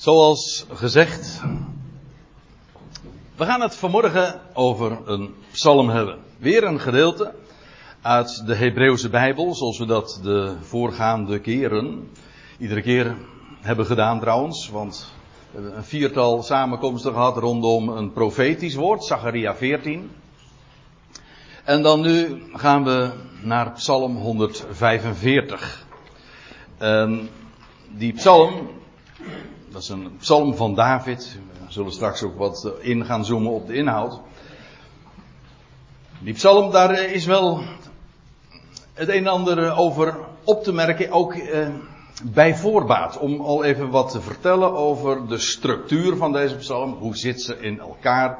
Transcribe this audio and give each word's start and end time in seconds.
Zoals 0.00 0.66
gezegd, 0.72 1.42
we 3.36 3.44
gaan 3.44 3.60
het 3.60 3.76
vanmorgen 3.76 4.40
over 4.54 4.98
een 5.04 5.34
psalm 5.50 5.88
hebben. 5.88 6.18
Weer 6.38 6.64
een 6.64 6.80
gedeelte 6.80 7.34
uit 8.02 8.46
de 8.46 8.54
Hebreeuwse 8.54 9.08
Bijbel, 9.08 9.54
zoals 9.54 9.78
we 9.78 9.86
dat 9.86 10.20
de 10.22 10.56
voorgaande 10.60 11.38
keren 11.38 12.10
iedere 12.58 12.82
keer 12.82 13.16
hebben 13.60 13.86
gedaan 13.86 14.20
trouwens, 14.20 14.68
want 14.68 15.12
we 15.50 15.60
hebben 15.60 15.76
een 15.76 15.84
viertal 15.84 16.42
samenkomsten 16.42 17.12
gehad 17.12 17.36
rondom 17.36 17.88
een 17.88 18.12
profetisch 18.12 18.74
woord, 18.74 19.04
Zacharia 19.04 19.54
14. 19.54 20.10
En 21.64 21.82
dan 21.82 22.00
nu 22.00 22.42
gaan 22.52 22.84
we 22.84 23.10
naar 23.42 23.72
Psalm 23.72 24.16
145. 24.16 25.86
En 26.78 27.28
die 27.88 28.12
psalm, 28.12 28.68
dat 29.70 29.82
is 29.82 29.88
een 29.88 30.16
psalm 30.18 30.54
van 30.54 30.74
David. 30.74 31.38
We 31.66 31.72
zullen 31.72 31.92
straks 31.92 32.22
ook 32.22 32.38
wat 32.38 32.72
in 32.80 33.04
gaan 33.04 33.24
zoomen 33.24 33.52
op 33.52 33.66
de 33.66 33.74
inhoud. 33.74 34.20
Die 36.18 36.34
psalm, 36.34 36.70
daar 36.70 37.04
is 37.04 37.26
wel 37.26 37.62
het 38.92 39.08
een 39.08 39.14
en 39.14 39.26
ander 39.26 39.76
over 39.76 40.18
op 40.44 40.64
te 40.64 40.72
merken, 40.72 41.10
ook 41.10 41.34
eh, 41.34 41.68
bij 42.24 42.56
voorbaat. 42.56 43.18
Om 43.18 43.40
al 43.40 43.64
even 43.64 43.90
wat 43.90 44.10
te 44.10 44.20
vertellen 44.20 44.72
over 44.72 45.28
de 45.28 45.38
structuur 45.38 46.16
van 46.16 46.32
deze 46.32 46.56
psalm. 46.56 46.92
Hoe 46.92 47.16
zit 47.16 47.42
ze 47.42 47.60
in 47.60 47.80
elkaar? 47.80 48.38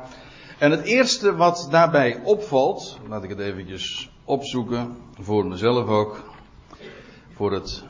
En 0.58 0.70
het 0.70 0.82
eerste 0.82 1.36
wat 1.36 1.68
daarbij 1.70 2.20
opvalt, 2.24 2.98
laat 3.08 3.22
ik 3.22 3.30
het 3.30 3.38
eventjes 3.38 4.10
opzoeken, 4.24 4.96
voor 5.20 5.46
mezelf 5.46 5.88
ook, 5.88 6.24
voor 7.34 7.52
het 7.52 7.84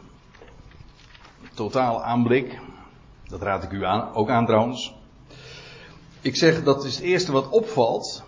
totaal 1.54 2.02
aanblik. 2.02 2.58
Dat 3.30 3.42
raad 3.42 3.62
ik 3.62 3.72
u 3.72 3.84
aan, 3.84 4.14
ook 4.14 4.30
aan 4.30 4.46
trouwens. 4.46 4.94
Ik 6.20 6.36
zeg 6.36 6.62
dat 6.62 6.84
is 6.84 6.96
het 6.96 7.04
eerste 7.04 7.32
wat 7.32 7.48
opvalt, 7.48 8.24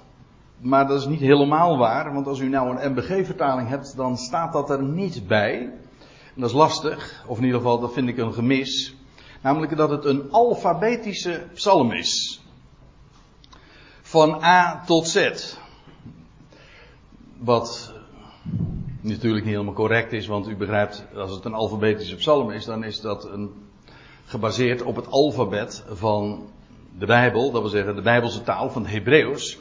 maar 0.58 0.86
dat 0.86 1.00
is 1.00 1.06
niet 1.06 1.20
helemaal 1.20 1.78
waar, 1.78 2.14
want 2.14 2.26
als 2.26 2.38
u 2.38 2.48
nou 2.48 2.76
een 2.76 2.92
MBG-vertaling 2.92 3.68
hebt, 3.68 3.96
dan 3.96 4.16
staat 4.16 4.52
dat 4.52 4.70
er 4.70 4.82
niet 4.82 5.26
bij. 5.26 5.60
En 6.34 6.40
dat 6.40 6.48
is 6.48 6.56
lastig, 6.56 7.24
of 7.26 7.38
in 7.38 7.44
ieder 7.44 7.60
geval 7.60 7.80
dat 7.80 7.92
vind 7.92 8.08
ik 8.08 8.18
een 8.18 8.32
gemis. 8.32 8.96
Namelijk 9.40 9.76
dat 9.76 9.90
het 9.90 10.04
een 10.04 10.30
alfabetische 10.30 11.46
psalm 11.54 11.92
is. 11.92 12.42
Van 14.02 14.42
A 14.42 14.82
tot 14.84 15.08
Z. 15.08 15.30
Wat 17.38 17.92
natuurlijk 19.00 19.44
niet 19.44 19.54
helemaal 19.54 19.74
correct 19.74 20.12
is, 20.12 20.26
want 20.26 20.48
u 20.48 20.56
begrijpt, 20.56 21.06
als 21.14 21.30
het 21.30 21.44
een 21.44 21.54
alfabetische 21.54 22.16
psalm 22.16 22.50
is, 22.50 22.64
dan 22.64 22.84
is 22.84 23.00
dat 23.00 23.24
een, 23.24 23.61
gebaseerd 24.32 24.82
op 24.82 24.96
het 24.96 25.10
alfabet 25.10 25.84
van 25.92 26.48
de 26.98 27.06
Bijbel, 27.06 27.50
dat 27.50 27.60
wil 27.60 27.70
zeggen 27.70 27.94
de 27.94 28.02
Bijbelse 28.02 28.42
taal 28.42 28.70
van 28.70 28.82
het 28.82 28.92
Hebreeuws. 28.92 29.58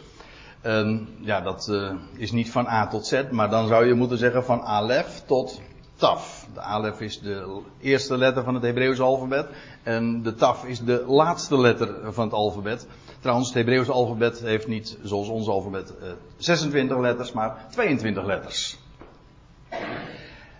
En 0.61 1.07
ja, 1.19 1.41
dat 1.41 1.67
uh, 1.71 1.91
is 2.17 2.31
niet 2.31 2.51
van 2.51 2.67
A 2.67 2.87
tot 2.87 3.07
Z, 3.07 3.23
maar 3.31 3.49
dan 3.49 3.67
zou 3.67 3.85
je 3.85 3.93
moeten 3.93 4.17
zeggen 4.17 4.43
van 4.43 4.61
Alef 4.61 5.23
tot 5.25 5.61
Taf. 5.95 6.47
De 6.53 6.59
Alef 6.59 7.01
is 7.01 7.19
de 7.19 7.61
eerste 7.79 8.17
letter 8.17 8.43
van 8.43 8.53
het 8.53 8.63
Hebreeuwse 8.63 9.03
alfabet 9.03 9.47
en 9.83 10.23
de 10.23 10.35
Taf 10.35 10.65
is 10.65 10.79
de 10.79 11.03
laatste 11.07 11.57
letter 11.59 12.13
van 12.13 12.23
het 12.23 12.33
alfabet. 12.33 12.87
Trouwens, 13.19 13.47
het 13.47 13.57
Hebreeuwse 13.57 13.91
alfabet 13.91 14.39
heeft 14.39 14.67
niet, 14.67 14.97
zoals 15.03 15.27
ons 15.27 15.47
alfabet, 15.47 15.93
uh, 16.01 16.09
26 16.37 16.97
letters, 16.99 17.31
maar 17.31 17.65
22 17.71 18.25
letters. 18.25 18.77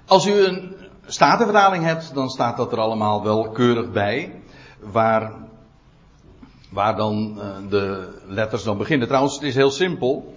Als 0.06 0.26
u 0.26 0.46
een 0.46 0.76
statenvertaling 1.12 1.84
hebt, 1.84 2.14
dan 2.14 2.30
staat 2.30 2.58
dat 2.58 2.72
er 2.72 2.80
allemaal 2.80 3.24
wel 3.24 3.50
keurig 3.50 3.92
bij. 3.92 4.42
Waar, 4.80 5.34
waar 6.70 6.96
dan 6.96 7.38
uh, 7.38 7.70
de 7.70 8.14
letters 8.28 8.64
dan 8.64 8.78
beginnen. 8.78 9.08
Trouwens, 9.08 9.34
het 9.34 9.44
is 9.44 9.56
heel 9.56 9.72
simpel. 9.72 10.34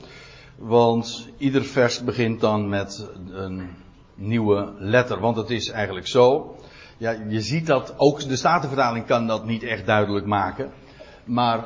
Want 0.56 1.28
ieder 1.38 1.64
vers 1.64 2.04
begint 2.04 2.40
dan 2.40 2.68
met 2.68 3.08
een 3.30 3.70
nieuwe 4.14 4.72
letter. 4.78 5.20
Want 5.20 5.36
het 5.36 5.50
is 5.50 5.70
eigenlijk 5.70 6.06
zo. 6.06 6.56
Ja, 6.96 7.10
je 7.28 7.40
ziet 7.40 7.66
dat 7.66 7.94
ook 7.96 8.28
de 8.28 8.36
statenvertaling 8.36 9.06
kan 9.06 9.26
dat 9.26 9.44
niet 9.44 9.62
echt 9.62 9.86
duidelijk 9.86 10.26
maken. 10.26 10.72
Maar 11.24 11.64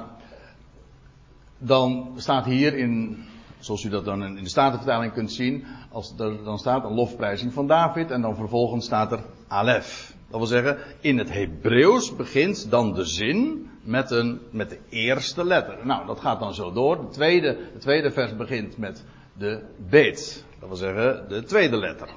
dan 1.59 2.13
staat 2.17 2.45
hier 2.45 2.75
in 2.75 3.25
Zoals 3.59 3.85
u 3.85 3.89
dat 3.89 4.05
dan 4.05 4.25
in 4.25 4.43
de 4.43 4.49
Statenvertaling 4.49 5.13
kunt 5.13 5.33
zien. 5.33 5.65
Als 5.93 6.15
er 6.19 6.45
dan 6.45 6.59
staat 6.59 6.85
een 6.85 6.95
lofprijzing 6.95 7.53
van 7.53 7.67
David. 7.67 8.11
En 8.11 8.21
dan 8.21 8.37
vervolgens 8.37 8.85
staat 8.85 9.13
er 9.13 9.21
Alef. 9.49 10.17
Dat 10.31 10.39
wil 10.39 10.47
zeggen, 10.47 10.79
in 11.01 11.19
het 11.19 11.33
Hebreeuws 11.33 12.17
begint 12.17 12.71
dan 12.71 12.95
de 12.95 13.05
zin 13.05 13.71
met, 13.83 14.11
een, 14.11 14.41
met 14.51 14.71
de 14.71 14.79
eerste 14.89 15.45
letter. 15.45 15.79
Nou, 15.83 16.07
dat 16.07 16.21
gaat 16.21 16.41
dan 16.41 16.55
zo 16.55 16.73
door. 16.73 16.97
De 16.97 17.09
tweede, 17.09 17.57
de 17.73 17.79
tweede 17.79 18.11
vers 18.11 18.37
begint 18.37 18.79
met 18.79 19.05
de 19.33 19.63
beet. 19.77 20.45
Dat 20.59 20.69
wil 20.69 20.79
zeggen, 20.79 21.29
de 21.29 21.43
tweede 21.43 21.77
letter 21.77 22.09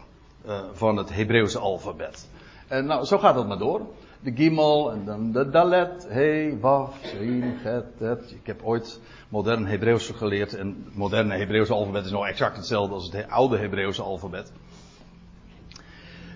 uh, 0.45 0.59
van 0.73 0.97
het 0.97 1.13
Hebreeuwse 1.13 1.59
alfabet. 1.59 2.27
En 2.67 2.85
nou, 2.85 3.05
zo 3.05 3.17
gaat 3.17 3.35
het 3.35 3.47
maar 3.47 3.57
door. 3.57 3.81
De 4.23 4.31
Gimel 4.35 4.91
en 4.91 5.05
dan 5.05 5.31
de 5.31 5.49
Dalet, 5.49 6.07
He, 6.09 6.57
Waf, 6.59 6.95
Shin, 7.05 7.43
Het, 7.43 7.85
Het. 7.97 8.31
Ik 8.31 8.45
heb 8.45 8.61
ooit 8.63 8.99
modern 9.29 9.65
Hebreeuws 9.65 10.09
geleerd. 10.09 10.55
En 10.55 10.67
het 10.85 10.95
moderne 10.95 11.37
Hebreeuwse 11.37 11.73
alfabet 11.73 12.05
is 12.05 12.11
nou 12.11 12.27
exact 12.27 12.55
hetzelfde 12.55 12.93
als 12.93 13.11
het 13.11 13.29
oude 13.29 13.57
Hebreeuwse 13.57 14.01
alfabet. 14.01 14.51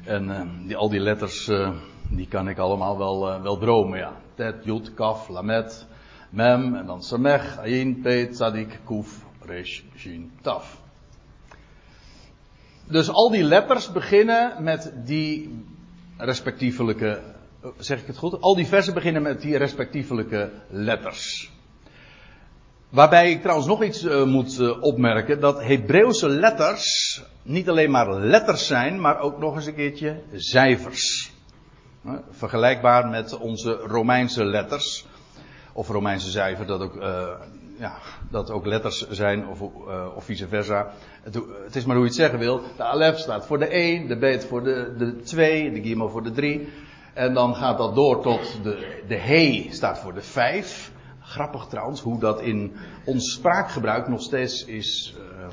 En 0.04 0.24
uh, 0.30 0.42
die, 0.68 0.76
al 0.76 0.90
die 0.90 1.00
letters, 1.00 1.48
uh, 1.48 1.70
die 2.10 2.28
kan 2.28 2.50
ik 2.50 2.58
allemaal 2.58 2.98
wel, 2.98 3.30
uh, 3.30 3.42
wel 3.42 3.58
dromen, 3.58 3.98
ja. 3.98 4.14
Tet, 4.36 4.56
Jut, 4.64 4.94
Kaf, 4.94 5.28
Lamet, 5.28 5.86
Mem, 6.30 6.76
en 6.76 6.86
dan 6.86 7.04
Samech, 7.04 7.58
Ayin, 7.58 8.02
Pet, 8.02 8.34
Tzadik, 8.34 8.80
Kuf, 8.86 9.26
Resh, 9.46 9.82
Shin, 9.98 10.32
Taf. 10.42 10.82
Dus 12.88 13.10
al 13.10 13.30
die 13.30 13.44
letters 13.44 13.92
beginnen 13.92 14.64
met 14.64 14.94
die 15.06 15.64
respectievelijke, 16.18 17.35
zeg 17.78 18.02
ik 18.02 18.08
het 18.08 18.18
goed? 18.18 18.42
Al 18.42 18.56
die 18.56 18.68
versen 18.68 18.94
beginnen 18.94 19.22
met 19.22 19.42
die 19.42 19.58
respectievelijke 19.58 20.52
letters. 20.70 21.52
Waarbij 22.90 23.32
ik 23.32 23.42
trouwens 23.42 23.68
nog 23.68 23.84
iets 23.84 24.04
uh, 24.04 24.24
moet 24.24 24.60
uh, 24.60 24.84
opmerken: 24.84 25.40
dat 25.40 25.64
Hebreeuwse 25.64 26.30
letters 26.30 27.22
niet 27.44 27.70
alleen 27.70 27.92
maar 27.92 28.20
letters 28.20 28.68
zijn, 28.68 29.02
maar 29.02 29.20
ook 29.20 29.40
nog 29.40 29.56
eens 29.56 29.66
een 29.66 29.76
keertje 29.76 30.22
cijfers. 30.34 31.34
Vergelijkbaar 32.30 33.08
met 33.08 33.38
onze 33.38 33.72
Romeinse 33.72 34.46
letters. 34.46 35.06
Of 35.74 35.90
Romeinse 35.90 36.30
cijfer, 36.30 36.66
dat 36.66 36.82
ook, 36.82 36.96
ja, 37.78 37.98
dat 38.30 38.52
ook 38.52 38.66
letters 38.66 39.10
zijn, 39.10 39.48
of, 39.48 39.62
of 40.16 40.24
vice 40.24 40.48
versa. 40.48 40.92
Het, 41.24 41.76
is 41.76 41.86
maar 41.86 41.96
hoe 41.96 42.06
je 42.06 42.10
het 42.10 42.20
zeggen 42.20 42.40
wil. 42.40 42.62
De 42.78 42.84
Alef 42.84 43.18
staat 43.18 43.46
voor 43.46 43.60
de 43.60 43.68
1, 43.68 44.08
de 44.08 44.18
Bet 44.18 44.46
voor 44.46 44.64
de 44.64 45.16
2, 45.24 45.72
de, 45.72 45.82
de 45.82 46.08
voor 46.10 46.24
de 46.24 46.32
3. 46.32 46.68
En 47.16 47.34
dan 47.34 47.56
gaat 47.56 47.78
dat 47.78 47.96
door 47.96 48.22
tot 48.22 48.60
de, 48.64 49.04
de 49.08 49.18
He 49.18 49.68
staat 49.70 50.00
voor 50.00 50.14
de 50.14 50.22
5. 50.22 50.92
Grappig 51.20 51.66
trouwens 51.66 52.02
hoe 52.02 52.20
dat 52.20 52.42
in 52.42 52.76
ons 53.06 53.34
spraakgebruik 53.34 54.08
nog 54.08 54.22
steeds 54.22 54.66
is, 54.66 55.16
uh, 55.18 55.48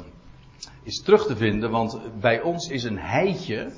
is 0.83 1.03
terug 1.03 1.27
te 1.27 1.37
vinden. 1.37 1.71
Want 1.71 1.99
bij 2.21 2.41
ons 2.41 2.69
is 2.69 2.85
een 2.85 2.99
heitje. 2.99 3.73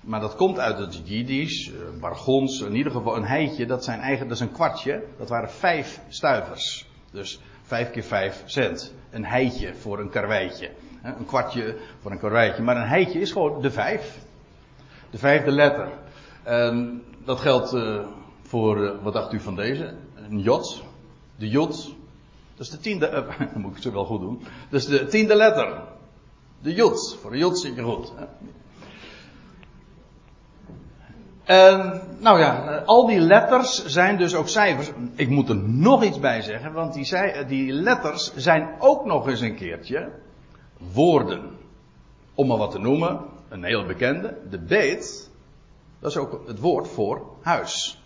Maar 0.00 0.20
dat 0.20 0.36
komt 0.36 0.58
uit 0.58 0.78
het 0.78 1.00
Jiddisch, 1.04 1.68
uh, 1.68 2.00
Bargons, 2.00 2.60
in 2.60 2.74
ieder 2.74 2.92
geval 2.92 3.16
een 3.16 3.26
heitje. 3.26 3.66
Dat, 3.66 3.84
zijn 3.84 4.00
eigen, 4.00 4.28
dat 4.28 4.36
is 4.36 4.42
een 4.42 4.52
kwartje. 4.52 5.02
Dat 5.18 5.28
waren 5.28 5.50
vijf 5.50 6.00
stuivers. 6.08 6.86
Dus 7.12 7.40
vijf 7.62 7.90
keer 7.90 8.04
vijf 8.04 8.42
cent. 8.44 8.94
Een 9.10 9.24
heitje 9.24 9.74
voor 9.74 9.98
een 9.98 10.10
karweitje. 10.10 10.70
Een 11.02 11.26
kwartje 11.26 11.76
voor 12.00 12.10
een 12.10 12.18
karweitje. 12.18 12.62
Maar 12.62 12.76
een 12.76 12.88
heitje 12.88 13.20
is 13.20 13.32
gewoon 13.32 13.62
de 13.62 13.70
vijf. 13.70 14.18
De 15.10 15.18
vijfde 15.18 15.50
letter. 15.50 16.01
En 16.42 17.02
dat 17.24 17.40
geldt 17.40 17.74
uh, 17.74 17.98
voor, 18.42 19.02
wat 19.02 19.12
dacht 19.12 19.32
u 19.32 19.40
van 19.40 19.56
deze? 19.56 19.94
een 20.32 20.40
jot. 20.40 20.82
De 21.36 21.48
jot. 21.48 21.94
Dat 22.56 22.66
is 22.66 22.70
de 22.70 22.78
tiende. 22.78 23.10
Dan 23.52 23.62
moet 23.62 23.76
ik 23.76 23.82
zo 23.82 23.92
wel 23.92 24.04
goed 24.04 24.20
doen. 24.20 24.42
Dat 24.70 24.80
is 24.80 24.86
de 24.86 25.06
tiende 25.06 25.34
letter. 25.34 25.82
De 26.62 26.74
jot. 26.74 27.18
Voor 27.20 27.30
de 27.30 27.38
jot 27.38 27.58
zit 27.58 27.74
je 27.74 27.82
goed. 27.82 28.12
En, 31.44 32.02
nou 32.18 32.38
ja, 32.38 32.82
al 32.86 33.06
die 33.06 33.20
letters 33.20 33.86
zijn 33.86 34.16
dus 34.16 34.34
ook 34.34 34.48
cijfers. 34.48 34.90
Ik 35.14 35.28
moet 35.28 35.48
er 35.48 35.56
nog 35.56 36.04
iets 36.04 36.20
bij 36.20 36.42
zeggen, 36.42 36.72
want 36.72 36.94
die, 36.94 37.44
die 37.46 37.72
letters 37.72 38.34
zijn 38.36 38.68
ook 38.78 39.04
nog 39.04 39.28
eens 39.28 39.40
een 39.40 39.56
keertje 39.56 40.08
woorden. 40.92 41.50
Om 42.34 42.46
maar 42.46 42.58
wat 42.58 42.70
te 42.70 42.78
noemen, 42.78 43.20
een 43.48 43.64
heel 43.64 43.86
bekende, 43.86 44.38
de 44.50 44.58
beet, 44.58 45.30
dat 46.02 46.10
is 46.10 46.16
ook 46.16 46.46
het 46.46 46.58
woord 46.58 46.88
voor 46.88 47.22
huis. 47.42 48.02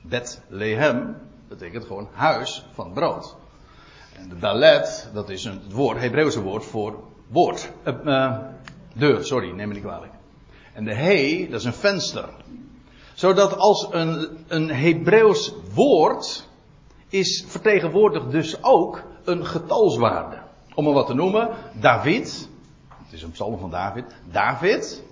Bethlehem 0.00 1.16
betekent 1.48 1.84
gewoon 1.84 2.08
huis 2.12 2.66
van 2.72 2.92
brood. 2.92 3.36
En 4.16 4.28
de 4.28 4.38
dalet, 4.38 5.10
dat 5.14 5.28
is 5.28 5.44
een 5.44 5.60
woord, 5.70 5.98
Hebreeuwse 5.98 6.42
woord 6.42 6.64
voor 6.64 6.98
woord. 7.28 7.72
Uh, 8.04 8.38
deur, 8.94 9.24
sorry, 9.24 9.50
neem 9.50 9.68
me 9.68 9.74
niet 9.74 9.82
kwalijk. 9.82 10.12
En 10.72 10.84
de 10.84 10.94
he, 10.94 11.46
dat 11.50 11.60
is 11.60 11.66
een 11.66 11.72
venster. 11.72 12.28
Zodat 13.14 13.56
als 13.56 13.88
een, 13.90 14.44
een 14.48 14.70
Hebreeuws 14.70 15.52
woord 15.74 16.48
is 17.08 17.44
vertegenwoordigd 17.48 18.30
dus 18.30 18.62
ook 18.62 19.02
een 19.24 19.46
getalswaarde. 19.46 20.38
Om 20.74 20.86
er 20.86 20.92
wat 20.92 21.06
te 21.06 21.14
noemen, 21.14 21.48
David, 21.80 22.48
het 22.88 23.12
is 23.12 23.22
een 23.22 23.30
psalm 23.30 23.58
van 23.58 23.70
David, 23.70 24.04
David, 24.30 25.02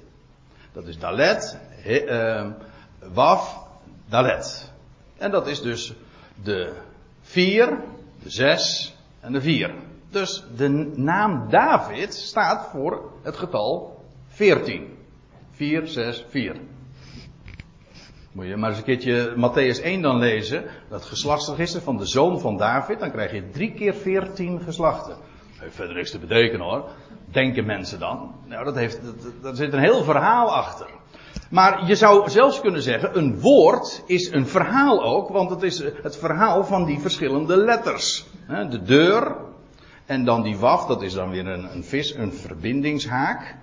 dat 0.73 0.87
is 0.87 0.99
Dalet, 0.99 1.59
he, 1.71 2.05
uh, 2.05 2.51
Waf, 3.13 3.67
Dalet. 4.09 4.73
En 5.19 5.31
dat 5.31 5.47
is 5.47 5.63
dus 5.63 5.95
de 6.43 6.73
4, 7.21 7.79
de 8.23 8.31
6 8.31 8.97
en 9.21 9.33
de 9.33 9.41
4. 9.41 9.75
Dus 10.11 10.45
de 10.57 10.69
naam 10.97 11.51
David 11.51 12.15
staat 12.15 12.69
voor 12.71 13.13
het 13.23 13.37
getal 13.37 14.05
14. 14.29 14.99
4, 15.51 15.87
6, 15.87 16.25
4. 16.29 16.57
Moet 18.33 18.47
je 18.47 18.57
maar 18.57 18.69
eens 18.69 18.79
een 18.79 18.85
keertje 18.85 19.35
Matthäus 19.37 19.83
1 19.83 20.03
dan 20.03 20.19
lezen. 20.19 20.65
Dat 20.89 21.05
geslachtsregister 21.05 21.83
van 21.83 21.97
de 21.97 22.07
zoon 22.07 22.41
van 22.41 22.57
David. 22.57 22.99
Dan 22.99 23.11
krijg 23.11 23.33
je 23.33 23.51
drie 23.51 23.73
keer 23.73 23.95
14 23.95 24.61
geslachten. 24.61 25.17
Dat 25.61 25.69
verder 25.75 25.95
niks 25.95 26.11
te 26.11 26.19
betekenen 26.19 26.67
hoor. 26.67 26.89
Denken 27.31 27.67
mensen 27.67 27.99
dan. 27.99 28.35
Nou, 28.47 28.65
dat 28.65 28.75
heeft, 28.75 29.01
daar 29.43 29.57
zit 29.57 29.73
een 29.73 29.79
heel 29.79 30.03
verhaal 30.03 30.55
achter. 30.55 30.87
Maar 31.51 31.87
je 31.87 31.95
zou 31.95 32.31
zelfs 32.31 32.61
kunnen 32.61 32.83
zeggen, 32.83 33.19
een 33.19 33.41
woord 33.41 34.03
is 34.07 34.31
een 34.31 34.47
verhaal 34.47 35.03
ook, 35.03 35.29
want 35.29 35.51
het 35.51 35.63
is 35.63 35.83
het 36.03 36.17
verhaal 36.17 36.65
van 36.65 36.85
die 36.85 37.01
verschillende 37.01 37.57
letters. 37.57 38.27
De 38.71 38.83
deur, 38.83 39.37
en 40.07 40.25
dan 40.25 40.43
die 40.43 40.59
waf, 40.59 40.87
dat 40.87 41.03
is 41.03 41.13
dan 41.13 41.31
weer 41.31 41.47
een, 41.47 41.75
een 41.75 41.85
vis, 41.85 42.15
een 42.15 42.33
verbindingshaak. 42.33 43.57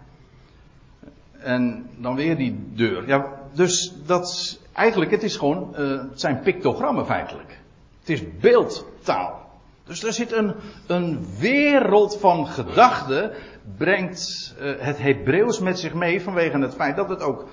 En 1.39 1.89
dan 1.97 2.15
weer 2.15 2.37
die 2.37 2.71
deur. 2.73 3.07
Ja, 3.07 3.25
dus 3.53 3.93
dat, 4.05 4.59
eigenlijk, 4.73 5.11
het 5.11 5.23
is 5.23 5.35
gewoon, 5.35 5.75
uh, 5.79 5.89
het 6.09 6.19
zijn 6.19 6.39
pictogrammen 6.39 7.05
feitelijk. 7.05 7.59
Het 7.99 8.09
is 8.09 8.23
beeldtaal. 8.39 9.46
Dus 9.87 10.03
er 10.03 10.13
zit 10.13 10.31
een, 10.31 10.55
een 10.87 11.25
wereld 11.39 12.17
van 12.17 12.47
gedachten, 12.47 13.31
brengt 13.77 14.55
uh, 14.59 14.73
het 14.77 14.97
Hebreeuws 14.97 15.59
met 15.59 15.79
zich 15.79 15.93
mee 15.93 16.21
vanwege 16.21 16.59
het 16.59 16.73
feit 16.73 16.95
dat 16.95 17.09
het 17.09 17.21
ook 17.21 17.45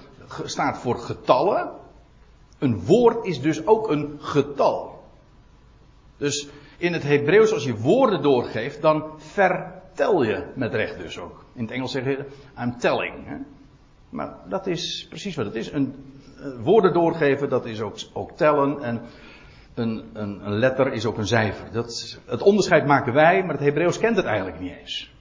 staat 0.45 0.79
voor 0.79 0.99
getallen. 0.99 1.71
Een 2.59 2.85
woord 2.85 3.27
is 3.27 3.41
dus 3.41 3.67
ook 3.67 3.91
een 3.91 4.17
getal. 4.19 5.03
Dus 6.17 6.49
in 6.77 6.93
het 6.93 7.03
Hebreeuws, 7.03 7.53
als 7.53 7.65
je 7.65 7.77
woorden 7.77 8.23
doorgeeft, 8.23 8.83
dan 8.83 9.05
vertel 9.17 10.23
je 10.23 10.45
met 10.55 10.75
recht 10.75 10.99
dus 10.99 11.19
ook. 11.19 11.45
In 11.55 11.63
het 11.63 11.71
Engels 11.71 11.93
zeggen 11.93 12.27
I'm 12.61 12.79
telling. 12.79 13.27
Hè? 13.27 13.37
Maar 14.09 14.37
dat 14.49 14.67
is 14.67 15.07
precies 15.09 15.37
wat 15.37 15.47
het 15.47 15.55
is. 15.55 15.73
Een, 15.73 15.95
een 16.37 16.63
woorden 16.63 16.93
doorgeven, 16.93 17.49
dat 17.49 17.67
is 17.67 17.81
ook, 17.81 17.97
ook 18.13 18.33
tellen. 18.33 18.83
En 18.83 19.03
een, 19.75 20.05
een, 20.13 20.47
een, 20.47 20.59
letter 20.59 20.93
is 20.93 21.07
ook 21.07 21.19
een 21.19 21.27
cijfer. 21.27 21.73
Dat, 21.73 22.19
het 22.27 22.43
onderscheid 22.43 22.87
maken 22.87 23.13
wij, 23.13 23.43
maar 23.43 23.55
het 23.55 23.65
Hebreeuws 23.65 23.99
kent 23.99 24.17
het 24.17 24.25
eigenlijk 24.25 24.61
niet 24.61 24.77
eens. 24.81 25.13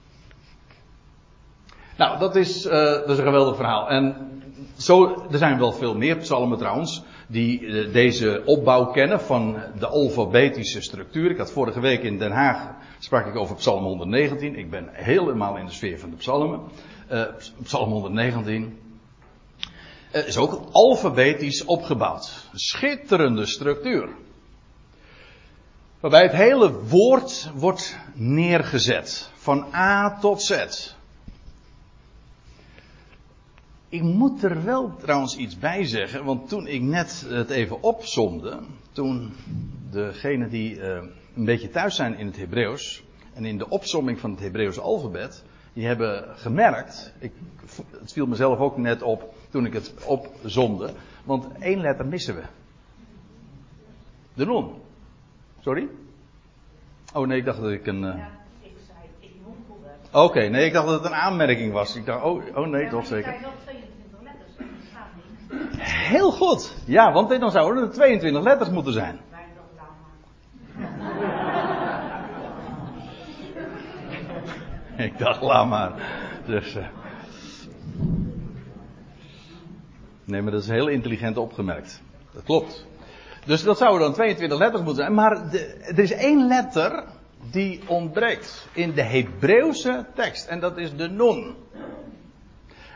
Nou, 1.97 2.19
dat 2.19 2.35
is, 2.35 2.65
uh, 2.65 2.71
dat 2.71 3.09
is 3.09 3.17
een 3.17 3.23
geweldig 3.23 3.55
verhaal. 3.55 3.89
En 3.89 4.31
zo, 4.77 5.25
er 5.31 5.37
zijn 5.37 5.59
wel 5.59 5.71
veel 5.71 5.95
meer 5.95 6.17
psalmen 6.17 6.57
trouwens, 6.57 7.03
die 7.27 7.59
uh, 7.59 7.93
deze 7.93 8.41
opbouw 8.45 8.85
kennen 8.85 9.21
van 9.21 9.57
de 9.79 9.87
alfabetische 9.87 10.81
structuur. 10.81 11.31
Ik 11.31 11.37
had 11.37 11.51
vorige 11.51 11.79
week 11.79 12.03
in 12.03 12.17
Den 12.17 12.31
Haag, 12.31 12.69
sprak 12.99 13.25
ik 13.25 13.35
over 13.35 13.55
psalm 13.55 13.83
119. 13.83 14.55
Ik 14.55 14.69
ben 14.69 14.89
helemaal 14.91 15.57
in 15.57 15.65
de 15.65 15.71
sfeer 15.71 15.99
van 15.99 16.09
de 16.09 16.15
psalmen. 16.15 16.61
Uh, 17.11 17.23
psalm 17.63 17.91
119. 17.91 18.77
Uh, 20.15 20.27
is 20.27 20.37
ook 20.37 20.61
alfabetisch 20.71 21.65
opgebouwd. 21.65 22.49
Schitterende 22.53 23.45
structuur. 23.45 24.09
Waarbij 26.03 26.21
het 26.21 26.31
hele 26.31 26.71
woord 26.81 27.51
wordt 27.55 27.97
neergezet. 28.13 29.31
Van 29.35 29.65
A 29.73 30.19
tot 30.19 30.41
Z. 30.41 30.65
Ik 33.89 34.01
moet 34.01 34.43
er 34.43 34.63
wel 34.63 34.95
trouwens 34.95 35.35
iets 35.35 35.59
bij 35.59 35.85
zeggen, 35.85 36.25
want 36.25 36.49
toen 36.49 36.67
ik 36.67 36.81
net 36.81 37.25
het 37.27 37.49
even 37.49 37.83
opzomde, 37.83 38.59
toen 38.91 39.33
degenen 39.91 40.49
die 40.49 40.75
uh, 40.75 41.03
een 41.35 41.45
beetje 41.45 41.69
thuis 41.69 41.95
zijn 41.95 42.17
in 42.17 42.25
het 42.25 42.37
Hebreeuws 42.37 43.03
en 43.33 43.45
in 43.45 43.57
de 43.57 43.69
opsomming 43.69 44.19
van 44.19 44.31
het 44.31 44.39
Hebreeuws 44.39 44.79
alfabet, 44.79 45.43
die 45.73 45.85
hebben 45.85 46.25
gemerkt, 46.35 47.13
ik, 47.19 47.31
het 47.99 48.13
viel 48.13 48.25
mezelf 48.25 48.59
ook 48.59 48.77
net 48.77 49.01
op 49.01 49.33
toen 49.49 49.65
ik 49.65 49.73
het 49.73 49.93
opzomde, 50.05 50.93
want 51.23 51.47
één 51.59 51.81
letter 51.81 52.05
missen 52.05 52.35
we. 52.35 52.43
De 54.33 54.45
non. 54.45 54.82
Sorry? 55.63 55.89
Oh 57.13 57.27
nee, 57.27 57.37
ik 57.37 57.45
dacht 57.45 57.61
dat 57.61 57.71
ik 57.71 57.87
een. 57.87 58.03
Uh... 58.03 58.15
Oké, 60.11 60.23
okay, 60.23 60.47
nee, 60.47 60.65
ik 60.65 60.73
dacht 60.73 60.85
dat 60.85 60.95
het 60.95 61.11
een 61.11 61.17
aanmerking 61.17 61.73
was. 61.73 61.95
Ik 61.95 62.05
dacht, 62.05 62.23
oh, 62.23 62.55
oh 62.55 62.67
nee, 62.67 62.89
toch 62.89 63.05
zeker. 63.05 63.35
Heel 65.77 66.31
goed. 66.31 66.75
Ja, 66.85 67.11
want 67.11 67.39
dan 67.39 67.51
zouden 67.51 67.83
er 67.83 67.91
22 67.91 68.43
letters 68.43 68.69
moeten 68.69 68.93
zijn. 68.93 69.19
Ik 75.07 75.17
dacht, 75.17 75.41
laat 75.41 75.67
maar. 75.67 75.91
Dus, 76.45 76.75
uh... 76.75 76.85
Nee, 80.25 80.41
maar 80.41 80.51
dat 80.51 80.61
is 80.61 80.69
heel 80.69 80.87
intelligent 80.87 81.37
opgemerkt. 81.37 82.01
Dat 82.33 82.43
klopt. 82.43 82.85
Dus 83.45 83.63
dat 83.63 83.77
zouden 83.77 84.01
dan 84.01 84.13
22 84.13 84.57
letters 84.57 84.83
moeten 84.83 85.03
zijn. 85.03 85.13
Maar 85.13 85.51
er 85.85 85.99
is 85.99 86.11
één 86.11 86.47
letter 86.47 87.03
die 87.51 87.81
ontbreekt 87.87 88.67
in 88.73 88.93
de 88.93 89.01
Hebreeuwse 89.01 90.05
tekst. 90.15 90.47
En 90.47 90.59
dat 90.59 90.77
is 90.77 90.95
de 90.95 91.09
non. 91.09 91.55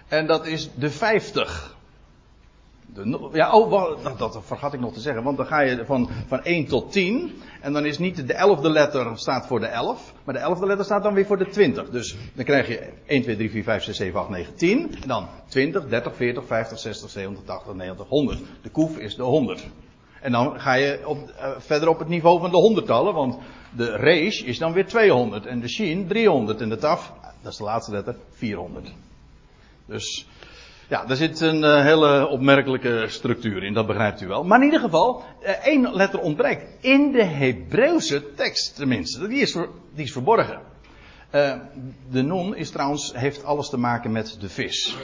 En 0.07 0.27
dat 0.27 0.45
is 0.45 0.69
de 0.75 0.89
50. 0.89 1.75
De, 2.93 3.29
ja, 3.31 3.51
oh, 3.51 3.71
dat, 4.03 4.17
dat, 4.17 4.39
vergat 4.43 4.73
ik 4.73 4.79
nog 4.79 4.93
te 4.93 4.99
zeggen. 4.99 5.23
Want 5.23 5.37
dan 5.37 5.45
ga 5.45 5.59
je 5.59 5.85
van, 5.85 6.09
van 6.27 6.43
1 6.43 6.65
tot 6.65 6.91
10. 6.91 7.41
En 7.61 7.73
dan 7.73 7.85
is 7.85 7.97
niet 7.97 8.27
de 8.27 8.33
elfde 8.33 8.69
letter 8.69 9.17
staat 9.17 9.47
voor 9.47 9.59
de 9.59 9.65
11. 9.65 10.13
Maar 10.23 10.33
de 10.33 10.39
elfde 10.39 10.65
letter 10.65 10.85
staat 10.85 11.03
dan 11.03 11.13
weer 11.13 11.25
voor 11.25 11.37
de 11.37 11.49
20. 11.49 11.89
Dus 11.89 12.17
dan 12.33 12.45
krijg 12.45 12.67
je 12.67 12.89
1, 13.05 13.21
2, 13.21 13.35
3, 13.35 13.49
4, 13.51 13.63
5, 13.63 13.83
6, 13.83 13.97
7, 13.97 14.19
8, 14.19 14.29
9, 14.29 14.55
10. 14.55 14.95
En 15.01 15.07
dan 15.07 15.27
20, 15.47 15.87
30, 15.87 16.15
40, 16.15 16.45
50, 16.45 16.79
60, 16.79 17.09
70, 17.09 17.43
80, 17.43 17.73
90, 17.73 18.07
100. 18.07 18.39
De 18.61 18.69
koef 18.69 18.97
is 18.97 19.15
de 19.15 19.23
100. 19.23 19.67
En 20.21 20.31
dan 20.31 20.59
ga 20.59 20.73
je 20.73 21.01
op, 21.05 21.17
uh, 21.17 21.49
verder 21.57 21.89
op 21.89 21.99
het 21.99 22.07
niveau 22.07 22.39
van 22.39 22.51
de 22.51 22.57
honderdtallen. 22.57 23.13
Want 23.13 23.37
de 23.75 23.95
reis 23.95 24.43
is 24.43 24.57
dan 24.57 24.73
weer 24.73 24.87
200. 24.87 25.45
En 25.45 25.59
de 25.59 25.67
shin 25.67 26.07
300. 26.07 26.61
En 26.61 26.69
de 26.69 26.77
taf, 26.77 27.13
dat 27.41 27.51
is 27.51 27.57
de 27.57 27.63
laatste 27.63 27.91
letter, 27.91 28.15
400. 28.31 28.93
Dus 29.85 30.27
ja, 30.87 31.05
daar 31.05 31.17
zit 31.17 31.39
een 31.39 31.63
uh, 31.63 31.81
hele 31.81 32.27
opmerkelijke 32.27 33.05
structuur 33.07 33.63
in, 33.63 33.73
dat 33.73 33.87
begrijpt 33.87 34.21
u 34.21 34.27
wel. 34.27 34.43
Maar 34.43 34.59
in 34.59 34.65
ieder 34.65 34.79
geval, 34.79 35.23
uh, 35.43 35.49
één 35.49 35.93
letter 35.93 36.19
ontbreekt. 36.19 36.83
In 36.85 37.11
de 37.11 37.23
Hebreeuwse 37.23 38.33
tekst 38.33 38.75
tenminste. 38.75 39.27
Die 39.27 39.41
is, 39.41 39.51
die 39.93 40.05
is 40.05 40.11
verborgen. 40.11 40.59
De 42.09 42.21
non 42.21 42.55
is 42.55 42.69
trouwens, 42.69 43.13
heeft 43.15 43.43
alles 43.43 43.69
te 43.69 43.77
maken 43.77 44.11
met 44.11 44.37
de 44.39 44.49
vis. 44.49 44.97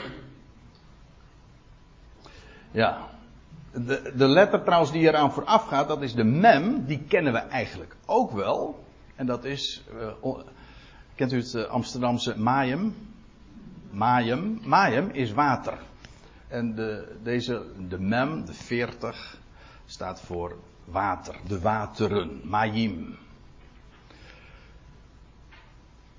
Ja. 2.70 3.13
De, 3.74 4.12
de 4.16 4.28
letter 4.28 4.62
trouwens 4.62 4.92
die 4.92 5.02
eraan 5.02 5.32
vooraf 5.32 5.66
gaat, 5.66 5.88
dat 5.88 6.02
is 6.02 6.14
de 6.14 6.24
mem. 6.24 6.84
Die 6.84 7.02
kennen 7.08 7.32
we 7.32 7.38
eigenlijk 7.38 7.96
ook 8.06 8.30
wel. 8.30 8.84
En 9.16 9.26
dat 9.26 9.44
is, 9.44 9.84
kent 11.14 11.32
u 11.32 11.36
het 11.36 11.68
Amsterdamse 11.68 12.38
maaium? 12.38 12.94
Mayem. 13.90 14.60
Mayem 14.64 15.10
is 15.10 15.32
water. 15.32 15.78
En 16.48 16.74
de, 16.74 17.16
deze, 17.22 17.62
de 17.88 17.98
mem, 17.98 18.44
de 18.44 18.52
40, 18.52 19.38
staat 19.84 20.20
voor 20.20 20.56
water. 20.84 21.36
De 21.46 21.60
wateren. 21.60 22.40
Mayim. 22.44 23.16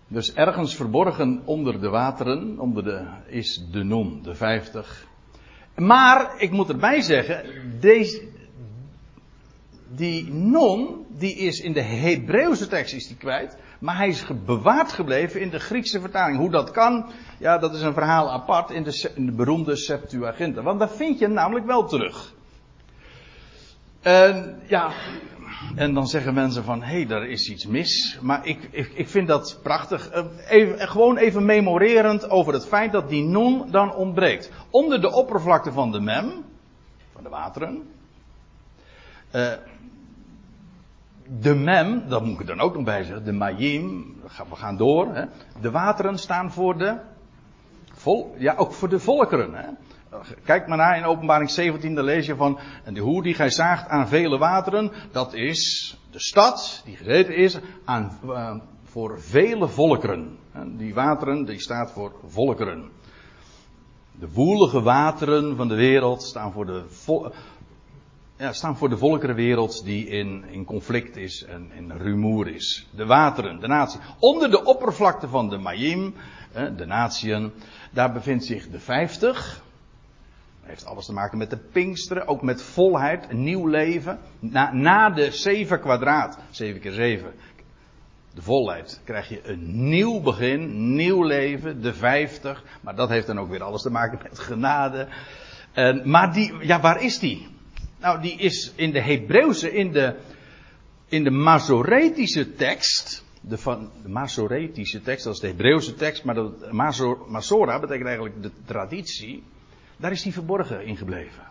Dus 0.07 0.33
ergens 0.33 0.75
verborgen 0.75 1.41
onder 1.45 1.81
de 1.81 1.89
wateren, 1.89 2.59
onder 2.59 2.83
de, 2.83 3.07
is 3.27 3.65
de 3.71 3.83
non, 3.83 4.21
de 4.21 4.35
50. 4.35 5.07
Maar, 5.75 6.33
ik 6.37 6.51
moet 6.51 6.69
erbij 6.69 7.01
zeggen, 7.01 7.45
deze, 7.79 8.21
die 9.87 10.33
non, 10.33 11.05
die 11.09 11.35
is 11.35 11.59
in 11.59 11.73
de 11.73 11.81
Hebreeuwse 11.81 12.67
tekst 12.67 12.93
is 12.93 13.07
die 13.07 13.17
kwijt. 13.17 13.57
Maar 13.79 13.97
hij 13.97 14.07
is 14.07 14.25
bewaard 14.45 14.91
gebleven 14.91 15.41
in 15.41 15.49
de 15.49 15.59
Griekse 15.59 15.99
vertaling. 15.99 16.37
Hoe 16.37 16.49
dat 16.49 16.71
kan, 16.71 17.05
ja, 17.39 17.57
dat 17.57 17.75
is 17.75 17.81
een 17.81 17.93
verhaal 17.93 18.31
apart 18.31 18.71
in 18.71 18.83
de, 18.83 19.31
beroemde 19.31 19.75
Septuaginta. 19.75 20.61
Want 20.61 20.79
daar 20.79 20.89
vind 20.89 21.19
je 21.19 21.25
hem 21.25 21.33
namelijk 21.33 21.65
wel 21.65 21.85
terug. 21.87 22.33
En 24.01 24.61
ja, 24.67 24.91
en 25.75 25.93
dan 25.93 26.07
zeggen 26.07 26.33
mensen 26.33 26.63
van, 26.63 26.83
hé, 26.83 26.95
hey, 26.95 27.05
daar 27.05 27.27
is 27.27 27.49
iets 27.49 27.65
mis. 27.65 28.19
Maar 28.21 28.45
ik, 28.45 28.67
ik, 28.71 28.91
ik 28.93 29.07
vind 29.07 29.27
dat 29.27 29.59
prachtig. 29.63 30.09
Eh, 30.09 30.25
even, 30.47 30.87
gewoon 30.87 31.17
even 31.17 31.45
memorerend 31.45 32.29
over 32.29 32.53
het 32.53 32.65
feit 32.65 32.91
dat 32.91 33.09
die 33.09 33.23
non 33.23 33.71
dan 33.71 33.93
ontbreekt. 33.93 34.51
Onder 34.69 35.01
de 35.01 35.11
oppervlakte 35.11 35.71
van 35.71 35.91
de 35.91 35.99
mem, 35.99 36.43
van 37.13 37.23
de 37.23 37.29
wateren. 37.29 37.83
Uh, 39.35 39.51
de 41.39 41.55
mem, 41.55 42.03
dat 42.07 42.23
moet 42.23 42.33
ik 42.33 42.39
er 42.39 42.45
dan 42.45 42.59
ook 42.59 42.75
nog 42.75 42.83
bij 42.83 43.03
zeggen, 43.03 43.25
de 43.25 43.31
mayim, 43.31 44.15
we 44.49 44.55
gaan 44.55 44.77
door. 44.77 45.15
Hè. 45.15 45.25
De 45.61 45.71
wateren 45.71 46.17
staan 46.17 46.51
voor 46.51 46.77
de, 46.77 46.97
vol, 47.93 48.35
ja 48.37 48.55
ook 48.55 48.73
voor 48.73 48.89
de 48.89 48.99
volkeren. 48.99 49.53
Hè. 49.53 49.67
Kijk 50.43 50.67
maar 50.67 50.77
naar 50.77 50.97
in 50.97 51.03
openbaring 51.03 51.49
17, 51.49 51.95
daar 51.95 52.03
lees 52.03 52.25
je 52.25 52.35
van, 52.35 52.59
en 52.83 52.93
de 52.93 52.99
hoe 52.99 53.23
die 53.23 53.33
gij 53.33 53.49
zaagt 53.49 53.87
aan 53.87 54.07
vele 54.07 54.37
wateren, 54.37 54.91
dat 55.11 55.33
is 55.33 55.95
de 56.11 56.19
stad 56.19 56.81
die 56.85 56.95
gezeten 56.95 57.35
is 57.35 57.57
aan, 57.85 58.19
uh, 58.25 58.55
voor 58.83 59.21
vele 59.21 59.67
volkeren. 59.67 60.37
Die 60.77 60.93
wateren, 60.93 61.45
die 61.45 61.59
staat 61.59 61.91
voor 61.91 62.11
volkeren. 62.27 62.89
De 64.11 64.31
woelige 64.31 64.81
wateren 64.81 65.55
van 65.55 65.67
de 65.67 65.75
wereld 65.75 66.23
staan 66.23 66.51
voor 66.51 66.65
de, 66.65 66.83
ja, 68.37 68.53
staan 68.53 68.77
voor 68.77 68.89
de 68.89 68.97
volkerenwereld 68.97 69.83
die 69.83 70.07
in, 70.07 70.43
in 70.49 70.65
conflict 70.65 71.17
is 71.17 71.43
en 71.43 71.71
in 71.71 71.91
rumoer 71.91 72.47
is. 72.47 72.87
De 72.95 73.05
wateren, 73.05 73.59
de 73.59 73.67
natie. 73.67 73.99
Onder 74.19 74.51
de 74.51 74.63
oppervlakte 74.63 75.27
van 75.27 75.49
de 75.49 75.57
Mayim, 75.57 76.13
de 76.77 76.85
natieën, 76.85 77.51
daar 77.91 78.11
bevindt 78.13 78.45
zich 78.45 78.69
de 78.69 78.79
vijftig. 78.79 79.63
Heeft 80.65 80.85
alles 80.85 81.05
te 81.05 81.13
maken 81.13 81.37
met 81.37 81.49
de 81.49 81.57
Pinksteren, 81.57 82.27
ook 82.27 82.41
met 82.41 82.61
volheid, 82.61 83.31
nieuw 83.31 83.67
leven. 83.67 84.19
Na, 84.39 84.73
na 84.73 85.09
de 85.09 85.31
zeven 85.31 85.79
kwadraat, 85.79 86.37
zeven 86.49 86.81
keer 86.81 86.91
zeven, 86.91 87.33
de 88.33 88.41
volheid, 88.41 89.01
krijg 89.03 89.29
je 89.29 89.39
een 89.43 89.89
nieuw 89.89 90.21
begin, 90.21 90.93
nieuw 90.95 91.23
leven, 91.23 91.81
de 91.81 91.93
vijftig. 91.93 92.63
Maar 92.81 92.95
dat 92.95 93.09
heeft 93.09 93.27
dan 93.27 93.39
ook 93.39 93.49
weer 93.49 93.63
alles 93.63 93.81
te 93.81 93.89
maken 93.89 94.19
met 94.23 94.39
genade. 94.39 95.07
En, 95.73 96.09
maar 96.09 96.33
die, 96.33 96.53
ja, 96.61 96.79
waar 96.79 97.03
is 97.03 97.19
die? 97.19 97.47
Nou, 97.99 98.21
die 98.21 98.35
is 98.35 98.71
in 98.75 98.91
de 98.91 99.01
Hebreeuwse, 99.01 99.73
in 99.73 99.91
de, 99.91 100.15
in 101.07 101.23
de 101.23 101.31
Masoretische 101.31 102.55
tekst. 102.55 103.23
De, 103.41 103.57
van, 103.57 103.91
de 104.03 104.09
Masoretische 104.09 105.01
tekst, 105.01 105.23
dat 105.23 105.33
is 105.33 105.39
de 105.39 105.47
Hebreeuwse 105.47 105.95
tekst, 105.95 106.23
maar 106.23 106.35
de 106.35 106.67
Masor, 106.71 107.25
Masora 107.27 107.79
betekent 107.79 108.07
eigenlijk 108.07 108.43
de 108.43 108.51
traditie. 108.65 109.43
Daar 109.97 110.11
is 110.11 110.21
die 110.21 110.33
verborgen 110.33 110.85
in 110.85 110.97
gebleven. 110.97 111.43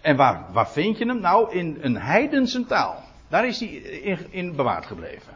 En 0.00 0.16
waar, 0.16 0.52
waar 0.52 0.68
vind 0.68 0.98
je 0.98 1.06
hem? 1.06 1.20
Nou, 1.20 1.52
in 1.52 1.78
een 1.80 1.96
heidense 1.96 2.66
taal. 2.66 3.02
Daar 3.28 3.46
is 3.46 3.60
hij 3.60 3.68
in, 4.30 4.56
bewaard 4.56 4.86
gebleven. 4.86 5.32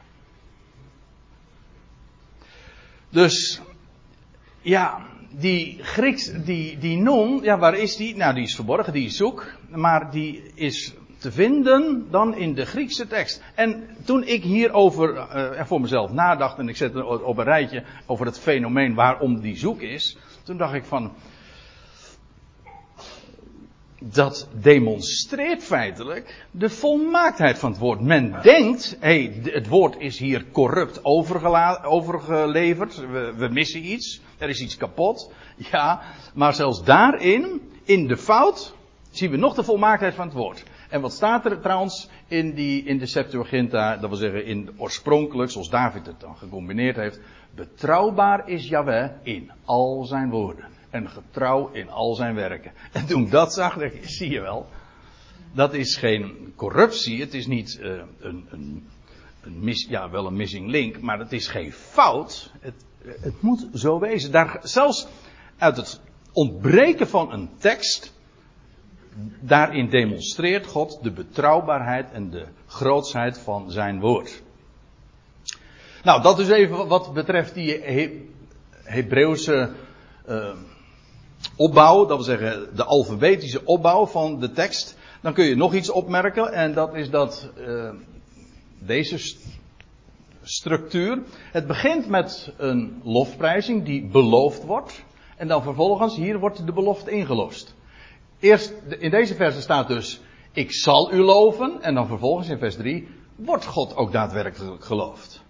Dus, 3.09 3.61
ja, 4.61 5.07
die 5.31 5.79
Grieks, 5.83 6.33
die, 6.45 6.79
die 6.79 6.97
non, 6.97 7.43
ja, 7.43 7.59
waar 7.59 7.77
is 7.77 7.97
die? 7.97 8.17
Nou, 8.17 8.35
die 8.35 8.43
is 8.43 8.55
verborgen, 8.55 8.93
die 8.93 9.07
is 9.07 9.17
zoek. 9.17 9.47
Maar 9.69 10.11
die 10.11 10.51
is 10.55 10.95
te 11.19 11.33
vinden 11.33 12.07
dan 12.11 12.35
in 12.35 12.55
de 12.55 12.65
Griekse 12.65 13.07
tekst. 13.07 13.43
En 13.55 13.89
toen 14.05 14.25
ik 14.25 14.43
hierover 14.43 15.15
uh, 15.15 15.65
voor 15.65 15.81
mezelf 15.81 16.13
nadacht 16.13 16.59
en 16.59 16.69
ik 16.69 16.77
zette 16.77 17.05
op 17.05 17.39
een 17.39 17.45
rijtje 17.45 17.85
over 18.07 18.27
het 18.27 18.39
fenomeen 18.39 18.95
waarom 18.95 19.41
die 19.41 19.57
zoek 19.57 19.81
is, 19.81 20.17
toen 20.43 20.57
dacht 20.57 20.75
ik 20.75 20.85
van, 20.85 21.13
dat 23.99 24.49
demonstreert 24.53 25.63
feitelijk 25.63 26.47
de 26.51 26.71
volmaaktheid 26.71 27.59
van 27.59 27.71
het 27.71 27.81
woord. 27.81 28.01
Men 28.01 28.35
denkt, 28.43 28.97
hé, 29.01 29.41
het 29.43 29.69
woord 29.69 29.97
is 29.99 30.19
hier 30.19 30.45
corrupt 30.53 31.05
overgeleverd, 31.85 32.97
we, 32.97 33.35
we, 33.37 33.49
missen 33.49 33.87
iets, 33.87 34.21
er 34.39 34.49
is 34.49 34.61
iets 34.61 34.77
kapot. 34.77 35.33
Ja, 35.57 36.01
maar 36.35 36.55
zelfs 36.55 36.85
daarin, 36.85 37.61
in 37.85 38.07
de 38.07 38.17
fout, 38.17 38.75
zien 39.11 39.31
we 39.31 39.37
nog 39.37 39.55
de 39.55 39.65
volmaaktheid 39.65 40.15
van 40.15 40.27
het 40.27 40.37
woord. 40.37 40.65
En 40.89 41.01
wat 41.01 41.13
staat 41.13 41.45
er 41.45 41.61
trouwens 41.61 42.09
in, 42.29 42.55
die, 42.55 42.85
in 42.85 42.99
de 42.99 43.07
Septuaginta, 43.07 43.97
dat 43.97 44.09
wil 44.09 44.19
zeggen 44.19 44.45
in 44.45 44.71
oorspronkelijk, 44.77 45.51
zoals 45.51 45.71
David 45.71 46.07
het 46.07 46.21
dan 46.21 46.37
gecombineerd 46.37 46.97
heeft, 46.97 47.21
betrouwbaar 47.55 48.49
is 48.49 48.69
Yahweh 48.69 49.11
in 49.23 49.51
al 49.65 50.05
zijn 50.05 50.31
woorden 50.31 50.76
en 50.97 51.09
getrouw 51.09 51.71
in 51.73 51.91
al 51.91 52.15
zijn 52.15 52.35
werken. 52.35 52.73
En 52.93 53.07
toen 53.07 53.23
ik 53.23 53.31
dat 53.31 53.55
zag, 53.55 53.79
dacht 53.79 53.95
ik, 53.95 54.09
zie 54.09 54.31
je 54.31 54.41
wel. 54.41 54.67
Dat 55.53 55.75
is 55.75 55.97
geen 55.97 56.53
corruptie, 56.57 57.21
het 57.21 57.35
is 57.35 57.47
niet 57.47 57.79
uh, 57.81 58.03
een, 58.21 58.47
een, 58.51 58.89
een 59.41 59.61
mis, 59.61 59.87
ja, 59.89 60.11
wel 60.11 60.27
een 60.27 60.37
missing 60.37 60.71
link, 60.71 61.01
maar 61.01 61.19
het 61.19 61.33
is 61.33 61.49
geen 61.49 61.73
fout. 61.73 62.53
Het, 62.61 62.85
het 63.21 63.43
moet 63.43 63.67
zo 63.75 63.99
wezen. 63.99 64.33
Daar, 64.33 64.61
zelfs 64.63 65.07
uit 65.59 65.77
het 65.77 66.01
ontbreken 66.33 67.09
van 67.09 67.33
een 67.33 67.51
tekst, 67.59 68.15
daarin 69.41 69.89
demonstreert 69.89 70.67
God 70.67 70.99
de 71.03 71.11
betrouwbaarheid 71.11 72.11
en 72.13 72.31
de 72.31 72.47
grootsheid 72.67 73.39
van 73.39 73.71
zijn 73.71 74.01
woord. 74.01 74.43
Nou, 76.03 76.23
dat 76.23 76.39
is 76.39 76.49
even 76.49 76.89
wat 76.89 77.13
betreft 77.13 77.55
die 77.55 77.81
He 77.81 78.29
Hebreeuwse 78.83 79.73
uh, 80.29 80.51
opbouw, 81.57 82.07
dat 82.07 82.17
wil 82.17 82.27
zeggen 82.27 82.77
de 82.77 82.85
alfabetische 82.85 83.65
opbouw 83.65 84.07
van 84.07 84.41
de 84.41 84.53
tekst, 84.53 84.97
dan 85.21 85.33
kun 85.33 85.45
je 85.45 85.57
nog 85.57 85.75
iets 85.75 85.91
opmerken 85.91 86.53
en 86.53 86.75
dat 86.75 86.95
is 86.95 87.11
dat 87.11 87.51
uh, 87.59 87.91
deze 88.79 89.19
st 89.19 89.55
structuur, 90.43 91.23
het 91.53 91.67
begint 91.67 92.09
met 92.09 92.53
een 92.57 93.01
lofprijzing 93.05 93.85
die 93.85 94.07
beloofd 94.07 94.65
wordt 94.65 95.05
en 95.37 95.49
dan 95.49 95.63
vervolgens 95.63 96.17
hier 96.17 96.39
wordt 96.39 96.67
de 96.67 96.73
belofte 96.73 97.11
ingelost. 97.11 97.75
Eerst 98.39 98.73
in 98.99 99.11
deze 99.11 99.35
verse 99.35 99.61
staat 99.61 99.89
dus 99.89 100.21
ik 100.53 100.73
zal 100.73 101.13
u 101.13 101.23
loven 101.23 101.83
en 101.83 101.95
dan 101.95 102.07
vervolgens 102.07 102.49
in 102.49 102.59
vers 102.59 102.77
3 102.77 103.09
wordt 103.37 103.65
God 103.65 103.97
ook 103.97 104.13
daadwerkelijk 104.13 104.85
geloofd. 104.85 105.43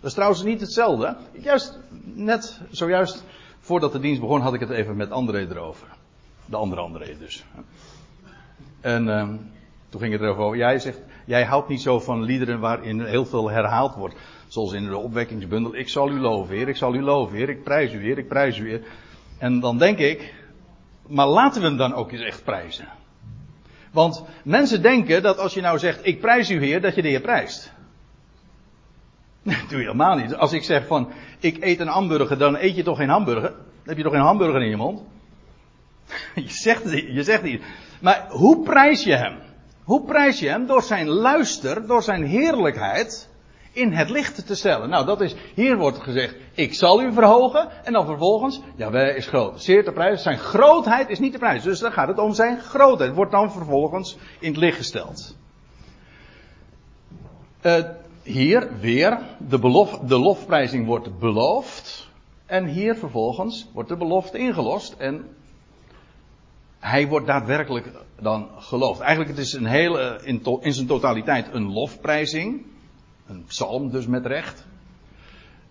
Dat 0.00 0.08
is 0.10 0.12
trouwens 0.12 0.42
niet 0.42 0.60
hetzelfde. 0.60 1.16
Juist 1.32 1.78
net 2.02 2.60
zojuist 2.70 3.24
Voordat 3.66 3.92
de 3.92 4.00
dienst 4.00 4.20
begon 4.20 4.40
had 4.40 4.54
ik 4.54 4.60
het 4.60 4.70
even 4.70 4.96
met 4.96 5.10
André 5.10 5.46
erover. 5.50 5.88
De 6.44 6.56
andere 6.56 6.80
André 6.80 7.18
dus. 7.18 7.44
En 8.80 9.06
uh, 9.06 9.28
toen 9.88 10.00
ging 10.00 10.12
het 10.12 10.22
erover 10.22 10.42
over. 10.42 10.56
Jij 10.56 10.78
zegt, 10.78 11.00
jij 11.24 11.44
houdt 11.44 11.68
niet 11.68 11.80
zo 11.80 12.00
van 12.00 12.22
liederen 12.22 12.60
waarin 12.60 13.04
heel 13.04 13.26
veel 13.26 13.50
herhaald 13.50 13.94
wordt. 13.94 14.14
Zoals 14.48 14.72
in 14.72 14.84
de 14.84 14.96
opwekkingsbundel. 14.96 15.76
Ik 15.76 15.88
zal 15.88 16.10
u 16.10 16.20
loven, 16.20 16.54
Heer, 16.54 16.68
ik 16.68 16.76
zal 16.76 16.94
u 16.94 17.02
loven, 17.02 17.36
Heer, 17.36 17.48
ik 17.48 17.64
prijs 17.64 17.92
u, 17.92 17.98
Heer, 17.98 18.18
ik 18.18 18.28
prijs 18.28 18.58
u, 18.58 18.68
Heer. 18.68 18.82
En 19.38 19.60
dan 19.60 19.78
denk 19.78 19.98
ik, 19.98 20.34
maar 21.06 21.28
laten 21.28 21.60
we 21.60 21.66
hem 21.66 21.76
dan 21.76 21.94
ook 21.94 22.12
eens 22.12 22.22
echt 22.22 22.44
prijzen. 22.44 22.88
Want 23.92 24.24
mensen 24.44 24.82
denken 24.82 25.22
dat 25.22 25.38
als 25.38 25.54
je 25.54 25.60
nou 25.60 25.78
zegt, 25.78 26.06
ik 26.06 26.20
prijs 26.20 26.50
u, 26.50 26.58
Heer, 26.58 26.80
dat 26.80 26.94
je 26.94 27.02
de 27.02 27.08
Heer 27.08 27.20
prijst. 27.20 27.72
Nee, 29.46 29.66
doe 29.68 29.78
je 29.78 29.84
helemaal 29.84 30.16
niet. 30.16 30.34
Als 30.34 30.52
ik 30.52 30.64
zeg 30.64 30.86
van, 30.86 31.12
ik 31.46 31.64
eet 31.64 31.80
een 31.80 31.86
hamburger, 31.86 32.38
dan 32.38 32.56
eet 32.56 32.76
je 32.76 32.82
toch 32.82 32.96
geen 32.96 33.08
hamburger? 33.08 33.54
Heb 33.84 33.96
je 33.96 34.02
toch 34.02 34.12
geen 34.12 34.22
hamburger 34.22 34.62
in 34.62 34.68
je 34.68 34.76
mond? 34.76 35.02
Je 36.34 36.48
zegt, 36.48 36.90
je 36.90 37.22
zegt 37.22 37.42
niet. 37.42 37.62
Maar 38.00 38.26
hoe 38.28 38.62
prijs 38.62 39.04
je 39.04 39.16
hem? 39.16 39.38
Hoe 39.84 40.04
prijs 40.04 40.38
je 40.38 40.48
hem? 40.48 40.66
Door 40.66 40.82
zijn 40.82 41.08
luister, 41.08 41.86
door 41.86 42.02
zijn 42.02 42.24
heerlijkheid 42.24 43.28
in 43.72 43.92
het 43.92 44.10
licht 44.10 44.46
te 44.46 44.54
stellen. 44.54 44.88
Nou, 44.88 45.06
dat 45.06 45.20
is, 45.20 45.34
hier 45.54 45.76
wordt 45.76 45.98
gezegd, 45.98 46.34
ik 46.54 46.74
zal 46.74 47.02
u 47.02 47.12
verhogen. 47.12 47.68
En 47.84 47.92
dan 47.92 48.06
vervolgens, 48.06 48.60
ja, 48.76 48.90
wij 48.90 49.14
is 49.14 49.26
groot. 49.26 49.62
Zeer 49.62 49.84
te 49.84 49.92
prijs. 49.92 50.22
Zijn 50.22 50.38
grootheid 50.38 51.08
is 51.08 51.18
niet 51.18 51.32
te 51.32 51.38
prijs. 51.38 51.62
Dus 51.62 51.78
dan 51.78 51.92
gaat 51.92 52.08
het 52.08 52.18
om 52.18 52.34
zijn 52.34 52.60
grootheid. 52.60 53.14
Wordt 53.14 53.32
dan 53.32 53.52
vervolgens 53.52 54.16
in 54.38 54.48
het 54.48 54.60
licht 54.60 54.76
gesteld. 54.76 55.36
Uh, 57.62 57.84
hier 58.26 58.80
weer, 58.80 59.18
de, 59.48 59.58
belof, 59.58 59.98
de 59.98 60.18
lofprijzing 60.18 60.86
wordt 60.86 61.18
beloofd. 61.18 62.08
En 62.46 62.66
hier 62.66 62.94
vervolgens 62.94 63.68
wordt 63.72 63.88
de 63.88 63.96
belofte 63.96 64.38
ingelost. 64.38 64.92
En 64.92 65.36
hij 66.78 67.08
wordt 67.08 67.26
daadwerkelijk 67.26 67.92
dan 68.20 68.48
geloofd. 68.58 69.00
Eigenlijk 69.00 69.30
het 69.30 69.46
is 69.46 69.52
een 69.52 69.66
hele, 69.66 70.20
in, 70.24 70.42
to, 70.42 70.58
in 70.58 70.72
zijn 70.72 70.86
totaliteit 70.86 71.48
een 71.52 71.72
lofprijzing. 71.72 72.66
Een 73.26 73.44
psalm 73.44 73.90
dus 73.90 74.06
met 74.06 74.26
recht. 74.26 74.66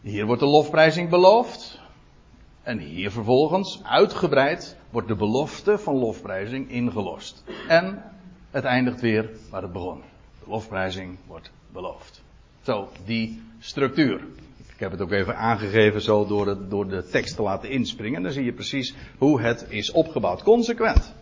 Hier 0.02 0.26
wordt 0.26 0.42
de 0.42 0.48
lofprijzing 0.48 1.10
beloofd. 1.10 1.80
En 2.64 2.80
hier 2.80 3.12
vervolgens, 3.12 3.82
uitgebreid, 3.84 4.78
wordt 4.90 5.08
de 5.08 5.16
belofte 5.16 5.78
van 5.78 5.96
lofprijzing 5.96 6.70
ingelost. 6.70 7.44
En 7.68 8.04
het 8.52 8.64
eindigt 8.64 9.02
weer 9.02 9.30
waar 9.50 9.62
het 9.62 9.72
begon. 9.72 10.02
De 10.40 10.50
lofprijzing 10.50 11.18
wordt 11.28 11.52
beloofd. 11.72 12.25
Zo, 12.66 12.90
die 13.06 13.42
structuur. 13.60 14.28
Ik 14.74 14.80
heb 14.80 14.92
het 14.92 15.02
ook 15.02 15.12
even 15.12 15.38
aangegeven 15.38 16.02
zo 16.02 16.26
door, 16.26 16.48
het, 16.48 16.70
door 16.70 16.88
de 16.88 17.08
tekst 17.08 17.36
te 17.36 17.42
laten 17.42 17.70
inspringen. 17.70 18.24
Dan 18.24 18.32
zie 18.32 18.44
je 18.44 18.54
precies 18.54 18.96
hoe 19.18 19.42
het 19.42 19.66
is 19.70 19.92
opgebouwd. 19.92 20.44
Consequent. 20.44 21.14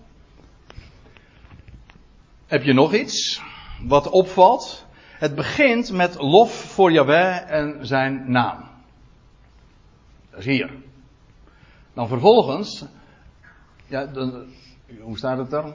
Heb 2.45 2.63
je 2.63 2.73
nog 2.73 2.93
iets 2.93 3.41
wat 3.85 4.09
opvalt? 4.09 4.85
Het 5.17 5.35
begint 5.35 5.91
met 5.91 6.15
lof 6.19 6.53
voor 6.53 6.91
Yahweh 6.91 7.51
en 7.51 7.87
zijn 7.87 8.31
naam. 8.31 8.69
Dat 10.29 10.39
is 10.39 10.45
hier. 10.45 10.71
Dan 11.93 12.07
vervolgens, 12.07 12.85
ja, 13.87 14.05
dan, 14.05 14.45
hoe 15.01 15.17
staat 15.17 15.37
het 15.37 15.49
dan? 15.49 15.73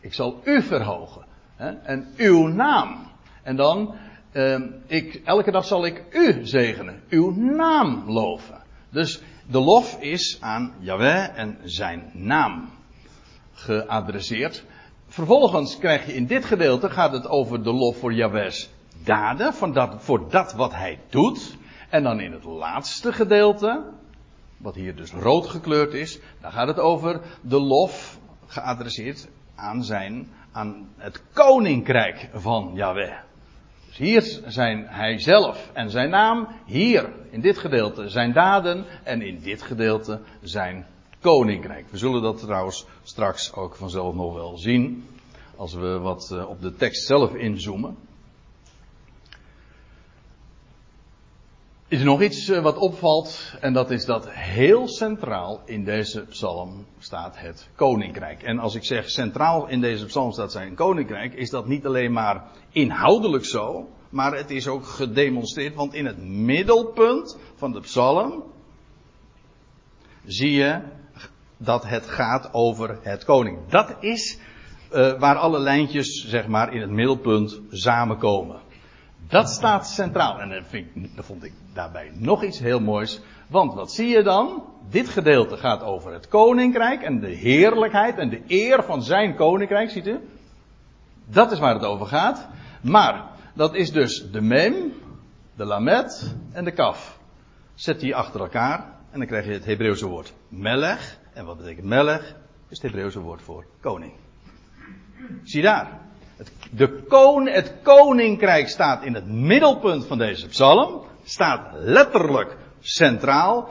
ik 0.00 0.14
zal 0.14 0.40
u 0.44 0.62
verhogen. 0.62 1.24
Hè? 1.56 1.70
En 1.70 2.08
uw 2.16 2.46
naam. 2.46 3.06
En 3.42 3.56
dan, 3.56 3.94
uh, 4.32 4.60
ik, 4.86 5.20
elke 5.24 5.50
dag 5.50 5.64
zal 5.64 5.86
ik 5.86 6.04
u 6.10 6.46
zegenen. 6.46 7.02
Uw 7.08 7.30
naam 7.34 8.10
loven. 8.10 8.62
Dus 8.90 9.22
de 9.46 9.58
lof 9.58 10.00
is 10.00 10.38
aan 10.40 10.74
Yahweh 10.78 11.38
en 11.38 11.58
zijn 11.64 12.10
naam 12.12 12.70
geadresseerd. 13.52 14.64
Vervolgens 15.06 15.78
krijg 15.78 16.06
je 16.06 16.14
in 16.14 16.26
dit 16.26 16.44
gedeelte 16.44 16.90
gaat 16.90 17.12
het 17.12 17.28
over 17.28 17.62
de 17.62 17.72
lof 17.72 17.96
voor 17.98 18.12
Yahweh's 18.12 18.70
daden, 19.04 19.54
van 19.54 19.72
dat, 19.72 19.94
voor 19.98 20.30
dat 20.30 20.52
wat 20.52 20.74
hij 20.74 20.98
doet. 21.08 21.56
En 21.88 22.02
dan 22.02 22.20
in 22.20 22.32
het 22.32 22.44
laatste 22.44 23.12
gedeelte, 23.12 23.84
wat 24.56 24.74
hier 24.74 24.96
dus 24.96 25.12
rood 25.12 25.46
gekleurd 25.46 25.92
is, 25.94 26.20
daar 26.40 26.52
gaat 26.52 26.68
het 26.68 26.78
over 26.78 27.20
de 27.40 27.60
lof 27.60 28.18
geadresseerd 28.46 29.28
aan 29.54 29.84
zijn, 29.84 30.28
aan 30.52 30.88
het 30.96 31.22
koninkrijk 31.32 32.28
van 32.32 32.70
Yahweh. 32.74 33.27
Hier 33.98 34.40
zijn 34.46 34.86
hij 34.88 35.18
zelf 35.18 35.70
en 35.72 35.90
zijn 35.90 36.10
naam, 36.10 36.48
hier 36.66 37.12
in 37.30 37.40
dit 37.40 37.58
gedeelte 37.58 38.08
zijn 38.08 38.32
daden 38.32 38.84
en 39.04 39.22
in 39.22 39.40
dit 39.40 39.62
gedeelte 39.62 40.20
zijn 40.42 40.86
koninkrijk. 41.20 41.86
We 41.90 41.96
zullen 41.96 42.22
dat 42.22 42.38
trouwens 42.38 42.86
straks 43.02 43.54
ook 43.54 43.74
vanzelf 43.74 44.14
nog 44.14 44.34
wel 44.34 44.58
zien, 44.58 45.04
als 45.56 45.74
we 45.74 45.98
wat 45.98 46.30
eh, 46.32 46.48
op 46.48 46.60
de 46.60 46.74
tekst 46.74 47.06
zelf 47.06 47.34
inzoomen. 47.34 47.96
Is 51.88 51.98
er 51.98 52.04
nog 52.04 52.22
iets 52.22 52.48
eh, 52.48 52.62
wat 52.62 52.76
opvalt, 52.76 53.54
en 53.60 53.72
dat 53.72 53.90
is 53.90 54.04
dat 54.04 54.30
heel 54.30 54.88
centraal 54.88 55.62
in 55.64 55.84
deze 55.84 56.24
psalm 56.24 56.86
staat 56.98 57.38
het 57.38 57.68
koninkrijk. 57.74 58.42
En 58.42 58.58
als 58.58 58.74
ik 58.74 58.84
zeg 58.84 59.10
centraal 59.10 59.68
in 59.68 59.80
deze 59.80 60.06
psalm 60.06 60.32
staat 60.32 60.52
zijn 60.52 60.74
koninkrijk, 60.74 61.34
is 61.34 61.50
dat 61.50 61.66
niet 61.66 61.86
alleen 61.86 62.12
maar 62.12 62.44
inhoudelijk 62.70 63.44
zo, 63.44 63.88
maar 64.08 64.36
het 64.36 64.50
is 64.50 64.68
ook 64.68 64.86
gedemonstreerd, 64.86 65.74
want 65.74 65.94
in 65.94 66.06
het 66.06 66.18
middelpunt 66.22 67.38
van 67.54 67.72
de 67.72 67.80
psalm 67.80 68.42
zie 70.24 70.52
je 70.52 70.80
dat 71.56 71.86
het 71.86 72.06
gaat 72.06 72.48
over 72.52 72.98
het 73.02 73.24
koning. 73.24 73.58
Dat 73.68 73.96
is 74.00 74.38
uh, 74.92 75.18
waar 75.18 75.36
alle 75.36 75.58
lijntjes, 75.58 76.26
zeg 76.28 76.46
maar, 76.46 76.74
in 76.74 76.80
het 76.80 76.90
middelpunt 76.90 77.60
samenkomen. 77.70 78.60
Dat 79.26 79.48
staat 79.48 79.88
centraal. 79.88 80.40
En 80.40 80.64
dat, 81.14 81.24
vond 81.24 81.44
ik 81.44 81.52
daarbij 81.72 82.10
nog 82.14 82.44
iets 82.44 82.58
heel 82.58 82.80
moois. 82.80 83.20
Want 83.48 83.74
wat 83.74 83.92
zie 83.92 84.08
je 84.08 84.22
dan? 84.22 84.64
Dit 84.90 85.08
gedeelte 85.08 85.56
gaat 85.56 85.82
over 85.82 86.12
het 86.12 86.28
koninkrijk 86.28 87.02
en 87.02 87.20
de 87.20 87.30
heerlijkheid 87.30 88.18
en 88.18 88.28
de 88.28 88.42
eer 88.46 88.82
van 88.82 89.02
zijn 89.02 89.34
koninkrijk, 89.34 89.90
ziet 89.90 90.06
u? 90.06 90.20
Dat 91.24 91.52
is 91.52 91.58
waar 91.58 91.74
het 91.74 91.84
over 91.84 92.06
gaat. 92.06 92.48
Maar 92.82 93.24
dat 93.54 93.74
is 93.74 93.92
dus 93.92 94.30
de 94.30 94.40
mem, 94.40 94.92
de 95.56 95.64
lamet 95.64 96.34
en 96.52 96.64
de 96.64 96.72
kaf. 96.72 97.18
Zet 97.74 98.00
die 98.00 98.16
achter 98.16 98.40
elkaar 98.40 98.96
en 99.10 99.18
dan 99.18 99.26
krijg 99.26 99.44
je 99.44 99.52
het 99.52 99.64
Hebreeuwse 99.64 100.06
woord 100.06 100.34
melech. 100.48 101.18
En 101.32 101.44
wat 101.44 101.56
betekent 101.56 101.86
melech? 101.86 102.34
Is 102.68 102.82
het 102.82 102.82
Hebreeuwse 102.82 103.20
woord 103.20 103.42
voor 103.42 103.66
koning. 103.80 104.12
Zie 105.42 105.62
daar. 105.62 106.07
Het, 106.38 106.52
de 106.70 107.02
kon, 107.08 107.46
het 107.46 107.74
koninkrijk 107.82 108.68
staat 108.68 109.02
in 109.02 109.14
het 109.14 109.26
middelpunt 109.26 110.06
van 110.06 110.18
deze 110.18 110.46
psalm. 110.46 111.02
Staat 111.24 111.72
letterlijk 111.72 112.56
centraal. 112.80 113.68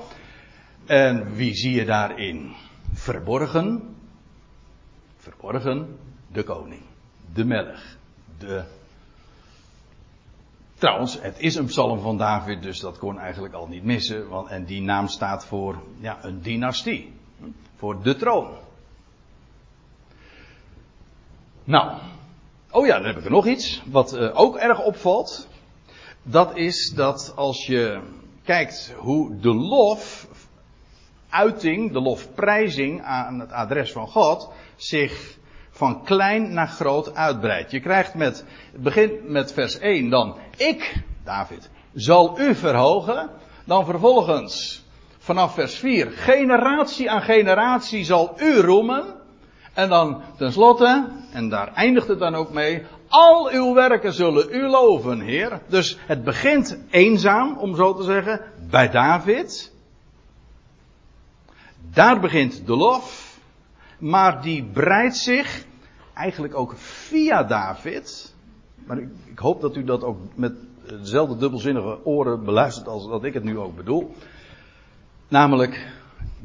En 0.86 1.34
wie 1.34 1.54
zie 1.54 1.74
je 1.74 1.86
daarin? 1.86 2.54
Verborgen. 2.94 3.96
Verborgen. 5.18 5.98
De 6.32 6.44
koning. 6.44 6.82
De 7.34 7.46
melch. 7.46 7.98
De. 8.38 8.64
Trouwens, 10.78 11.22
het 11.22 11.40
is 11.40 11.56
een 11.56 11.66
psalm 11.66 12.00
van 12.00 12.18
David, 12.18 12.62
dus 12.62 12.80
dat 12.80 12.98
kon 12.98 13.20
eigenlijk 13.20 13.54
al 13.54 13.68
niet 13.68 13.84
missen. 13.84 14.30
Want, 14.30 14.50
en 14.50 14.66
die 14.66 14.82
naam 14.82 15.08
staat 15.08 15.46
voor 15.46 15.84
ja, 16.00 16.18
een 16.22 16.42
dynastie. 16.42 17.14
Voor 17.76 18.02
de 18.02 18.16
troon. 18.16 18.58
Nou, 21.64 21.98
Oh 22.78 22.86
ja, 22.86 22.98
dan 22.98 23.06
heb 23.06 23.18
ik 23.18 23.26
er 23.26 23.32
nog 23.32 23.46
iets. 23.46 23.82
Wat 23.86 24.14
uh, 24.14 24.40
ook 24.40 24.58
erg 24.58 24.84
opvalt. 24.84 25.48
Dat 26.24 26.58
is 26.58 26.94
dat 26.96 27.34
als 27.36 27.66
je 27.66 28.00
kijkt 28.44 28.94
hoe 28.98 29.40
de 29.40 29.54
lof, 29.54 30.28
uiting, 31.30 31.92
de 31.92 32.02
lofprijzing 32.02 33.04
aan 33.04 33.40
het 33.40 33.52
adres 33.52 33.92
van 33.92 34.08
God, 34.08 34.50
zich 34.76 35.38
van 35.70 36.04
klein 36.04 36.54
naar 36.54 36.68
groot 36.68 37.16
uitbreidt. 37.16 37.72
Je 37.72 37.80
krijgt 37.80 38.14
met, 38.14 38.46
het 38.72 38.82
begint 38.82 39.30
met 39.30 39.54
vers 39.54 39.80
1 39.80 40.10
dan, 40.10 40.38
ik, 40.58 41.04
David, 41.24 41.70
zal 41.94 42.40
u 42.40 42.56
verhogen. 42.56 43.30
Dan 43.66 43.86
vervolgens, 43.86 44.86
vanaf 45.18 45.54
vers 45.54 45.76
4, 45.76 46.12
generatie 46.12 47.12
aan 47.12 47.22
generatie 47.22 48.04
zal 48.04 48.34
u 48.40 48.60
roemen. 48.60 49.16
En 49.78 49.90
dan 49.90 50.22
tenslotte, 50.38 51.10
en 51.32 51.50
daar 51.50 51.74
eindigt 51.74 52.08
het 52.08 52.20
dan 52.20 52.36
ook 52.36 52.52
mee, 52.52 52.86
al 53.08 53.50
uw 53.52 53.74
werken 53.74 54.14
zullen 54.14 54.48
u 54.52 54.68
loven, 54.68 55.20
Heer. 55.20 55.62
Dus 55.68 55.98
het 56.00 56.24
begint 56.24 56.78
eenzaam, 56.90 57.58
om 57.58 57.76
zo 57.76 57.94
te 57.94 58.04
zeggen, 58.04 58.42
bij 58.70 58.90
David. 58.90 59.74
Daar 61.94 62.20
begint 62.20 62.66
de 62.66 62.76
lof, 62.76 63.38
maar 64.00 64.42
die 64.42 64.64
breidt 64.64 65.18
zich 65.18 65.66
eigenlijk 66.14 66.56
ook 66.56 66.74
via 66.78 67.44
David. 67.44 68.36
Maar 68.86 68.98
ik, 68.98 69.10
ik 69.26 69.40
hoop 69.40 69.62
dat 69.62 69.76
u 69.76 69.84
dat 69.84 70.04
ook 70.04 70.18
met 70.36 70.54
dezelfde 70.88 71.38
dubbelzinnige 71.38 72.06
oren 72.06 72.44
beluistert 72.44 72.88
als 72.88 73.08
dat 73.08 73.24
ik 73.24 73.34
het 73.34 73.44
nu 73.44 73.58
ook 73.58 73.76
bedoel. 73.76 74.16
Namelijk 75.28 75.88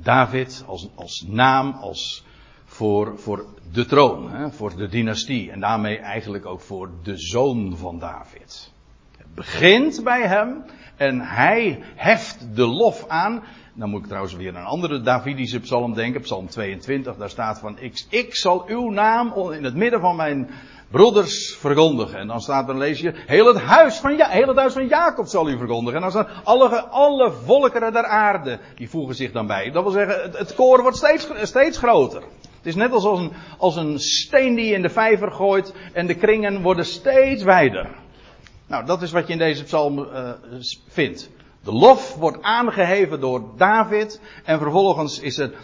David 0.03 0.65
als, 0.67 0.89
als 0.95 1.25
naam, 1.29 1.73
als 1.73 2.25
voor, 2.73 3.19
voor 3.19 3.45
de 3.73 3.87
troon, 3.87 4.31
hè, 4.31 4.51
voor 4.51 4.77
de 4.77 4.89
dynastie 4.89 5.51
en 5.51 5.61
daarmee 5.61 5.99
eigenlijk 5.99 6.47
ook 6.47 6.61
voor 6.61 6.91
de 7.03 7.17
zoon 7.17 7.77
van 7.77 7.99
David. 7.99 8.73
Het 9.17 9.35
begint 9.35 10.05
bij 10.05 10.27
hem 10.27 10.65
en 10.97 11.21
hij 11.21 11.83
heft 11.95 12.57
de 12.57 12.67
lof 12.67 13.05
aan. 13.09 13.43
Dan 13.75 13.91
moet 13.91 14.01
ik 14.01 14.07
trouwens 14.07 14.35
weer 14.35 14.57
een 14.57 14.65
andere 14.65 15.01
Davidische 15.01 15.61
psalm 15.61 15.95
denken, 15.95 16.21
psalm 16.21 16.49
22, 16.49 17.17
daar 17.17 17.31
staat 17.31 17.59
van 17.59 17.79
ik, 17.79 18.05
ik 18.09 18.35
zal 18.35 18.65
uw 18.67 18.91
naam 18.91 19.33
in 19.53 19.65
het 19.65 19.75
midden 19.75 20.01
van 20.01 20.17
mijn 20.17 20.51
broeders 20.91 21.57
verkondigen. 21.59 22.19
En 22.19 22.27
dan 22.27 22.41
staat 22.41 22.67
dan 22.67 22.79
lees 22.79 23.01
je, 23.01 23.13
heel 23.27 23.47
het 23.47 23.61
huis 23.61 23.99
van, 23.99 24.17
ja, 24.17 24.29
heel 24.29 24.49
het 24.49 24.57
huis 24.57 24.73
van 24.73 24.87
Jacob 24.87 25.27
zal 25.27 25.49
u 25.49 25.59
verkondigen. 25.59 25.95
En 25.95 26.01
dan 26.01 26.11
staan 26.11 26.45
alle, 26.45 26.81
alle 26.81 27.33
volkeren 27.45 27.93
der 27.93 28.05
aarde, 28.05 28.59
die 28.75 28.91
voegen 28.91 29.15
zich 29.15 29.33
dan 29.33 29.47
bij. 29.47 29.71
Dat 29.71 29.83
wil 29.83 29.93
zeggen, 29.93 30.23
het, 30.23 30.39
het 30.39 30.55
koor 30.55 30.83
wordt 30.83 30.97
steeds, 30.97 31.29
steeds 31.43 31.79
groter. 31.79 32.23
Het 32.63 32.71
is 32.71 32.77
net 32.77 32.93
als 32.93 33.05
een, 33.05 33.33
als 33.59 33.77
een 33.77 33.99
steen 33.99 34.55
die 34.55 34.65
je 34.65 34.75
in 34.75 34.83
de 34.83 34.89
vijver 34.89 35.33
gooit 35.33 35.75
en 35.93 36.07
de 36.07 36.15
kringen 36.15 36.63
worden 36.63 36.85
steeds 36.85 37.43
wijder. 37.43 37.89
Nou, 38.67 38.87
dat 38.87 39.03
is 39.03 39.13
wat 39.13 39.27
je 39.27 39.33
in 39.33 39.39
deze 39.39 39.65
psalm 39.65 39.99
uh, 39.99 40.31
vindt. 40.89 41.31
De 41.65 41.73
lof 41.73 42.15
wordt 42.15 42.43
aangeheven 42.43 43.21
door 43.21 43.45
David 43.57 44.21
en 44.45 44.59
vervolgens 44.59 45.21
is 45.21 45.37
het, 45.37 45.55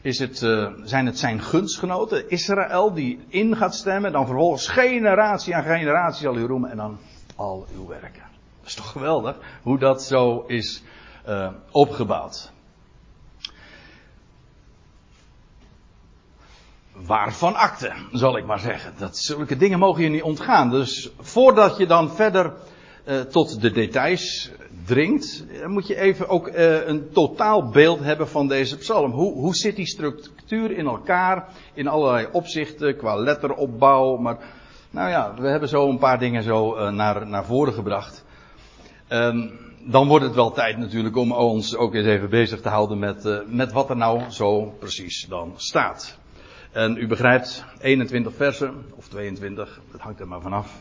is 0.00 0.18
het, 0.18 0.42
uh, 0.42 0.72
zijn 0.84 1.06
het 1.06 1.18
zijn 1.18 1.42
gunstgenoten, 1.42 2.30
Israël, 2.30 2.94
die 2.94 3.20
in 3.28 3.56
gaat 3.56 3.74
stemmen. 3.74 4.12
Dan 4.12 4.26
vervolgens 4.26 4.68
generatie 4.68 5.54
aan 5.54 5.62
generatie 5.62 6.22
zal 6.22 6.36
u 6.36 6.44
roemen 6.44 6.70
en 6.70 6.76
dan 6.76 6.98
al 7.34 7.66
uw 7.76 7.86
werken. 7.86 8.22
Dat 8.60 8.68
is 8.68 8.74
toch 8.74 8.90
geweldig 8.90 9.36
hoe 9.62 9.78
dat 9.78 10.02
zo 10.02 10.44
is 10.46 10.82
uh, 11.28 11.48
opgebouwd. 11.70 12.54
Waarvan 17.04 17.54
akte, 17.54 17.92
zal 18.12 18.36
ik 18.36 18.46
maar 18.46 18.58
zeggen. 18.58 18.94
Dat, 18.98 19.16
zulke 19.18 19.56
dingen 19.56 19.78
mogen 19.78 20.02
je 20.02 20.08
niet 20.08 20.22
ontgaan. 20.22 20.70
Dus 20.70 21.10
voordat 21.18 21.76
je 21.76 21.86
dan 21.86 22.10
verder 22.10 22.52
uh, 23.04 23.20
tot 23.20 23.60
de 23.60 23.70
details 23.70 24.50
dringt, 24.84 25.44
moet 25.66 25.86
je 25.86 25.96
even 25.96 26.28
ook 26.28 26.48
uh, 26.48 26.86
een 26.86 27.10
totaal 27.12 27.68
beeld 27.68 28.00
hebben 28.00 28.28
van 28.28 28.48
deze 28.48 28.76
psalm. 28.76 29.10
Hoe, 29.10 29.32
hoe 29.32 29.54
zit 29.54 29.76
die 29.76 29.86
structuur 29.86 30.70
in 30.70 30.86
elkaar, 30.86 31.48
in 31.74 31.88
allerlei 31.88 32.28
opzichten, 32.32 32.96
qua 32.96 33.14
letteropbouw. 33.14 34.16
Maar 34.16 34.38
nou 34.90 35.10
ja, 35.10 35.34
we 35.38 35.48
hebben 35.48 35.68
zo 35.68 35.88
een 35.88 35.98
paar 35.98 36.18
dingen 36.18 36.42
zo 36.42 36.90
naar, 36.90 37.26
naar 37.26 37.44
voren 37.44 37.72
gebracht. 37.72 38.24
Um, 39.08 39.64
dan 39.88 40.08
wordt 40.08 40.24
het 40.24 40.34
wel 40.34 40.52
tijd 40.52 40.78
natuurlijk 40.78 41.16
om 41.16 41.32
ons 41.32 41.76
ook 41.76 41.94
eens 41.94 42.06
even 42.06 42.30
bezig 42.30 42.60
te 42.60 42.68
houden 42.68 42.98
met, 42.98 43.44
met 43.46 43.72
wat 43.72 43.90
er 43.90 43.96
nou 43.96 44.30
zo 44.30 44.74
precies 44.78 45.26
dan 45.28 45.52
staat. 45.56 46.18
En 46.76 46.96
u 46.96 47.06
begrijpt, 47.06 47.64
21 47.80 48.34
versen, 48.34 48.84
of 48.94 49.08
22, 49.08 49.80
dat 49.90 50.00
hangt 50.00 50.20
er 50.20 50.28
maar 50.28 50.40
vanaf. 50.40 50.80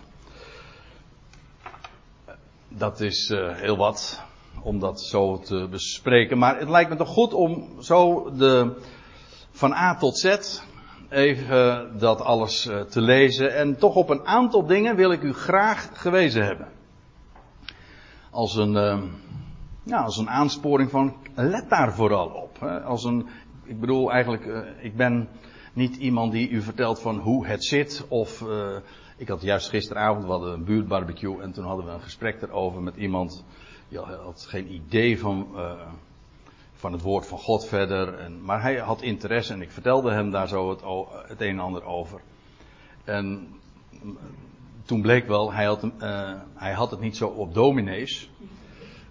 Dat 2.67 2.99
is 2.99 3.29
uh, 3.29 3.55
heel 3.55 3.77
wat 3.77 4.21
om 4.61 4.79
dat 4.79 5.01
zo 5.01 5.39
te 5.39 5.67
bespreken. 5.71 6.37
Maar 6.37 6.59
het 6.59 6.69
lijkt 6.69 6.89
me 6.89 6.95
toch 6.95 7.07
goed 7.07 7.33
om 7.33 7.81
zo 7.81 8.29
de, 8.37 8.81
van 9.51 9.73
A 9.73 9.95
tot 9.95 10.17
Z 10.17 10.37
even 11.09 11.89
dat 11.99 12.21
alles 12.21 12.67
eh, 12.67 12.81
te 12.81 13.01
lezen. 13.01 13.55
En 13.55 13.77
toch 13.77 13.95
op 13.95 14.09
een 14.09 14.25
aantal 14.25 14.65
dingen 14.65 14.95
wil 14.95 15.11
ik 15.11 15.21
u 15.21 15.33
graag 15.33 15.89
gewezen 15.93 16.45
hebben. 16.45 16.67
Als 18.29 18.55
een, 18.55 18.73
uh, 18.73 19.01
ja, 19.83 20.01
als 20.01 20.17
een 20.17 20.29
aansporing 20.29 20.89
van 20.89 21.15
let 21.35 21.69
daar 21.69 21.93
vooral 21.93 22.27
op. 22.27 22.59
Hè. 22.59 22.81
Als 22.81 23.03
een, 23.03 23.27
ik 23.63 23.79
bedoel 23.79 24.11
eigenlijk, 24.11 24.65
ik 24.81 24.95
ben 24.95 25.29
niet 25.75 25.95
iemand 25.95 26.31
die 26.31 26.49
u 26.49 26.61
vertelt 26.61 26.99
van 26.99 27.17
hoe 27.17 27.47
het 27.47 27.65
zit. 27.65 28.05
Of 28.07 28.41
uh, 28.41 28.75
ik 29.17 29.27
had 29.27 29.41
juist 29.41 29.69
gisteravond, 29.69 30.25
hadden 30.25 30.53
een 30.53 30.63
buurtbarbecue 30.63 31.41
en 31.41 31.51
toen 31.51 31.65
hadden 31.65 31.85
we 31.85 31.91
een 31.91 32.01
gesprek 32.01 32.41
erover 32.41 32.81
met 32.81 32.95
iemand. 32.95 33.43
Die 33.89 33.99
had 33.99 34.45
geen 34.49 34.73
idee 34.73 35.19
van, 35.19 35.47
van 36.73 36.91
het 36.91 37.01
woord 37.01 37.27
van 37.27 37.37
God 37.37 37.65
verder. 37.65 38.19
En, 38.19 38.43
maar 38.43 38.61
hij 38.61 38.77
had 38.77 39.01
interesse 39.01 39.53
en 39.53 39.61
ik 39.61 39.71
vertelde 39.71 40.11
hem 40.11 40.31
daar 40.31 40.47
zo 40.47 40.69
het, 40.69 40.81
het 41.27 41.41
een 41.41 41.49
en 41.49 41.59
ander 41.59 41.83
over. 41.83 42.21
En 43.03 43.47
toen 44.85 45.01
bleek 45.01 45.27
wel, 45.27 45.53
hij 45.53 45.65
had, 45.65 45.83
uh, 45.83 46.33
hij 46.53 46.73
had 46.73 46.91
het 46.91 46.99
niet 46.99 47.17
zo 47.17 47.27
op 47.27 47.53
dominees. 47.53 48.29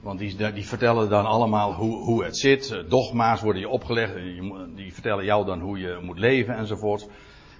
Want 0.05 0.19
die, 0.19 0.53
die 0.53 0.67
vertellen 0.67 1.09
dan 1.09 1.27
allemaal 1.27 1.75
hoe, 1.75 1.97
hoe 1.97 2.25
het 2.25 2.38
zit. 2.38 2.85
Dogma's 2.88 3.40
worden 3.40 3.61
je 3.61 3.69
opgelegd. 3.69 4.14
Die 4.75 4.93
vertellen 4.93 5.25
jou 5.25 5.47
dan 5.47 5.61
hoe 5.61 5.79
je 5.79 5.99
moet 6.03 6.19
leven 6.19 6.57
enzovoort. 6.57 7.09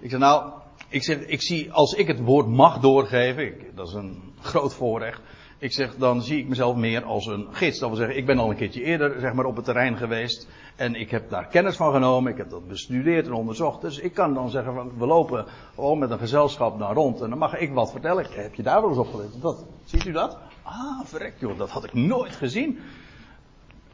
Ik 0.01 0.11
zeg 0.11 0.19
nou, 0.19 0.53
ik, 0.89 1.03
zeg, 1.03 1.19
ik 1.19 1.43
zie 1.43 1.73
als 1.73 1.93
ik 1.93 2.07
het 2.07 2.21
woord 2.21 2.47
mag 2.47 2.81
doorgeven. 2.81 3.55
Dat 3.75 3.89
is 3.89 3.95
een 3.95 4.23
groot 4.41 4.75
voorrecht. 4.75 5.21
Ik 5.59 5.73
zeg, 5.73 5.97
dan 5.97 6.23
zie 6.23 6.39
ik 6.39 6.49
mezelf 6.49 6.77
meer 6.77 7.05
als 7.05 7.27
een 7.27 7.47
gids. 7.51 7.79
Dat 7.79 7.89
wil 7.89 7.99
zeggen, 7.99 8.17
ik 8.17 8.27
ben 8.27 8.39
al 8.39 8.51
een 8.51 8.57
keertje 8.57 8.83
eerder 8.83 9.21
zeg 9.21 9.33
maar, 9.33 9.45
op 9.45 9.57
het 9.57 9.65
terrein 9.65 9.97
geweest. 9.97 10.49
En 10.77 10.95
ik 10.95 11.11
heb 11.11 11.31
daar 11.31 11.47
kennis 11.47 11.77
van 11.77 11.93
genomen. 11.93 12.33
Ik 12.33 12.39
heb 12.39 12.51
dat 12.51 12.69
bestudeerd 12.69 13.27
en 13.27 13.33
onderzocht. 13.33 13.81
Dus 13.81 13.99
ik 13.99 14.15
kan 14.15 14.35
dan 14.35 14.51
zeggen, 14.51 14.99
we 14.99 15.07
lopen 15.07 15.47
gewoon 15.75 15.99
met 15.99 16.11
een 16.11 16.19
gezelschap 16.19 16.79
naar 16.79 16.95
rond. 16.95 17.21
En 17.21 17.31
dan 17.31 17.39
mag 17.39 17.57
ik 17.57 17.73
wat 17.73 17.91
vertellen. 17.91 18.27
Heb 18.31 18.55
je 18.55 18.63
daar 18.63 18.81
wel 18.81 18.91
eens 18.91 18.99
op 18.99 19.11
gelet? 19.11 19.65
Ziet 19.85 20.05
u 20.05 20.13
dat? 20.13 20.39
Ah, 20.65 21.05
verrek 21.05 21.35
joh, 21.39 21.59
dat 21.59 21.71
had 21.71 21.85
ik 21.85 21.93
nooit 21.93 22.35
gezien. 22.35 22.79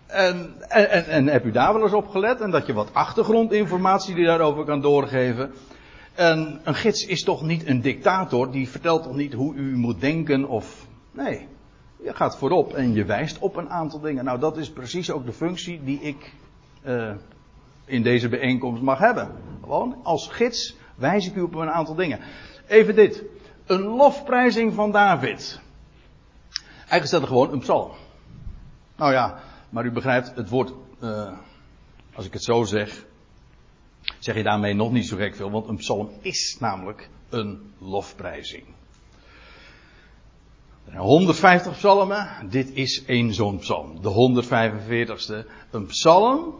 En, 0.06 0.54
en, 0.68 1.06
en, 1.06 1.26
heb 1.26 1.44
u 1.44 1.50
daar 1.50 1.72
wel 1.72 1.83
eens 1.83 1.92
op 1.92 2.09
gelet? 2.09 2.40
En 2.40 2.50
dat 2.50 2.66
je 2.66 2.72
wat 2.72 2.94
achtergrondinformatie 2.94 4.14
die 4.14 4.24
daarover 4.24 4.64
kan 4.64 4.80
doorgeven. 4.80 5.52
En 6.14 6.61
een 6.64 6.74
gids 6.74 7.06
is 7.06 7.22
toch 7.22 7.42
niet 7.42 7.66
een 7.66 7.80
dictator. 7.80 8.50
Die 8.50 8.68
vertelt 8.68 9.02
toch 9.02 9.14
niet 9.14 9.33
hoe 9.33 9.54
u 9.54 9.76
moet 9.76 10.00
denken 10.00 10.48
of... 10.48 10.87
Nee, 11.12 11.46
je 12.02 12.14
gaat 12.14 12.37
voorop 12.37 12.74
en 12.74 12.92
je 12.92 13.04
wijst 13.04 13.38
op 13.38 13.56
een 13.56 13.70
aantal 13.70 14.00
dingen. 14.00 14.24
Nou, 14.24 14.38
dat 14.38 14.56
is 14.56 14.70
precies 14.70 15.11
ook 15.11 15.26
de 15.26 15.33
functie 15.33 15.80
die 15.85 16.00
ik 16.00 16.33
uh, 16.87 17.12
in 17.85 18.02
deze 18.02 18.28
bijeenkomst 18.28 18.83
mag 18.83 18.98
hebben. 18.98 19.28
Gewoon 19.62 19.96
als 20.02 20.28
gids 20.28 20.76
wijs 20.94 21.26
ik 21.26 21.35
u 21.35 21.40
op 21.40 21.54
een 21.54 21.70
aantal 21.70 21.94
dingen. 21.94 22.20
Even 22.66 22.94
dit. 22.94 23.24
Een 23.66 23.83
lofprijzing 23.83 24.74
van 24.74 24.90
David. 24.90 25.61
Eigenlijk 26.90 27.22
er 27.22 27.29
gewoon 27.29 27.53
een 27.53 27.59
psalm. 27.59 27.90
Nou 28.96 29.12
ja, 29.12 29.42
maar 29.68 29.85
u 29.85 29.90
begrijpt, 29.90 30.35
het 30.35 30.48
woord, 30.48 30.72
uh, 31.03 31.38
als 32.14 32.26
ik 32.26 32.33
het 32.33 32.44
zo 32.44 32.64
zeg, 32.64 33.05
zeg 34.18 34.35
je 34.35 34.42
daarmee 34.42 34.74
nog 34.74 34.92
niet 34.92 35.07
zo 35.07 35.16
gek 35.16 35.35
veel, 35.35 35.50
want 35.50 35.68
een 35.68 35.76
psalm 35.76 36.11
is 36.20 36.57
namelijk 36.61 37.09
een 37.29 37.72
lofprijzing. 37.79 38.64
150 40.96 41.72
psalmen, 41.72 42.29
dit 42.48 42.70
is 42.72 43.05
één 43.05 43.35
zo'n 43.35 43.59
psalm. 43.59 44.03
De 44.03 44.44
145ste, 44.44 45.50
een 45.70 45.87
psalm, 45.87 46.55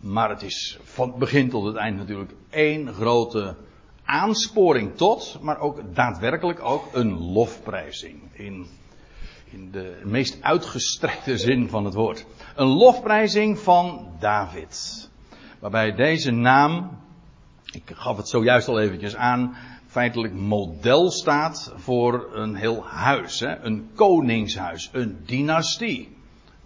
maar 0.00 0.30
het 0.30 0.42
is 0.42 0.78
van 0.82 1.14
begin 1.18 1.50
tot 1.50 1.64
het 1.64 1.76
eind 1.76 1.96
natuurlijk 1.96 2.32
één 2.50 2.92
grote 2.92 3.56
aansporing 4.04 4.96
tot, 4.96 5.38
maar 5.40 5.58
ook 5.58 5.94
daadwerkelijk 5.94 6.60
ook 6.62 6.88
een 6.92 7.18
lofprijzing. 7.18 8.20
In, 8.32 8.66
in 9.52 9.70
de 9.70 10.00
meest 10.04 10.42
uitgestrekte 10.42 11.38
zin 11.38 11.68
van 11.68 11.84
het 11.84 11.94
woord. 11.94 12.26
Een 12.54 12.66
lofprijzing 12.66 13.58
van 13.58 14.08
David. 14.18 15.08
Waarbij 15.58 15.92
deze 15.92 16.30
naam, 16.30 16.98
ik 17.72 17.90
gaf 17.94 18.16
het 18.16 18.28
zojuist 18.28 18.68
al 18.68 18.80
eventjes 18.80 19.16
aan, 19.16 19.56
feitelijk 19.86 20.34
model 20.34 21.10
staat 21.10 21.72
voor 21.76 22.28
een 22.32 22.54
heel 22.54 22.84
huis, 22.86 23.40
hè? 23.40 23.58
een 23.58 23.90
koningshuis, 23.94 24.90
een 24.92 25.18
dynastie. 25.26 26.16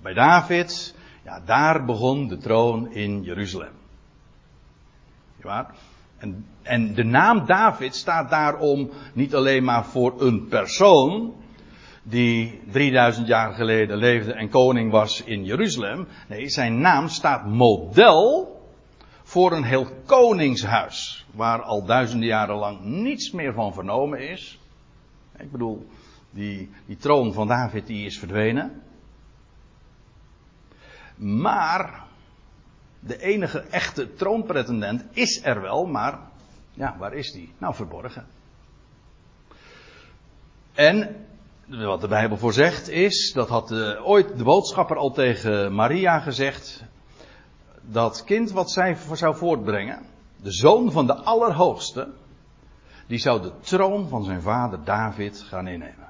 Bij 0.02 0.14
David, 0.14 0.94
ja, 1.24 1.40
daar 1.44 1.84
begon 1.84 2.28
de 2.28 2.36
troon 2.36 2.92
in 2.92 3.22
Jeruzalem. 3.22 3.72
Ja, 5.42 5.70
en, 6.16 6.46
en 6.62 6.94
de 6.94 7.04
naam 7.04 7.46
David 7.46 7.94
staat 7.94 8.30
daarom 8.30 8.90
niet 9.12 9.34
alleen 9.34 9.64
maar 9.64 9.84
voor 9.84 10.20
een 10.22 10.46
persoon 10.48 11.34
die 12.04 12.60
3000 12.70 13.26
jaar 13.26 13.52
geleden 13.52 13.96
leefde 13.96 14.32
en 14.32 14.48
koning 14.48 14.90
was 14.90 15.22
in 15.22 15.44
Jeruzalem. 15.44 16.06
Nee, 16.28 16.48
zijn 16.48 16.80
naam 16.80 17.08
staat 17.08 17.46
model 17.46 18.52
voor 19.22 19.52
een 19.52 19.64
heel 19.64 19.86
koningshuis, 20.06 21.26
waar 21.30 21.62
al 21.62 21.84
duizenden 21.84 22.28
jaren 22.28 22.56
lang 22.56 22.80
niets 22.80 23.30
meer 23.30 23.52
van 23.52 23.72
vernomen 23.72 24.28
is. 24.28 24.58
Ik 25.38 25.50
bedoel, 25.50 25.86
die, 26.30 26.70
die 26.86 26.96
troon 26.96 27.32
van 27.32 27.46
David 27.46 27.86
die 27.86 28.06
is 28.06 28.18
verdwenen. 28.18 28.82
Maar 31.16 32.04
de 33.00 33.20
enige 33.22 33.60
echte 33.60 34.14
troonpretendent 34.14 35.04
is 35.12 35.44
er 35.44 35.60
wel, 35.60 35.86
maar 35.86 36.18
ja, 36.72 36.96
waar 36.98 37.14
is 37.14 37.32
die? 37.32 37.52
Nou, 37.58 37.74
verborgen. 37.74 38.26
En 40.74 41.23
wat 41.66 42.00
de 42.00 42.08
Bijbel 42.08 42.36
voor 42.36 42.52
zegt 42.52 42.88
is, 42.88 43.32
dat 43.32 43.48
had 43.48 43.72
ooit 44.02 44.36
de 44.36 44.44
boodschapper 44.44 44.96
al 44.96 45.10
tegen 45.10 45.74
Maria 45.74 46.18
gezegd, 46.18 46.84
dat 47.80 48.24
kind 48.24 48.50
wat 48.50 48.70
zij 48.70 48.96
zou 49.12 49.36
voortbrengen, 49.36 50.06
de 50.42 50.52
zoon 50.52 50.92
van 50.92 51.06
de 51.06 51.14
Allerhoogste, 51.14 52.08
die 53.06 53.18
zou 53.18 53.42
de 53.42 53.52
troon 53.60 54.08
van 54.08 54.24
zijn 54.24 54.42
vader 54.42 54.84
David 54.84 55.44
gaan 55.48 55.66
innemen. 55.66 56.08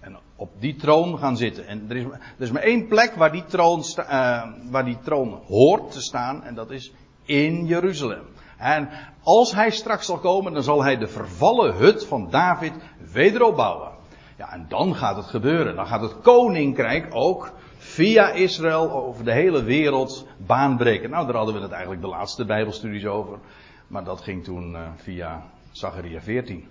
En 0.00 0.16
op 0.36 0.50
die 0.58 0.76
troon 0.76 1.18
gaan 1.18 1.36
zitten. 1.36 1.66
En 1.66 1.84
er 1.88 1.96
is, 1.96 2.04
er 2.04 2.20
is 2.38 2.50
maar 2.50 2.62
één 2.62 2.88
plek 2.88 3.14
waar 3.14 3.32
die, 3.32 3.44
troon 3.44 3.84
uh, 3.98 4.42
waar 4.70 4.84
die 4.84 4.98
troon 5.02 5.40
hoort 5.46 5.92
te 5.92 6.00
staan, 6.00 6.42
en 6.42 6.54
dat 6.54 6.70
is 6.70 6.92
in 7.24 7.66
Jeruzalem. 7.66 8.24
En 8.58 8.88
als 9.22 9.54
hij 9.54 9.70
straks 9.70 10.06
zal 10.06 10.18
komen, 10.18 10.52
dan 10.52 10.62
zal 10.62 10.82
hij 10.82 10.96
de 10.96 11.08
vervallen 11.08 11.74
hut 11.74 12.06
van 12.06 12.30
David 12.30 12.72
wederopbouwen. 13.12 13.93
Ja, 14.36 14.52
en 14.52 14.66
dan 14.68 14.94
gaat 14.94 15.16
het 15.16 15.26
gebeuren. 15.26 15.76
Dan 15.76 15.86
gaat 15.86 16.00
het 16.00 16.20
koninkrijk 16.20 17.06
ook 17.10 17.52
via 17.76 18.30
Israël 18.30 18.90
over 18.90 19.24
de 19.24 19.32
hele 19.32 19.62
wereld 19.62 20.26
baanbreken. 20.36 21.10
Nou, 21.10 21.26
daar 21.26 21.36
hadden 21.36 21.54
we 21.54 21.60
het 21.60 21.70
eigenlijk 21.70 22.02
de 22.02 22.08
laatste 22.08 22.44
Bijbelstudies 22.44 23.06
over. 23.06 23.38
Maar 23.86 24.04
dat 24.04 24.20
ging 24.20 24.44
toen 24.44 24.72
uh, 24.72 24.88
via 24.96 25.42
Zacharia 25.70 26.20
14. 26.20 26.68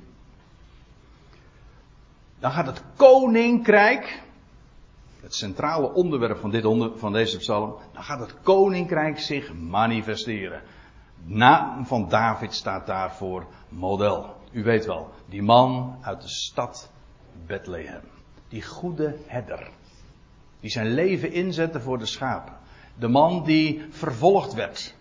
Dan 2.39 2.51
gaat 2.51 2.65
het 2.65 2.83
koninkrijk, 2.95 4.21
het 5.21 5.35
centrale 5.35 5.93
onderwerp 5.93 6.39
van, 6.39 6.49
dit 6.49 6.65
onder, 6.65 6.91
van 6.95 7.13
deze 7.13 7.37
psalm, 7.37 7.75
dan 7.93 8.03
gaat 8.03 8.19
het 8.19 8.41
koninkrijk 8.41 9.19
zich 9.19 9.53
manifesteren. 9.53 10.61
Naam 11.23 11.85
van 11.85 12.09
David 12.09 12.53
staat 12.53 12.85
daarvoor 12.85 13.45
model. 13.69 14.35
U 14.51 14.63
weet 14.63 14.85
wel, 14.85 15.09
die 15.25 15.41
man 15.41 15.97
uit 16.01 16.21
de 16.21 16.29
stad 16.29 16.91
Bethlehem. 17.45 18.01
Die 18.47 18.61
goede 18.61 19.15
herder. 19.25 19.69
Die 20.59 20.69
zijn 20.69 20.93
leven 20.93 21.31
inzette 21.31 21.79
voor 21.79 21.97
de 21.97 22.05
schapen. 22.05 22.53
De 22.95 23.07
man 23.07 23.43
die 23.43 23.85
vervolgd 23.89 24.53
werd. 24.53 24.95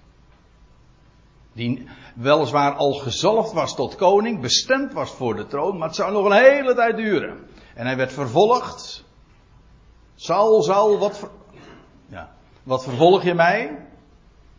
Die 1.52 1.88
weliswaar 2.14 2.72
al 2.72 2.92
gezalfd 2.92 3.52
was 3.52 3.74
tot 3.74 3.94
koning, 3.94 4.40
bestemd 4.40 4.92
was 4.92 5.10
voor 5.10 5.36
de 5.36 5.46
troon, 5.46 5.78
maar 5.78 5.86
het 5.86 5.96
zou 5.96 6.12
nog 6.12 6.24
een 6.24 6.44
hele 6.44 6.74
tijd 6.74 6.96
duren. 6.96 7.38
En 7.74 7.86
hij 7.86 7.96
werd 7.96 8.12
vervolgd. 8.12 9.04
Saul, 10.14 10.62
Saul, 10.62 10.98
wat, 10.98 11.30
ja. 12.06 12.32
wat 12.62 12.84
vervolg 12.84 13.22
je 13.22 13.34
mij? 13.34 13.86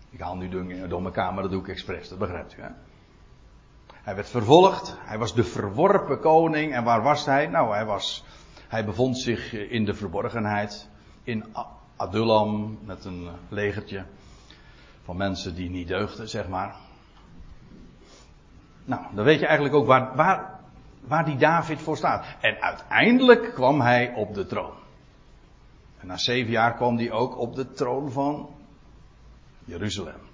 Ik 0.10 0.20
haal 0.20 0.36
nu 0.36 0.50
dingen 0.50 0.90
door 0.90 1.02
mijn 1.02 1.14
kamer, 1.14 1.42
dat 1.42 1.52
doe 1.52 1.62
ik 1.62 1.68
expres, 1.68 2.10
dat 2.10 2.18
begrijpt 2.18 2.58
u. 2.58 2.62
Hè? 2.62 2.70
Hij 4.04 4.16
werd 4.16 4.30
vervolgd, 4.30 4.98
hij 5.00 5.18
was 5.18 5.36
de 5.36 5.44
verworpen 5.44 6.20
koning. 6.20 6.74
En 6.74 6.84
waar 6.84 7.02
was 7.02 7.26
hij? 7.26 7.48
Nou, 7.48 7.74
hij, 7.74 7.86
was, 7.86 8.24
hij 8.68 8.86
bevond 8.86 9.18
zich 9.18 9.54
in 9.54 9.86
de 9.86 9.94
verborgenheid 9.94 10.90
in 11.24 11.46
Adullam 11.96 12.80
met 12.86 13.06
een 13.06 13.30
legertje 13.50 14.06
van 15.04 15.18
mensen 15.18 15.56
die 15.56 15.70
niet 15.70 15.88
deugden, 15.88 16.30
zeg 16.30 16.48
maar. 16.48 16.76
Nou, 18.86 19.02
dan 19.14 19.26
weet 19.26 19.40
je 19.40 19.46
eigenlijk 19.46 19.76
ook 19.76 19.86
waar, 19.86 20.16
waar, 20.16 20.60
waar 21.02 21.26
die 21.26 21.38
David 21.38 21.82
voor 21.82 21.98
staat. 21.98 22.26
En 22.42 22.62
uiteindelijk 22.62 23.54
kwam 23.54 23.82
hij 23.82 24.14
op 24.14 24.34
de 24.34 24.46
troon. 24.46 24.74
En 26.00 26.08
na 26.08 26.18
zeven 26.18 26.52
jaar 26.52 26.74
kwam 26.74 26.98
hij 26.98 27.12
ook 27.12 27.38
op 27.38 27.56
de 27.56 27.72
troon 27.72 28.12
van 28.12 28.50
Jeruzalem. 29.66 30.33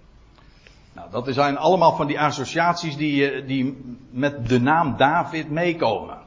Nou, 0.99 1.25
dat 1.25 1.33
zijn 1.33 1.57
allemaal 1.57 1.95
van 1.95 2.07
die 2.07 2.19
associaties 2.19 2.97
die, 2.97 3.45
die 3.45 3.77
met 4.09 4.49
de 4.49 4.59
naam 4.59 4.97
David 4.97 5.49
meekomen. 5.49 6.17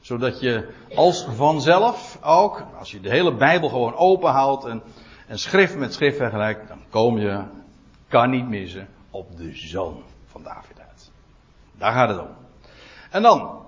Zodat 0.00 0.40
je 0.40 0.68
als 0.94 1.26
vanzelf 1.34 2.18
ook, 2.22 2.66
als 2.78 2.90
je 2.90 3.00
de 3.00 3.08
hele 3.08 3.34
Bijbel 3.34 3.68
gewoon 3.68 3.94
openhoudt 3.94 4.64
en, 4.64 4.82
en 5.26 5.38
schrift 5.38 5.76
met 5.76 5.94
schrift 5.94 6.16
vergelijkt, 6.16 6.68
dan 6.68 6.78
kom 6.90 7.18
je, 7.18 7.42
kan 8.08 8.30
niet 8.30 8.48
missen, 8.48 8.88
op 9.10 9.36
de 9.36 9.54
zoon 9.54 10.02
van 10.26 10.42
David 10.42 10.80
uit. 10.80 11.10
Daar 11.78 11.92
gaat 11.92 12.08
het 12.08 12.20
om. 12.20 12.28
En 13.10 13.22
dan, 13.22 13.62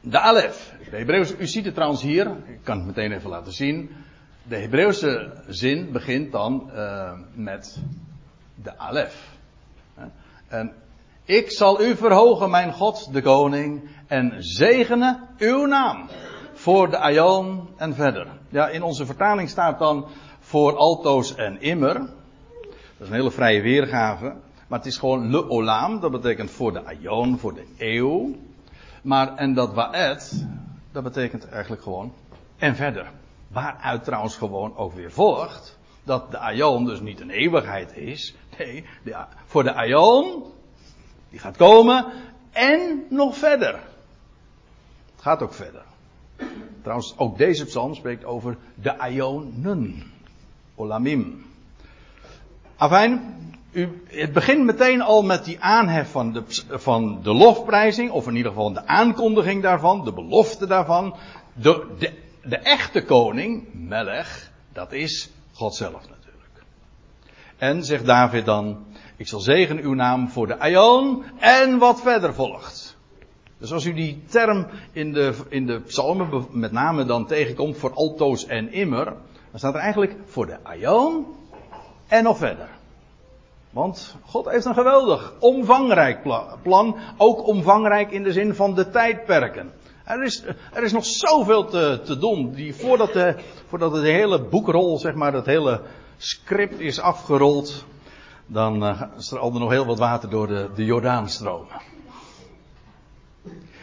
de 0.00 0.18
Alef. 0.18 0.74
De 0.90 0.96
Hebreeuwse, 0.96 1.36
u 1.36 1.46
ziet 1.46 1.64
het 1.64 1.74
trouwens 1.74 2.02
hier, 2.02 2.26
ik 2.26 2.58
kan 2.62 2.76
het 2.76 2.86
meteen 2.86 3.12
even 3.12 3.30
laten 3.30 3.52
zien. 3.52 3.90
De 4.42 4.56
Hebreeuwse 4.56 5.32
zin 5.48 5.92
begint 5.92 6.32
dan 6.32 6.70
uh, 6.74 7.12
met 7.34 7.82
de 8.54 8.78
Alef. 8.78 9.29
En 10.50 10.72
ik 11.24 11.50
zal 11.50 11.82
u 11.82 11.96
verhogen, 11.96 12.50
mijn 12.50 12.72
God, 12.72 13.12
de 13.12 13.22
koning, 13.22 13.88
en 14.06 14.34
zegenen 14.38 15.28
uw 15.38 15.66
naam. 15.66 16.08
Voor 16.52 16.90
de 16.90 16.98
Aion 16.98 17.68
en 17.76 17.94
verder. 17.94 18.26
Ja, 18.48 18.68
in 18.68 18.82
onze 18.82 19.06
vertaling 19.06 19.48
staat 19.48 19.78
dan 19.78 20.06
voor 20.40 20.76
altoos 20.76 21.34
en 21.34 21.60
immer. 21.60 21.94
Dat 21.94 22.08
is 22.98 23.08
een 23.08 23.14
hele 23.14 23.30
vrije 23.30 23.62
weergave. 23.62 24.34
Maar 24.68 24.78
het 24.78 24.88
is 24.88 24.98
gewoon 24.98 25.30
le 25.30 25.48
olam, 25.48 26.00
dat 26.00 26.10
betekent 26.10 26.50
voor 26.50 26.72
de 26.72 26.84
Aion, 26.84 27.38
voor 27.38 27.54
de 27.54 27.66
eeuw. 27.78 28.34
Maar, 29.02 29.36
en 29.36 29.54
dat 29.54 29.74
waet, 29.74 30.46
dat 30.92 31.02
betekent 31.02 31.48
eigenlijk 31.48 31.82
gewoon 31.82 32.12
en 32.58 32.76
verder. 32.76 33.10
Waaruit 33.48 34.04
trouwens 34.04 34.36
gewoon 34.36 34.76
ook 34.76 34.92
weer 34.92 35.12
volgt 35.12 35.78
dat 36.04 36.30
de 36.30 36.38
Aion 36.38 36.84
dus 36.84 37.00
niet 37.00 37.20
een 37.20 37.30
eeuwigheid 37.30 37.96
is. 37.96 38.34
Nee, 38.60 38.84
de, 39.02 39.16
voor 39.46 39.62
de 39.62 39.74
Aion, 39.74 40.44
die 41.30 41.38
gaat 41.38 41.56
komen 41.56 42.06
en 42.50 43.06
nog 43.08 43.36
verder. 43.36 43.72
Het 45.12 45.22
gaat 45.22 45.42
ook 45.42 45.54
verder. 45.54 45.82
Trouwens, 46.82 47.14
ook 47.16 47.38
deze 47.38 47.64
psalm 47.64 47.94
spreekt 47.94 48.24
over 48.24 48.56
de 48.74 48.98
Aionen. 48.98 50.12
Olamim. 50.74 51.46
Afijn, 52.76 53.36
het 54.06 54.32
begint 54.32 54.64
meteen 54.64 55.00
al 55.00 55.22
met 55.22 55.44
die 55.44 55.60
aanhef 55.60 56.10
van 56.10 56.32
de, 56.32 56.42
van 56.68 57.22
de 57.22 57.32
lofprijzing, 57.32 58.10
of 58.10 58.26
in 58.26 58.36
ieder 58.36 58.52
geval 58.52 58.72
de 58.72 58.86
aankondiging 58.86 59.62
daarvan, 59.62 60.04
de 60.04 60.12
belofte 60.12 60.66
daarvan. 60.66 61.16
De, 61.52 61.86
de, 61.98 62.12
de 62.42 62.56
echte 62.56 63.04
koning, 63.04 63.68
Melech, 63.72 64.50
dat 64.72 64.92
is 64.92 65.30
God 65.52 65.74
zelf. 65.74 66.18
En 67.60 67.84
zegt 67.84 68.06
David 68.06 68.44
dan, 68.44 68.78
ik 69.16 69.28
zal 69.28 69.40
zegenen 69.40 69.84
uw 69.84 69.94
naam 69.94 70.28
voor 70.28 70.46
de 70.46 70.58
Aion 70.58 71.24
en 71.38 71.78
wat 71.78 72.00
verder 72.00 72.34
volgt. 72.34 72.96
Dus 73.58 73.72
als 73.72 73.84
u 73.84 73.94
die 73.94 74.22
term 74.28 74.66
in 74.92 75.12
de, 75.12 75.34
in 75.48 75.66
de 75.66 75.80
psalmen 75.80 76.46
met 76.50 76.72
name 76.72 77.04
dan 77.04 77.26
tegenkomt 77.26 77.76
voor 77.76 77.92
altoos 77.92 78.46
en 78.46 78.72
immer, 78.72 79.04
dan 79.50 79.58
staat 79.58 79.74
er 79.74 79.80
eigenlijk 79.80 80.16
voor 80.26 80.46
de 80.46 80.56
Aion 80.62 81.26
en 82.08 82.22
nog 82.22 82.38
verder. 82.38 82.68
Want 83.70 84.16
God 84.24 84.50
heeft 84.50 84.64
een 84.64 84.74
geweldig, 84.74 85.34
omvangrijk 85.38 86.22
plan. 86.62 86.96
Ook 87.16 87.46
omvangrijk 87.46 88.10
in 88.10 88.22
de 88.22 88.32
zin 88.32 88.54
van 88.54 88.74
de 88.74 88.90
tijdperken. 88.90 89.72
Er 90.04 90.22
is, 90.22 90.44
er 90.72 90.82
is 90.82 90.92
nog 90.92 91.04
zoveel 91.04 91.64
te, 91.64 92.00
te 92.04 92.18
doen. 92.18 92.52
Die, 92.52 92.74
voordat, 92.74 93.12
de, 93.12 93.34
voordat 93.66 93.92
de 93.92 94.10
hele 94.10 94.42
boekrol, 94.42 94.98
zeg 94.98 95.14
maar, 95.14 95.32
dat 95.32 95.46
hele 95.46 95.80
script 96.22 96.80
is 96.80 97.00
afgerold. 97.00 97.84
Dan 98.46 98.82
uh, 98.82 99.00
er 99.32 99.52
nog 99.52 99.70
heel 99.70 99.86
wat 99.86 99.98
water 99.98 100.30
door 100.30 100.46
de, 100.46 100.70
de 100.74 100.84
Jordaan 100.84 101.28
stromen. 101.28 101.80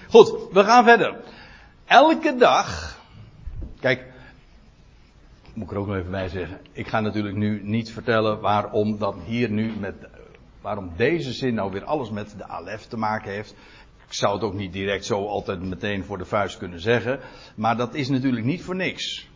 Goed, 0.09 0.33
we 0.51 0.63
gaan 0.63 0.83
verder. 0.83 1.15
Elke 1.85 2.35
dag. 2.35 2.97
Kijk, 3.79 4.05
moet 5.53 5.65
ik 5.65 5.71
er 5.71 5.77
ook 5.77 5.87
nog 5.87 5.95
even 5.95 6.11
bij 6.11 6.29
zeggen. 6.29 6.59
Ik 6.71 6.87
ga 6.87 6.99
natuurlijk 6.99 7.35
nu 7.35 7.63
niet 7.63 7.91
vertellen 7.91 8.39
waarom 8.39 8.97
dat 8.97 9.15
hier 9.25 9.49
nu 9.49 9.73
met. 9.79 9.95
Waarom 10.61 10.91
deze 10.95 11.33
zin 11.33 11.53
nou 11.53 11.71
weer 11.71 11.83
alles 11.83 12.09
met 12.09 12.33
de 12.37 12.47
Alef 12.47 12.85
te 12.85 12.97
maken 12.97 13.31
heeft. 13.31 13.55
Ik 14.07 14.13
zou 14.13 14.33
het 14.33 14.43
ook 14.43 14.53
niet 14.53 14.73
direct 14.73 15.05
zo 15.05 15.25
altijd 15.25 15.61
meteen 15.61 16.05
voor 16.05 16.17
de 16.17 16.25
vuist 16.25 16.57
kunnen 16.57 16.81
zeggen. 16.81 17.19
Maar 17.55 17.77
dat 17.77 17.93
is 17.93 18.09
natuurlijk 18.09 18.45
niet 18.45 18.63
voor 18.63 18.75
niks. 18.75 19.27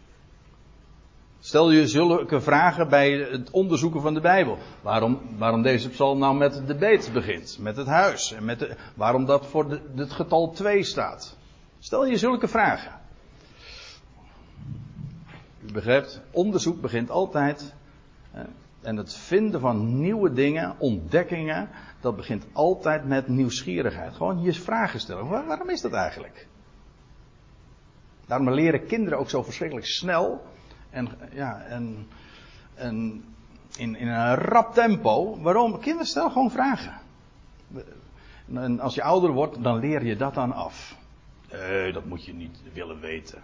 Stel 1.44 1.72
je 1.72 1.88
zulke 1.88 2.42
vragen 2.42 2.90
bij 2.90 3.12
het 3.12 3.52
onderzoeken 3.52 4.02
van 4.02 4.14
de 4.14 4.20
Bijbel. 4.20 4.58
Waarom, 4.82 5.20
waarom 5.38 5.62
deze 5.62 5.90
psalm 5.90 6.20
nou 6.20 6.36
met 6.36 6.68
de 6.68 6.76
beet 6.76 7.10
begint, 7.14 7.58
met 7.60 7.78
het 7.78 7.88
huis. 7.88 8.34
En 8.34 8.46
met 8.46 8.60
de, 8.60 8.76
waarom 8.96 9.26
dat 9.26 9.46
voor 9.46 9.80
het 9.96 10.12
getal 10.12 10.52
2 10.52 10.84
staat. 10.84 11.38
Stel 11.80 12.06
je 12.06 12.18
zulke 12.18 12.48
vragen. 12.48 12.92
U 15.66 15.72
begrijpt, 15.72 16.22
onderzoek 16.32 16.82
begint 16.82 17.10
altijd. 17.10 17.74
En 18.82 18.98
het 18.98 19.14
vinden 19.14 19.60
van 19.60 20.00
nieuwe 20.00 20.34
dingen, 20.34 20.76
ontdekkingen, 20.78 21.70
dat 22.00 22.16
begint 22.16 22.46
altijd 22.52 23.06
met 23.06 23.28
nieuwsgierigheid. 23.28 24.14
Gewoon 24.14 24.38
hier 24.38 24.54
vragen 24.54 25.00
stellen. 25.00 25.28
waarom 25.28 25.70
is 25.70 25.82
dat 25.82 25.94
eigenlijk? 25.94 26.48
Daarom 28.28 28.52
leren 28.52 28.86
kinderen 28.86 29.20
ook 29.20 29.30
zo 29.30 29.44
verschrikkelijk 29.44 29.88
snel. 29.88 30.42
En, 30.92 31.10
ja, 31.34 31.62
en, 31.62 32.08
en 32.74 33.24
in, 33.78 33.96
in 33.96 34.08
een 34.08 34.36
rap 34.36 34.74
tempo. 34.74 35.42
Waarom? 35.42 35.80
Kinderen 35.80 36.08
stellen 36.08 36.32
gewoon 36.32 36.52
vragen. 36.52 37.00
En 38.54 38.80
als 38.80 38.96
je 38.96 39.04
ouder 39.04 39.32
wordt, 39.32 39.64
dan 39.64 39.80
leer 39.80 40.06
je 40.06 40.16
dat 40.16 40.34
dan 40.34 40.52
af. 40.52 40.96
Nee, 41.52 41.94
dat 41.94 42.06
moet 42.06 42.26
je 42.26 42.34
niet 42.34 42.62
willen 42.74 43.00
weten. 43.00 43.44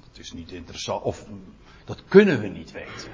Dat 0.00 0.18
is 0.18 0.32
niet 0.32 0.50
interessant. 0.50 1.02
Of 1.02 1.26
dat 1.84 2.04
kunnen 2.08 2.40
we 2.40 2.46
niet 2.46 2.72
weten. 2.72 3.10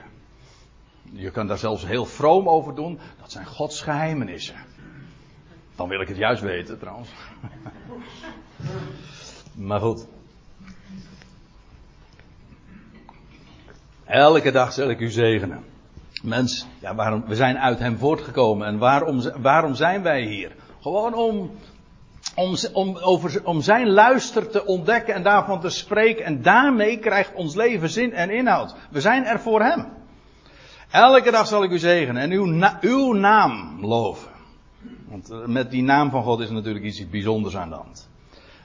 Je 1.12 1.31
kan 1.31 1.47
daar 1.47 1.59
zelfs 1.59 1.87
heel 1.87 2.07
vroom 2.07 2.49
over 2.49 2.75
doen. 2.75 2.99
Dat 3.21 3.33
zijn 3.33 3.47
Gods 3.47 3.81
geheimenissen. 3.81 4.57
Dan 5.77 5.88
wil 5.88 6.01
ik 6.01 6.09
het 6.09 6.17
juist 6.17 6.43
weten 6.43 6.79
trouwens. 6.79 7.11
maar 9.69 9.81
goed. 9.81 10.07
Elke 14.09 14.51
dag 14.51 14.73
zal 14.73 14.88
ik 14.88 15.01
u 15.01 15.11
zegenen. 15.11 15.64
Mens, 16.23 16.66
ja, 16.81 16.94
waarom, 16.94 17.25
we 17.27 17.35
zijn 17.35 17.59
uit 17.59 17.79
hem 17.79 17.99
voortgekomen. 17.99 18.66
En 18.66 18.79
waarom, 18.79 19.23
waarom 19.40 19.75
zijn 19.75 20.03
wij 20.03 20.23
hier? 20.23 20.53
Gewoon 20.81 21.14
om, 21.14 21.51
om, 22.35 22.57
om, 22.73 22.97
over, 22.97 23.44
om 23.44 23.61
zijn 23.61 23.90
luister 23.90 24.51
te 24.51 24.66
ontdekken 24.66 25.14
en 25.14 25.23
daarvan 25.23 25.61
te 25.61 25.68
spreken. 25.68 26.25
En 26.25 26.42
daarmee 26.42 26.99
krijgt 26.99 27.35
ons 27.35 27.55
leven 27.55 27.90
zin 27.90 28.12
en 28.12 28.31
inhoud. 28.31 28.75
We 28.90 29.01
zijn 29.01 29.25
er 29.25 29.40
voor 29.40 29.62
hem. 29.62 29.87
Elke 30.90 31.31
dag 31.31 31.47
zal 31.47 31.62
ik 31.62 31.71
u 31.71 31.79
zegenen 31.79 32.23
en 32.23 32.31
uw, 32.31 32.71
uw 32.81 33.12
naam 33.12 33.79
loven. 33.87 34.31
Want 35.09 35.31
eh, 35.31 35.44
met 35.44 35.71
die 35.71 35.83
naam 35.83 36.11
van 36.11 36.23
God 36.23 36.40
is 36.40 36.51
natuurlijk 36.51 36.85
iets 36.85 37.09
bijzonders 37.09 37.57
aan 37.57 37.68
de 37.68 37.75
hand. 37.75 38.09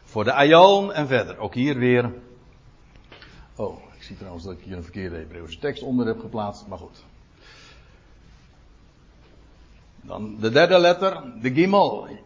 Voor 0.03 0.23
de 0.23 0.33
Aion 0.33 0.93
en 0.93 1.07
verder. 1.07 1.37
Ook 1.37 1.53
hier 1.53 1.77
weer. 1.77 2.11
Oh, 3.55 3.77
ik 4.03 4.09
zie 4.09 4.17
trouwens 4.17 4.45
dat 4.45 4.53
ik 4.57 4.63
hier 4.63 4.77
een 4.77 4.83
verkeerde 4.83 5.15
Hebreeuwse 5.15 5.59
tekst 5.59 5.83
onder 5.83 6.05
heb 6.05 6.19
geplaatst, 6.19 6.67
maar 6.67 6.77
goed. 6.77 7.03
Dan 10.01 10.39
de 10.39 10.49
derde 10.49 10.79
letter, 10.79 11.23
de 11.41 11.53
Gimel. 11.53 12.01
Dat 12.01 12.17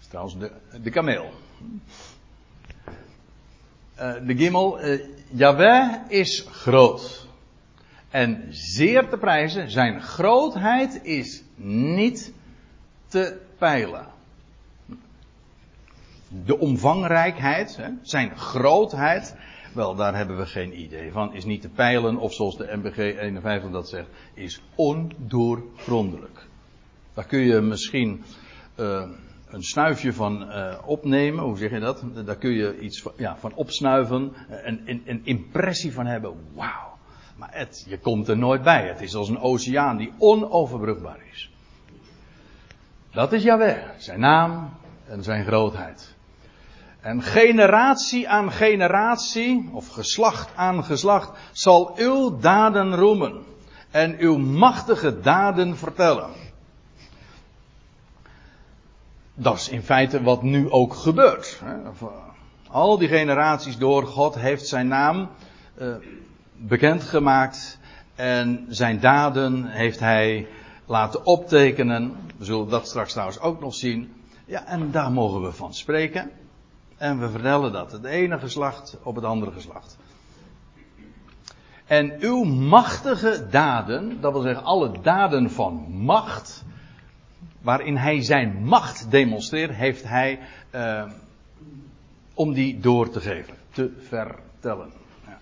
is 0.00 0.06
trouwens 0.06 0.38
de, 0.38 0.52
de 0.82 0.90
kameel. 0.90 1.30
Uh, 3.98 4.14
de 4.26 4.36
Gimel, 4.36 4.84
uh, 4.84 5.04
Yahweh 5.30 5.94
is 6.08 6.46
groot. 6.50 7.26
En 8.10 8.46
zeer 8.50 9.08
te 9.08 9.16
prijzen, 9.16 9.70
zijn 9.70 10.02
grootheid 10.02 11.04
is 11.04 11.42
niet 11.56 12.32
te 13.06 13.40
peilen. 13.58 14.06
De 16.28 16.58
omvangrijkheid, 16.58 17.78
zijn 18.02 18.36
grootheid, 18.36 19.34
wel, 19.74 19.94
daar 19.94 20.16
hebben 20.16 20.36
we 20.36 20.46
geen 20.46 20.80
idee 20.80 21.12
van. 21.12 21.34
Is 21.34 21.44
niet 21.44 21.60
te 21.60 21.68
peilen, 21.68 22.16
of 22.16 22.32
zoals 22.32 22.56
de 22.56 22.76
MBG 22.76 22.96
51 22.96 23.70
dat 23.70 23.88
zegt, 23.88 24.08
is 24.34 24.62
ondoorgrondelijk. 24.74 26.46
Daar 27.14 27.26
kun 27.26 27.40
je 27.40 27.60
misschien 27.60 28.24
uh, 28.76 29.08
een 29.48 29.62
snuifje 29.62 30.12
van 30.12 30.42
uh, 30.42 30.78
opnemen, 30.84 31.44
hoe 31.44 31.56
zeg 31.56 31.70
je 31.70 31.80
dat? 31.80 32.04
Daar 32.24 32.36
kun 32.36 32.50
je 32.50 32.80
iets 32.80 33.02
van, 33.02 33.12
ja, 33.16 33.36
van 33.36 33.54
opsnuiven, 33.54 34.32
een, 34.48 34.82
een, 34.84 35.02
een 35.04 35.20
impressie 35.24 35.92
van 35.92 36.06
hebben. 36.06 36.34
Wauw. 36.54 36.98
Maar 37.36 37.50
het, 37.52 37.84
je 37.88 37.98
komt 37.98 38.28
er 38.28 38.38
nooit 38.38 38.62
bij. 38.62 38.86
Het 38.86 39.00
is 39.00 39.14
als 39.14 39.28
een 39.28 39.40
oceaan 39.40 39.96
die 39.96 40.12
onoverbrugbaar 40.18 41.20
is. 41.32 41.50
Dat 43.10 43.32
is 43.32 43.42
Yahweh, 43.42 43.88
zijn 43.96 44.20
naam 44.20 44.70
en 45.06 45.22
zijn 45.22 45.44
grootheid. 45.44 46.16
En 47.02 47.22
generatie 47.22 48.28
aan 48.28 48.52
generatie, 48.52 49.70
of 49.72 49.88
geslacht 49.88 50.50
aan 50.56 50.84
geslacht, 50.84 51.30
zal 51.52 51.92
uw 51.96 52.38
daden 52.38 52.94
roemen. 52.94 53.50
en 53.90 54.16
uw 54.18 54.36
machtige 54.38 55.20
daden 55.20 55.76
vertellen. 55.76 56.30
Dat 59.34 59.56
is 59.56 59.68
in 59.68 59.82
feite 59.82 60.22
wat 60.22 60.42
nu 60.42 60.70
ook 60.70 60.94
gebeurt. 60.94 61.62
Al 62.70 62.98
die 62.98 63.08
generaties 63.08 63.78
door, 63.78 64.06
God 64.06 64.34
heeft 64.34 64.66
zijn 64.66 64.88
naam 64.88 65.28
uh, 65.78 65.94
bekendgemaakt 66.56 67.78
en 68.14 68.66
zijn 68.68 69.00
daden 69.00 69.64
heeft 69.64 70.00
hij 70.00 70.46
laten 70.86 71.26
optekenen. 71.26 72.16
We 72.36 72.44
zullen 72.44 72.68
dat 72.68 72.86
straks 72.86 73.12
trouwens 73.12 73.40
ook 73.40 73.60
nog 73.60 73.74
zien. 73.74 74.12
Ja, 74.44 74.66
en 74.66 74.90
daar 74.90 75.12
mogen 75.12 75.42
we 75.42 75.52
van 75.52 75.74
spreken. 75.74 76.30
En 77.02 77.20
we 77.20 77.30
vertellen 77.30 77.72
dat. 77.72 77.92
Het 77.92 78.04
ene 78.04 78.38
geslacht 78.38 78.98
op 79.02 79.14
het 79.14 79.24
andere 79.24 79.52
geslacht. 79.52 79.98
En 81.86 82.16
uw 82.20 82.44
machtige 82.44 83.46
daden, 83.50 84.20
dat 84.20 84.32
wil 84.32 84.40
zeggen 84.40 84.64
alle 84.64 85.00
daden 85.00 85.50
van 85.50 85.74
macht, 85.90 86.64
waarin 87.60 87.96
hij 87.96 88.22
zijn 88.22 88.64
macht 88.64 89.10
demonstreert, 89.10 89.74
heeft 89.74 90.02
hij 90.02 90.40
uh, 90.74 91.10
om 92.34 92.52
die 92.52 92.80
door 92.80 93.10
te 93.10 93.20
geven, 93.20 93.54
te 93.70 93.92
vertellen. 94.08 94.92
Ja. 95.24 95.38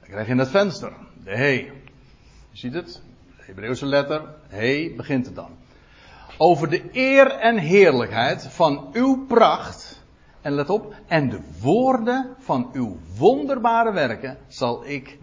Dan 0.00 0.08
krijg 0.08 0.26
je 0.26 0.32
in 0.32 0.38
het 0.38 0.50
venster, 0.50 0.92
de 1.24 1.36
he. 1.36 1.50
Je 1.50 1.72
ziet 2.52 2.74
het, 2.74 3.02
de 3.36 3.42
Hebreeuwse 3.42 3.86
letter, 3.86 4.34
he 4.48 4.92
begint 4.96 5.26
het 5.26 5.34
dan. 5.34 5.63
Over 6.38 6.70
de 6.70 6.82
eer 6.92 7.30
en 7.30 7.58
heerlijkheid 7.58 8.46
van 8.46 8.88
uw 8.92 9.26
pracht. 9.26 10.02
En 10.40 10.52
let 10.52 10.70
op, 10.70 10.94
en 11.06 11.28
de 11.28 11.40
woorden 11.60 12.36
van 12.38 12.70
uw 12.72 12.96
wonderbare 13.18 13.92
werken 13.92 14.38
zal 14.46 14.86
ik 14.86 15.18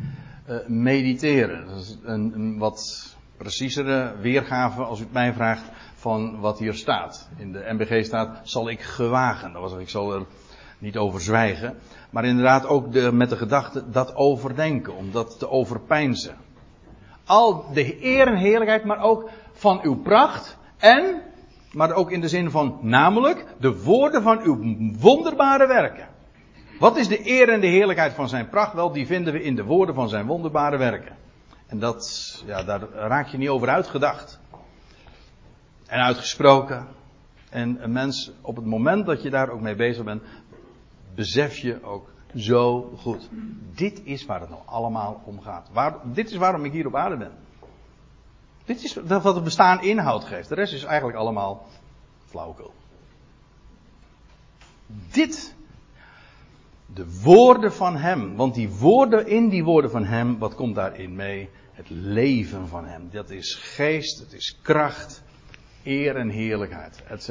uh, 0.50 0.56
mediteren. 0.68 1.68
Dat 1.68 1.78
is 1.80 1.98
een, 2.04 2.32
een 2.34 2.58
wat 2.58 3.10
preciezere 3.38 4.16
weergave, 4.22 4.84
als 4.84 5.00
u 5.00 5.04
het 5.04 5.14
mij 5.14 5.34
vraagt, 5.34 5.64
van 5.96 6.40
wat 6.40 6.60
hier 6.60 6.74
staat. 6.74 7.30
In 7.38 7.52
de 7.52 7.66
MBG 7.70 8.06
staat, 8.06 8.40
zal 8.44 8.70
ik 8.70 8.82
gewagen. 8.82 9.54
Dat 9.54 9.62
was, 9.62 9.74
ik 9.74 9.90
zal 9.90 10.14
er 10.14 10.26
niet 10.78 10.98
over 10.98 11.22
zwijgen. 11.22 11.78
Maar 12.10 12.26
inderdaad 12.26 12.66
ook 12.66 12.94
de, 12.94 13.12
met 13.12 13.30
de 13.30 13.38
gedachte 13.38 13.90
dat 13.90 14.16
overdenken, 14.16 14.96
om 14.96 15.12
dat 15.12 15.40
te 15.40 15.50
overpeinzen. 15.50 16.36
Al 17.26 17.74
de 17.74 18.06
eer 18.06 18.28
en 18.28 18.38
heerlijkheid, 18.38 18.84
maar 18.84 19.02
ook 19.02 19.30
van 19.54 19.80
uw 19.82 20.02
pracht 20.02 20.60
en, 20.82 21.22
maar 21.72 21.94
ook 21.94 22.12
in 22.12 22.22
de 22.22 22.28
zin 22.28 22.52
van 22.52 22.78
namelijk, 22.82 23.46
de 23.60 23.84
woorden 23.84 24.22
van 24.22 24.42
uw 24.42 24.60
wonderbare 25.00 25.68
werken. 25.68 26.08
Wat 26.80 26.98
is 26.98 27.08
de 27.08 27.30
eer 27.30 27.50
en 27.50 27.62
de 27.62 27.68
heerlijkheid 27.68 28.14
van 28.14 28.30
zijn 28.30 28.50
pracht? 28.50 28.74
Wel, 28.74 28.92
die 28.92 29.06
vinden 29.06 29.34
we 29.34 29.44
in 29.44 29.56
de 29.56 29.64
woorden 29.64 29.96
van 29.96 30.10
zijn 30.10 30.26
wonderbare 30.26 30.78
werken. 30.78 31.16
En 31.68 31.80
dat, 31.80 32.44
ja, 32.46 32.64
daar 32.64 32.82
raak 32.94 33.28
je 33.28 33.38
niet 33.38 33.50
over 33.50 33.70
uitgedacht. 33.70 34.40
En 35.88 36.00
uitgesproken. 36.00 36.88
En 37.50 37.84
een 37.84 37.92
mens, 37.92 38.32
op 38.42 38.56
het 38.56 38.66
moment 38.66 39.06
dat 39.06 39.22
je 39.22 39.30
daar 39.30 39.50
ook 39.50 39.62
mee 39.62 39.76
bezig 39.76 40.04
bent, 40.04 40.24
besef 41.16 41.58
je 41.58 41.84
ook 41.84 42.10
zo 42.36 42.94
goed. 42.98 43.30
Dit 43.76 44.02
is 44.04 44.26
waar 44.26 44.40
het 44.40 44.50
nou 44.50 44.62
allemaal 44.66 45.22
om 45.26 45.42
gaat. 45.42 45.70
Dit 46.04 46.32
is 46.32 46.38
waarom 46.38 46.66
ik 46.66 46.72
hier 46.72 46.88
op 46.88 46.96
aarde 46.96 47.18
ben. 47.18 47.32
Dit 48.72 48.84
is 48.84 48.94
wat 48.94 49.36
het 49.36 49.44
bestaan 49.44 49.82
inhoud 49.82 50.24
geeft. 50.24 50.50
De 50.50 50.56
rest 50.56 50.74
is 50.74 50.84
eigenlijk 50.84 51.18
allemaal 51.18 51.68
flauwekul. 52.26 52.74
Dit, 55.12 55.56
de 56.86 57.22
woorden 57.22 57.74
van 57.74 57.96
Hem, 57.96 58.36
want 58.36 58.56
die 58.56 58.70
woorden, 58.70 59.28
in 59.28 59.50
die 59.50 59.64
woorden 59.64 59.92
van 59.92 60.06
Hem, 60.06 60.38
wat 60.38 60.56
komt 60.56 60.76
daarin 60.76 61.16
mee? 61.16 61.50
Het 61.72 61.90
leven 61.90 62.68
van 62.68 62.86
Hem. 62.86 63.10
Dat 63.12 63.30
is 63.30 63.56
geest, 63.56 64.20
het 64.20 64.34
is 64.34 64.60
kracht, 64.62 65.24
eer 65.84 66.16
en 66.16 66.30
heerlijkheid, 66.30 67.04
etc. 67.08 67.30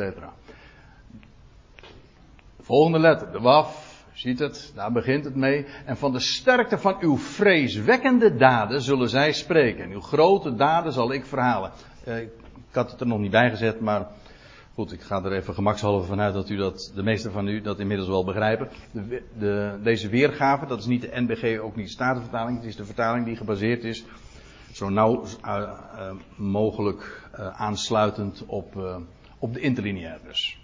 Volgende 2.61 2.99
letter, 2.99 3.33
de 3.33 3.41
waf, 3.41 3.90
ziet 4.21 4.39
het, 4.39 4.73
daar 4.75 4.93
begint 4.93 5.25
het 5.25 5.35
mee. 5.35 5.67
En 5.85 5.97
van 5.97 6.13
de 6.13 6.21
sterkte 6.21 6.79
van 6.79 6.97
uw 7.01 7.17
vreeswekkende 7.17 8.37
daden 8.37 8.83
zullen 8.83 9.09
zij 9.09 9.33
spreken. 9.33 9.85
En 9.85 9.91
uw 9.91 10.01
grote 10.01 10.55
daden 10.55 10.93
zal 10.93 11.13
ik 11.13 11.27
verhalen. 11.27 11.71
Eh, 12.05 12.21
ik 12.21 12.31
had 12.73 12.91
het 12.91 13.01
er 13.01 13.07
nog 13.07 13.19
niet 13.19 13.31
bij 13.31 13.51
gezet, 13.51 13.81
maar 13.81 14.07
goed, 14.75 14.93
ik 14.93 15.01
ga 15.01 15.25
er 15.25 15.33
even 15.33 15.55
gemakshalve 15.55 16.07
vanuit 16.07 16.35
dat 16.35 16.49
u 16.49 16.57
dat, 16.57 16.93
de 16.95 17.03
meeste 17.03 17.31
van 17.31 17.49
u 17.49 17.61
dat 17.61 17.79
inmiddels 17.79 18.09
wel 18.09 18.25
begrijpen. 18.25 18.69
De, 18.91 19.23
de, 19.39 19.79
deze 19.83 20.09
weergave, 20.09 20.67
dat 20.67 20.79
is 20.79 20.87
niet 20.87 21.03
de 21.03 21.21
NBG, 21.21 21.61
ook 21.61 21.77
niet 21.77 21.87
de 21.87 21.93
Statenvertaling. 21.93 22.57
Het 22.57 22.67
is 22.67 22.77
de 22.77 22.85
vertaling 22.85 23.25
die 23.25 23.37
gebaseerd 23.37 23.85
is, 23.85 24.05
zo 24.73 24.89
nauw 24.89 25.25
uh, 25.45 25.57
uh, 25.57 26.11
mogelijk 26.37 27.29
aansluitend 27.53 28.45
op, 28.47 29.01
op 29.39 29.55
de 29.55 29.61
interlineair 29.61 30.19
dus 30.27 30.59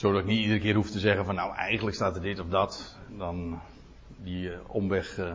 zodat 0.00 0.20
ik 0.20 0.26
niet 0.26 0.40
iedere 0.40 0.60
keer 0.60 0.74
hoef 0.74 0.90
te 0.90 0.98
zeggen 0.98 1.24
van 1.24 1.34
nou 1.34 1.54
eigenlijk 1.54 1.96
staat 1.96 2.16
er 2.16 2.22
dit 2.22 2.40
of 2.40 2.48
dat. 2.48 2.96
Dan 3.18 3.60
die 4.16 4.48
uh, 4.48 4.56
omweg 4.66 5.18
uh, 5.18 5.32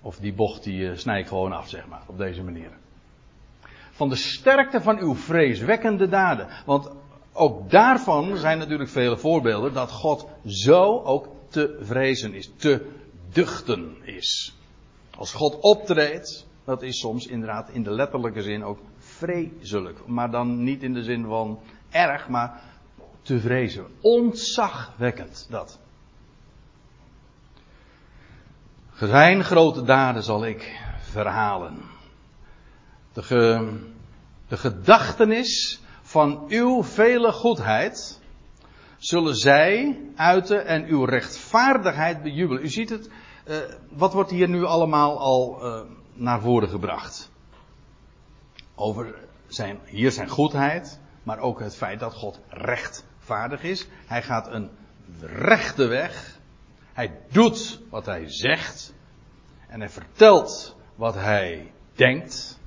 of 0.00 0.16
die 0.16 0.32
bocht 0.32 0.64
die 0.64 0.80
uh, 0.80 0.96
snij 0.96 1.20
ik 1.20 1.26
gewoon 1.26 1.52
af 1.52 1.68
zeg 1.68 1.86
maar 1.86 2.02
op 2.06 2.18
deze 2.18 2.42
manier. 2.42 2.70
Van 3.90 4.08
de 4.08 4.16
sterkte 4.16 4.80
van 4.80 4.98
uw 4.98 5.14
vreeswekkende 5.14 6.08
daden. 6.08 6.48
Want 6.66 6.90
ook 7.32 7.70
daarvan 7.70 8.36
zijn 8.36 8.58
natuurlijk 8.58 8.90
vele 8.90 9.16
voorbeelden 9.16 9.72
dat 9.72 9.90
God 9.90 10.26
zo 10.46 11.02
ook 11.02 11.28
te 11.48 11.78
vrezen 11.80 12.34
is, 12.34 12.50
te 12.56 12.86
duchten 13.32 13.96
is. 14.02 14.56
Als 15.16 15.32
God 15.32 15.58
optreedt, 15.60 16.46
dat 16.64 16.82
is 16.82 16.98
soms 16.98 17.26
inderdaad 17.26 17.70
in 17.70 17.82
de 17.82 17.90
letterlijke 17.90 18.42
zin 18.42 18.64
ook 18.64 18.78
vreselijk. 18.98 20.06
Maar 20.06 20.30
dan 20.30 20.62
niet 20.62 20.82
in 20.82 20.94
de 20.94 21.02
zin 21.02 21.24
van 21.24 21.60
erg, 21.90 22.28
maar 22.28 22.67
te 23.28 23.40
vrezen. 23.40 23.86
Ontzagwekkend 24.00 25.46
dat. 25.50 25.78
Zijn 28.94 29.44
grote 29.44 29.82
daden 29.82 30.22
zal 30.22 30.46
ik 30.46 30.80
verhalen. 31.00 31.80
De, 33.12 33.22
de 34.48 34.56
gedachtenis 34.56 35.80
van 36.02 36.44
uw 36.48 36.82
vele 36.82 37.32
goedheid 37.32 38.20
zullen 38.98 39.34
zij 39.36 40.00
uiten 40.16 40.66
en 40.66 40.84
uw 40.84 41.04
rechtvaardigheid 41.04 42.22
bejubelen. 42.22 42.62
U 42.62 42.68
ziet 42.68 42.90
het, 42.90 43.10
uh, 43.46 43.56
wat 43.90 44.12
wordt 44.12 44.30
hier 44.30 44.48
nu 44.48 44.64
allemaal 44.64 45.18
al 45.18 45.58
uh, 45.62 45.80
naar 46.12 46.40
voren 46.40 46.68
gebracht? 46.68 47.30
Over 48.74 49.14
zijn, 49.46 49.80
hier 49.84 50.12
zijn 50.12 50.28
goedheid, 50.28 51.00
maar 51.22 51.38
ook 51.38 51.60
het 51.60 51.76
feit 51.76 52.00
dat 52.00 52.14
God 52.14 52.40
recht 52.48 53.06
vaardig 53.28 53.62
is. 53.62 53.86
Hij 54.06 54.22
gaat 54.22 54.52
een 54.52 54.70
rechte 55.20 55.86
weg. 55.86 56.38
Hij 56.92 57.18
doet 57.30 57.80
wat 57.90 58.06
hij 58.06 58.24
zegt. 58.26 58.94
En 59.68 59.80
hij 59.80 59.88
vertelt 59.88 60.76
wat 60.94 61.14
hij 61.14 61.72
denkt. 61.94 62.58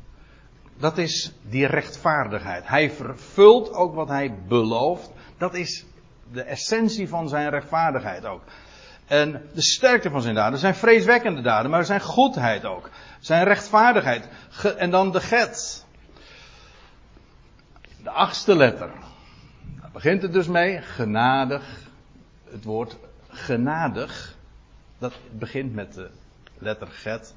Dat 0.78 0.98
is 0.98 1.34
die 1.42 1.66
rechtvaardigheid. 1.66 2.68
Hij 2.68 2.92
vervult 2.92 3.74
ook 3.74 3.96
wat 3.96 4.08
hij 4.08 4.36
belooft. 4.48 5.12
Dat 5.38 5.54
is 5.54 5.86
de 6.32 6.42
essentie 6.42 7.08
van 7.08 7.30
zijn 7.30 7.50
rechtvaardigheid 7.50 8.26
ook. 8.26 8.44
En 9.08 9.50
de 9.54 9.62
sterkte 9.62 10.10
van 10.10 10.22
zijn 10.22 10.36
daden 10.36 10.60
zijn 10.60 10.76
vreeswekkende 10.76 11.42
daden, 11.42 11.72
maar 11.72 11.86
zijn 11.86 12.02
goedheid 12.02 12.66
ook. 12.66 12.90
Zijn 13.20 13.44
rechtvaardigheid. 13.44 14.28
En 14.78 14.90
dan 14.92 15.12
de 15.12 15.22
get. 15.22 15.86
De 18.04 18.10
achtste 18.10 18.56
letter 18.56 18.92
begint 19.92 20.22
het 20.22 20.34
dus 20.34 20.48
mee, 20.48 20.82
genadig. 20.82 21.90
Het 22.44 22.64
woord 22.64 22.98
genadig, 23.28 24.36
dat 24.98 25.14
begint 25.32 25.74
met 25.74 25.94
de 25.94 26.10
letter 26.58 26.88
get. 26.88 27.36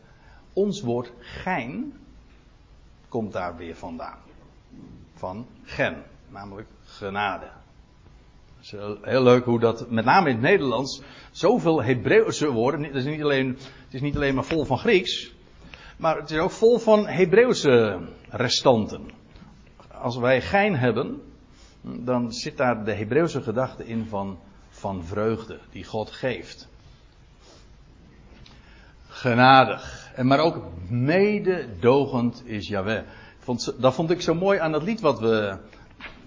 Ons 0.52 0.80
woord 0.80 1.12
gein 1.18 1.92
komt 3.08 3.32
daar 3.32 3.56
weer 3.56 3.76
vandaan. 3.76 4.18
Van 5.14 5.46
gen, 5.64 6.02
namelijk 6.28 6.68
genade. 6.84 7.46
Het 8.56 8.64
is 8.64 8.70
heel 9.02 9.22
leuk 9.22 9.44
hoe 9.44 9.60
dat, 9.60 9.90
met 9.90 10.04
name 10.04 10.28
in 10.28 10.34
het 10.34 10.44
Nederlands, 10.44 11.02
zoveel 11.30 11.82
Hebreeuwse 11.82 12.50
woorden. 12.50 12.82
Het 12.82 12.94
is, 12.94 13.04
niet 13.04 13.22
alleen, 13.22 13.48
het 13.84 13.94
is 13.94 14.00
niet 14.00 14.16
alleen 14.16 14.34
maar 14.34 14.44
vol 14.44 14.64
van 14.64 14.78
Grieks, 14.78 15.32
maar 15.96 16.16
het 16.16 16.30
is 16.30 16.38
ook 16.38 16.50
vol 16.50 16.78
van 16.78 17.06
Hebreeuwse 17.06 17.98
restanten. 18.28 19.10
Als 19.92 20.16
wij 20.16 20.40
gein 20.40 20.76
hebben, 20.76 21.22
dan 21.84 22.32
zit 22.32 22.56
daar 22.56 22.84
de 22.84 22.92
Hebreeuwse 22.92 23.42
gedachte 23.42 23.86
in 23.86 24.06
van, 24.06 24.38
van 24.68 25.04
vreugde 25.04 25.58
die 25.70 25.84
God 25.84 26.10
geeft. 26.10 26.68
Genadig. 29.08 30.10
En 30.14 30.26
maar 30.26 30.38
ook 30.38 30.62
mededogend 30.88 32.42
is. 32.46 32.72
Vond, 33.38 33.74
dat 33.78 33.94
vond 33.94 34.10
ik 34.10 34.20
zo 34.20 34.34
mooi 34.34 34.58
aan 34.58 34.72
het 34.72 34.82
lied 34.82 35.00
wat 35.00 35.20
we 35.20 35.58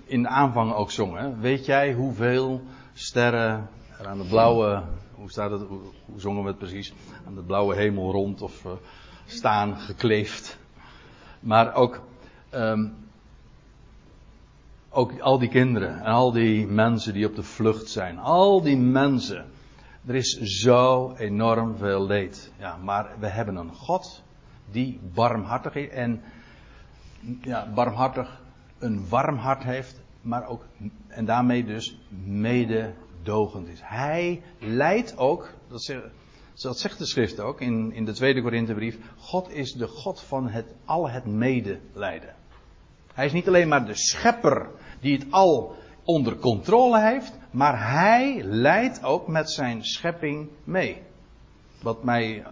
in 0.06 0.22
de 0.22 0.28
aanvang 0.28 0.74
ook 0.74 0.92
zongen. 0.92 1.40
Weet 1.40 1.66
jij 1.66 1.94
hoeveel 1.94 2.62
sterren 2.94 3.70
er 4.00 4.08
aan 4.08 4.18
de 4.18 4.28
blauwe 4.28 4.84
hoe 5.18 5.30
staat 5.30 5.52
het, 5.52 5.62
zongen 6.16 6.42
we 6.42 6.48
het 6.48 6.58
precies? 6.58 6.94
Aan 7.28 7.36
de 7.36 7.42
blauwe 7.42 7.76
hemel 7.76 8.12
rond 8.12 8.42
of 8.42 8.66
uh, 8.66 8.72
staan 9.26 9.78
gekleefd. 9.78 10.58
Maar 11.40 11.74
ook, 11.74 12.02
um, 12.54 13.07
ook 14.90 15.20
al 15.20 15.40
die 15.40 15.50
kinderen 15.50 16.00
en 16.00 16.12
al 16.12 16.32
die 16.32 16.68
mensen 16.68 17.14
die 17.14 17.26
op 17.26 17.36
de 17.36 17.44
vlucht 17.44 17.90
zijn. 17.90 18.18
Al 18.18 18.62
die 18.62 18.78
mensen. 18.78 19.46
Er 20.06 20.16
is 20.16 20.40
zo 20.42 21.14
enorm 21.18 21.78
veel 21.78 22.06
leed. 22.06 22.52
Ja, 22.58 22.78
maar 22.78 23.10
we 23.20 23.28
hebben 23.28 23.56
een 23.56 23.74
God 23.74 24.24
die 24.72 25.00
barmhartig 25.14 25.76
is 25.76 25.90
en 25.90 26.22
ja, 27.42 27.72
barmhartig 27.74 28.42
een 28.80 29.10
warm 29.10 29.38
hart 29.38 29.64
heeft, 29.64 30.02
maar 30.22 30.48
ook 30.48 30.66
en 31.08 31.26
daarmee 31.26 31.66
dus 31.66 32.00
mededogend 32.26 33.68
is. 33.68 33.80
Hij 33.84 34.42
leidt 34.60 35.18
ook, 35.18 35.54
dat 35.68 35.84
zegt, 35.84 36.04
dat 36.54 36.80
zegt 36.80 36.98
de 36.98 37.06
schrift 37.06 37.40
ook 37.40 37.62
in, 37.62 37.94
in 37.94 38.06
de 38.06 38.14
tweede 38.14 38.42
Korinthebrief, 38.42 38.98
God 39.18 39.52
is 39.52 39.74
de 39.74 39.88
God 39.88 40.22
van 40.22 40.48
het, 40.48 40.76
al 40.86 41.10
het 41.10 41.26
medelijden. 41.26 42.36
Hij 43.18 43.26
is 43.26 43.32
niet 43.32 43.48
alleen 43.48 43.68
maar 43.68 43.86
de 43.86 43.96
schepper 43.96 44.70
die 45.00 45.18
het 45.18 45.32
al 45.32 45.76
onder 46.04 46.36
controle 46.36 47.00
heeft, 47.00 47.38
maar 47.52 47.92
hij 47.92 48.44
leidt 48.44 49.04
ook 49.04 49.28
met 49.28 49.52
zijn 49.52 49.84
schepping 49.84 50.50
mee. 50.64 51.02
Wat 51.82 52.04
mij, 52.04 52.46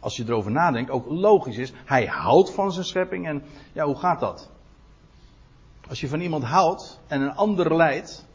als 0.00 0.16
je 0.16 0.24
erover 0.26 0.50
nadenkt, 0.50 0.90
ook 0.90 1.06
logisch 1.08 1.56
is. 1.56 1.72
Hij 1.84 2.06
houdt 2.06 2.52
van 2.52 2.72
zijn 2.72 2.84
schepping 2.84 3.26
en 3.26 3.42
ja, 3.72 3.84
hoe 3.84 3.98
gaat 3.98 4.20
dat? 4.20 4.50
Als 5.88 6.00
je 6.00 6.08
van 6.08 6.20
iemand 6.20 6.44
houdt 6.44 7.00
en 7.06 7.20
een 7.20 7.34
ander 7.34 7.76
leidt, 7.76 8.26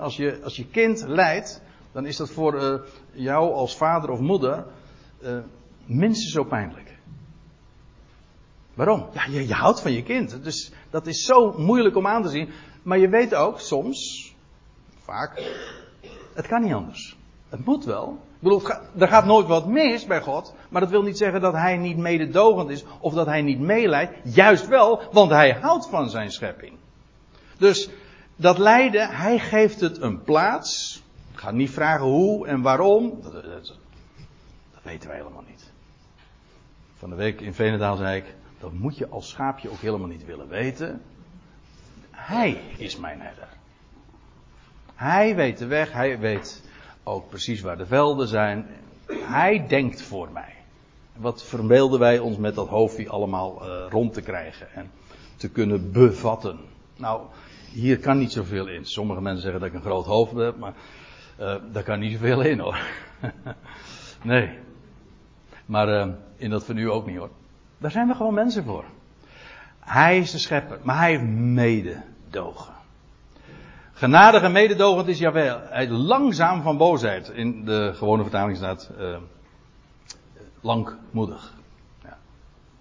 als 0.00 0.16
je, 0.16 0.40
als 0.44 0.56
je 0.56 0.66
kind 0.66 1.04
leidt, 1.06 1.62
dan 1.92 2.06
is 2.06 2.16
dat 2.16 2.30
voor 2.30 2.54
uh, 2.54 2.80
jou 3.12 3.52
als 3.52 3.76
vader 3.76 4.10
of 4.10 4.20
moeder 4.20 4.66
uh, 5.22 5.38
minstens 5.86 6.32
zo 6.32 6.44
pijnlijk. 6.44 6.87
Waarom? 8.78 9.06
Ja, 9.12 9.24
je, 9.24 9.54
houdt 9.54 9.80
van 9.80 9.92
je 9.92 10.02
kind. 10.02 10.44
Dus 10.44 10.72
dat 10.90 11.06
is 11.06 11.24
zo 11.24 11.54
moeilijk 11.56 11.96
om 11.96 12.06
aan 12.06 12.22
te 12.22 12.28
zien. 12.28 12.50
Maar 12.82 12.98
je 12.98 13.08
weet 13.08 13.34
ook 13.34 13.60
soms, 13.60 14.34
vaak, 15.02 15.42
het 16.34 16.46
kan 16.46 16.62
niet 16.62 16.72
anders. 16.72 17.16
Het 17.48 17.64
moet 17.64 17.84
wel. 17.84 18.18
Ik 18.34 18.42
bedoel, 18.42 18.62
er 18.98 19.08
gaat 19.08 19.24
nooit 19.24 19.46
wat 19.46 19.66
mis 19.66 20.06
bij 20.06 20.20
God. 20.20 20.54
Maar 20.68 20.80
dat 20.80 20.90
wil 20.90 21.02
niet 21.02 21.18
zeggen 21.18 21.40
dat 21.40 21.52
hij 21.52 21.76
niet 21.76 21.96
mededogend 21.96 22.70
is 22.70 22.84
of 23.00 23.14
dat 23.14 23.26
hij 23.26 23.42
niet 23.42 23.60
meeleidt. 23.60 24.34
Juist 24.34 24.68
wel, 24.68 25.02
want 25.12 25.30
hij 25.30 25.52
houdt 25.52 25.88
van 25.88 26.10
zijn 26.10 26.30
schepping. 26.30 26.76
Dus 27.56 27.90
dat 28.36 28.58
lijden, 28.58 29.08
hij 29.08 29.38
geeft 29.38 29.80
het 29.80 30.00
een 30.00 30.22
plaats. 30.22 31.02
Ik 31.32 31.38
ga 31.38 31.50
niet 31.50 31.70
vragen 31.70 32.06
hoe 32.06 32.46
en 32.46 32.62
waarom. 32.62 33.18
Dat, 33.22 33.32
dat, 33.32 33.42
dat 34.72 34.82
weten 34.82 35.08
wij 35.08 35.16
helemaal 35.18 35.44
niet. 35.46 35.72
Van 36.96 37.10
de 37.10 37.16
week 37.16 37.40
in 37.40 37.54
Venendaal 37.54 37.96
zei 37.96 38.16
ik, 38.16 38.36
dat 38.60 38.72
moet 38.72 38.96
je 38.96 39.08
als 39.08 39.28
schaapje 39.28 39.70
ook 39.70 39.80
helemaal 39.80 40.08
niet 40.08 40.24
willen 40.24 40.48
weten. 40.48 41.02
Hij 42.10 42.60
is 42.76 42.96
mijn 42.96 43.20
herder. 43.20 43.48
Hij 44.94 45.34
weet 45.34 45.58
de 45.58 45.66
weg, 45.66 45.92
hij 45.92 46.18
weet 46.18 46.62
ook 47.02 47.28
precies 47.28 47.60
waar 47.60 47.76
de 47.76 47.86
velden 47.86 48.28
zijn. 48.28 48.66
Hij 49.10 49.66
denkt 49.66 50.02
voor 50.02 50.30
mij. 50.32 50.54
Wat 51.16 51.44
verbeelden 51.44 51.98
wij 51.98 52.18
ons 52.18 52.36
met 52.36 52.54
dat 52.54 52.68
hoofdje 52.68 53.08
allemaal 53.08 53.66
uh, 53.66 53.86
rond 53.90 54.12
te 54.12 54.22
krijgen 54.22 54.72
en 54.72 54.90
te 55.36 55.50
kunnen 55.50 55.92
bevatten? 55.92 56.58
Nou, 56.96 57.22
hier 57.72 57.98
kan 57.98 58.18
niet 58.18 58.32
zoveel 58.32 58.68
in. 58.68 58.84
Sommige 58.84 59.20
mensen 59.20 59.42
zeggen 59.42 59.60
dat 59.60 59.68
ik 59.68 59.74
een 59.74 59.82
groot 59.82 60.06
hoofd 60.06 60.32
heb, 60.32 60.56
maar 60.56 60.74
uh, 61.40 61.56
daar 61.72 61.82
kan 61.82 61.98
niet 61.98 62.12
zoveel 62.12 62.40
in 62.40 62.58
hoor. 62.58 62.78
nee. 64.22 64.58
Maar 65.66 65.88
uh, 65.88 66.14
in 66.36 66.50
dat 66.50 66.64
van 66.64 66.88
ook 66.88 67.06
niet 67.06 67.16
hoor. 67.16 67.30
Daar 67.78 67.90
zijn 67.90 68.06
we 68.06 68.14
gewoon 68.14 68.34
mensen 68.34 68.64
voor. 68.64 68.84
Hij 69.80 70.18
is 70.18 70.30
de 70.30 70.38
schepper, 70.38 70.78
maar 70.82 70.98
hij 70.98 71.10
heeft 71.10 71.22
mededogen. 71.32 72.74
Genadig 73.92 74.42
en 74.42 74.52
mededogend 74.52 75.08
is 75.08 75.18
Jawel. 75.18 75.60
Hij 75.68 75.88
langzaam 75.88 76.62
van 76.62 76.76
boosheid. 76.76 77.28
In 77.28 77.64
de 77.64 77.92
gewone 77.94 78.22
vertaling 78.22 78.56
staat 78.56 78.90
uh, 78.98 79.16
langmoedig. 80.60 81.54
Ja. 82.02 82.18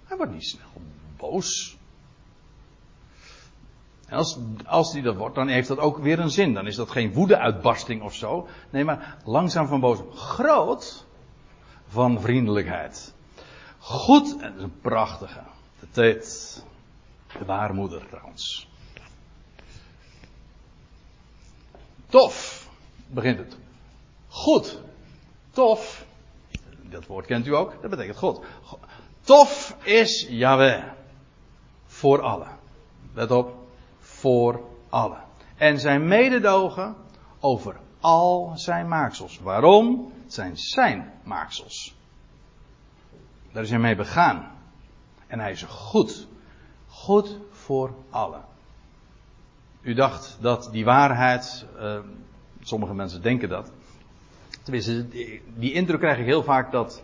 Hij 0.06 0.18
wordt 0.18 0.32
niet 0.32 0.48
snel 0.48 0.82
boos. 1.18 1.78
Als, 4.10 4.39
als 4.66 4.91
die 4.91 5.02
dat 5.02 5.16
wordt, 5.16 5.36
dan 5.36 5.48
heeft 5.48 5.68
dat 5.68 5.78
ook 5.78 5.98
weer 5.98 6.20
een 6.20 6.30
zin. 6.30 6.54
Dan 6.54 6.68
is 6.68 6.76
dat 6.76 6.89
geen 6.89 7.14
woedeuitbarsting 7.14 8.02
of 8.02 8.14
zo. 8.14 8.48
Nee, 8.70 8.84
maar 8.84 9.18
langzaam 9.26 9.68
van 9.68 9.80
boos. 9.80 10.00
Groot 10.14 11.06
van 11.88 12.22
vriendelijkheid. 12.22 13.16
Goed, 13.88 14.38
en 14.40 14.54
dat 14.54 14.64
een 14.64 14.80
prachtige. 14.82 15.42
Tijd. 15.92 16.64
De 17.38 17.46
baarmoeder 17.46 18.08
trouwens. 18.10 18.68
Tof, 22.10 22.68
begint 23.08 23.38
het. 23.38 23.58
Goed. 24.28 24.80
Tof. 25.52 26.06
Dat 26.82 27.06
woord 27.06 27.26
kent 27.26 27.48
u 27.48 27.56
ook. 27.56 27.82
Dat 27.82 27.90
betekent 27.90 28.18
God. 28.18 28.46
Tof 29.22 29.76
is 29.84 30.28
Yahweh. 30.30 30.84
Voor 31.86 32.22
allen. 32.22 32.60
Let 33.14 33.32
op. 33.32 33.56
Voor 34.00 34.64
allen. 34.90 35.24
En 35.58 35.80
zijn 35.80 36.08
mededogen 36.08 36.96
over 37.40 37.80
al 38.00 38.52
zijn 38.56 38.88
maaksels. 38.88 39.40
Waarom? 39.40 40.12
Het 40.24 40.34
zijn 40.34 40.58
zijn 40.58 41.14
maaksels. 41.24 41.97
Daar 43.58 43.66
is 43.66 43.72
hij 43.72 43.82
mee 43.82 43.95
begaan. 43.95 44.51
En 45.28 45.39
hij 45.39 45.51
is 45.51 45.64
goed. 45.64 46.28
Goed 46.88 47.38
voor 47.51 47.93
allen. 48.10 48.41
U 49.82 49.93
dacht 49.93 50.38
dat 50.41 50.70
die 50.72 50.86
waarheid, 50.86 51.66
uh, 51.80 51.99
sommige 52.62 52.93
mensen 52.93 53.22
denken 53.22 53.49
dat. 53.49 53.72
Tenminste, 54.64 55.08
die, 55.55 55.74
indruk 55.74 55.99
krijg 55.99 56.18
ik 56.18 56.26
heel 56.26 56.43
vaak 56.43 56.72
dat, 56.72 57.03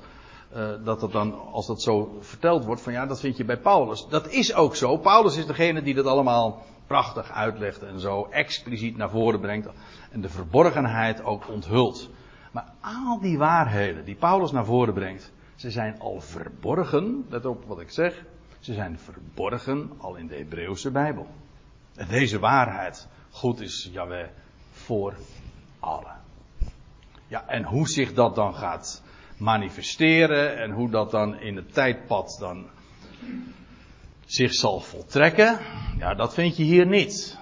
uh, 0.56 0.70
dat 0.84 1.02
het 1.02 1.12
dan, 1.12 1.52
als 1.52 1.68
dat 1.68 1.82
zo 1.82 2.18
verteld 2.20 2.66
wordt, 2.66 2.82
van 2.82 2.94
ja, 2.94 3.06
dat 3.06 3.20
vind 3.20 3.38
je 3.38 3.46
bij 3.46 3.60
Paulus. 3.60 4.08
Dat 4.10 4.28
is 4.28 4.54
ook 4.54 4.76
zo. 4.76 4.98
Paulus 4.98 5.38
is 5.38 5.46
degene 5.46 5.82
die 5.82 5.94
dat 5.94 6.06
allemaal 6.06 6.66
prachtig 6.88 7.32
uitlegt 7.32 7.84
en 7.84 8.00
zo 8.00 8.28
expliciet 8.30 8.98
naar 8.98 9.10
voren 9.10 9.40
brengt. 9.40 9.70
En 10.12 10.22
de 10.22 10.30
verborgenheid 10.30 11.24
ook 11.24 11.50
onthult. 11.50 12.10
Maar 12.52 12.74
al 12.82 13.20
die 13.20 13.38
waarheden 13.38 14.06
die 14.06 14.16
Paulus 14.16 14.52
naar 14.52 14.66
voren 14.66 14.94
brengt, 14.94 15.32
ze 15.64 15.72
zijn 15.72 16.00
al 16.00 16.22
verborgen, 16.22 17.26
let 17.30 17.46
op 17.46 17.66
wat 17.66 17.80
ik 17.80 17.90
zeg, 17.90 18.24
ze 18.60 18.74
zijn 18.74 19.00
verborgen 19.00 19.92
al 19.98 20.16
in 20.16 20.28
de 20.28 20.36
Hebreeuwse 20.36 20.92
Bijbel. 20.92 21.28
En 21.96 22.08
deze 22.08 22.40
waarheid, 22.40 23.08
goed 23.30 23.62
is 23.62 23.90
Yahweh 23.92 24.28
voor 24.72 25.14
allen. 25.80 26.22
Ja, 27.28 27.48
en 27.48 27.64
hoe 27.64 27.88
zich 27.88 28.14
dat 28.14 28.36
dan 28.36 28.56
gaat 28.56 29.04
manifesteren 29.38 30.58
en 30.58 30.72
hoe 30.72 30.90
dat 30.90 31.12
dan 31.12 31.40
in 31.40 31.56
het 31.56 31.74
tijdpad 31.74 32.38
dan 32.40 32.70
zich 34.26 34.54
zal 34.54 34.80
voltrekken, 34.80 35.60
ja, 35.98 36.14
dat 36.14 36.34
vind 36.34 36.58
je 36.58 36.64
hier 36.64 36.88
niet 36.88 37.38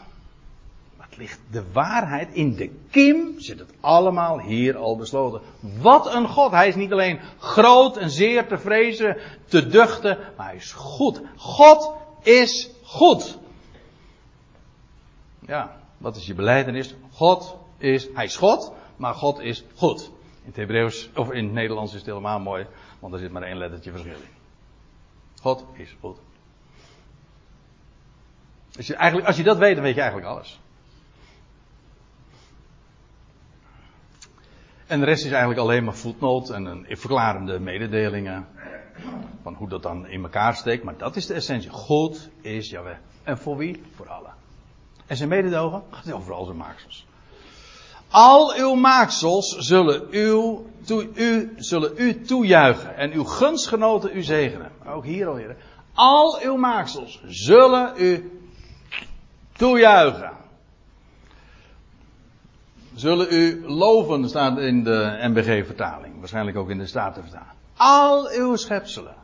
ligt 1.18 1.40
de 1.52 1.72
waarheid 1.72 2.34
in 2.34 2.56
de 2.56 2.70
kim, 2.92 3.40
zit 3.40 3.60
het 3.60 3.74
allemaal 3.80 4.40
hier 4.40 4.78
al 4.78 4.98
besloten. 4.98 5.42
Wat 5.60 6.14
een 6.14 6.28
God. 6.28 6.52
Hij 6.52 6.68
is 6.68 6.76
niet 6.76 6.92
alleen 6.92 7.20
groot 7.40 7.98
en 7.98 8.10
zeer 8.10 8.48
te 8.48 8.58
vrezen, 8.58 9.18
te 9.46 9.68
duchten, 9.68 10.18
maar 10.38 10.46
hij 10.46 10.56
is 10.56 10.72
goed. 10.72 11.22
God 11.36 11.94
is 12.22 12.70
goed. 12.84 13.38
Ja, 15.40 15.78
wat 15.98 16.16
is 16.16 16.26
je 16.26 16.34
beleidenis? 16.34 16.96
God 17.12 17.58
is, 17.78 18.08
hij 18.14 18.26
is 18.26 18.36
God, 18.36 18.74
maar 18.96 19.14
God 19.14 19.40
is 19.40 19.64
goed. 19.76 20.12
In 20.42 20.48
het 20.48 20.56
Hebreeuws, 20.56 21.10
of 21.16 21.32
in 21.32 21.44
het 21.44 21.54
Nederlands 21.54 21.92
is 21.92 21.98
het 21.98 22.08
helemaal 22.08 22.40
mooi, 22.40 22.68
want 23.00 23.14
er 23.14 23.20
zit 23.20 23.32
maar 23.32 23.44
één 23.44 23.58
lettertje 23.58 23.92
verschil 23.92 24.14
in. 24.14 24.40
God 25.42 25.66
is 25.74 25.96
goed. 26.00 26.18
Als 28.78 28.88
je, 28.88 28.96
eigenlijk, 28.96 29.28
als 29.28 29.38
je 29.38 29.44
dat 29.44 29.58
weet, 29.58 29.76
dan 29.76 29.84
weet 29.84 29.96
je 29.96 30.02
eigenlijk 30.02 30.32
alles. 30.32 30.60
En 34.92 35.00
de 35.00 35.06
rest 35.06 35.26
is 35.26 35.32
eigenlijk 35.32 35.60
alleen 35.60 35.84
maar 35.84 35.94
voetnoot 35.94 36.50
en 36.50 36.66
een 36.66 36.86
verklarende 36.90 37.60
mededelingen. 37.60 38.48
Van 39.42 39.54
hoe 39.54 39.70
dat 39.70 39.84
dan 39.84 40.08
in 40.08 40.24
elkaar 40.24 40.56
steekt. 40.56 40.84
Maar 40.84 40.98
dat 40.98 41.16
is 41.16 41.26
de 41.26 41.34
essentie. 41.34 41.70
God 41.70 42.30
is 42.42 42.70
Jaweh. 42.70 42.96
En 43.24 43.38
voor 43.38 43.58
wie? 43.58 43.84
Voor 43.96 44.10
allen. 44.10 44.34
En 45.08 45.18
zijn 45.18 45.30
mededogen 45.30 45.84
gaat 45.90 46.12
over 46.12 46.34
al 46.34 46.46
zijn 46.46 46.58
maaksels. 46.58 47.06
Al 48.10 48.56
uw 48.56 48.76
maaksels 48.76 49.58
zullen, 49.58 50.08
u, 50.12 50.56
u, 51.14 51.54
zullen 51.58 51.92
u 51.96 52.22
toejuichen. 52.22 52.96
En 52.96 53.12
uw 53.12 53.24
gunstgenoten 53.24 54.18
u 54.18 54.22
zegenen. 54.22 54.72
Ook 54.88 55.04
hier 55.04 55.28
alweer. 55.28 55.58
Al 55.94 56.40
uw 56.42 56.56
maaksels 56.56 57.22
zullen 57.26 57.94
u 57.98 58.42
toejuichen. 59.52 60.32
Zullen 63.02 63.28
u 63.30 63.64
loven, 63.68 64.30
staat 64.30 64.58
in 64.58 64.84
de 64.84 65.18
NBG-vertaling. 65.22 66.20
Waarschijnlijk 66.20 66.58
ook 66.58 66.70
in 66.70 66.78
de 66.78 66.86
Statenvertaling. 66.86 67.52
Al 67.78 68.30
uw 68.30 68.56
schepselen. 68.56 69.16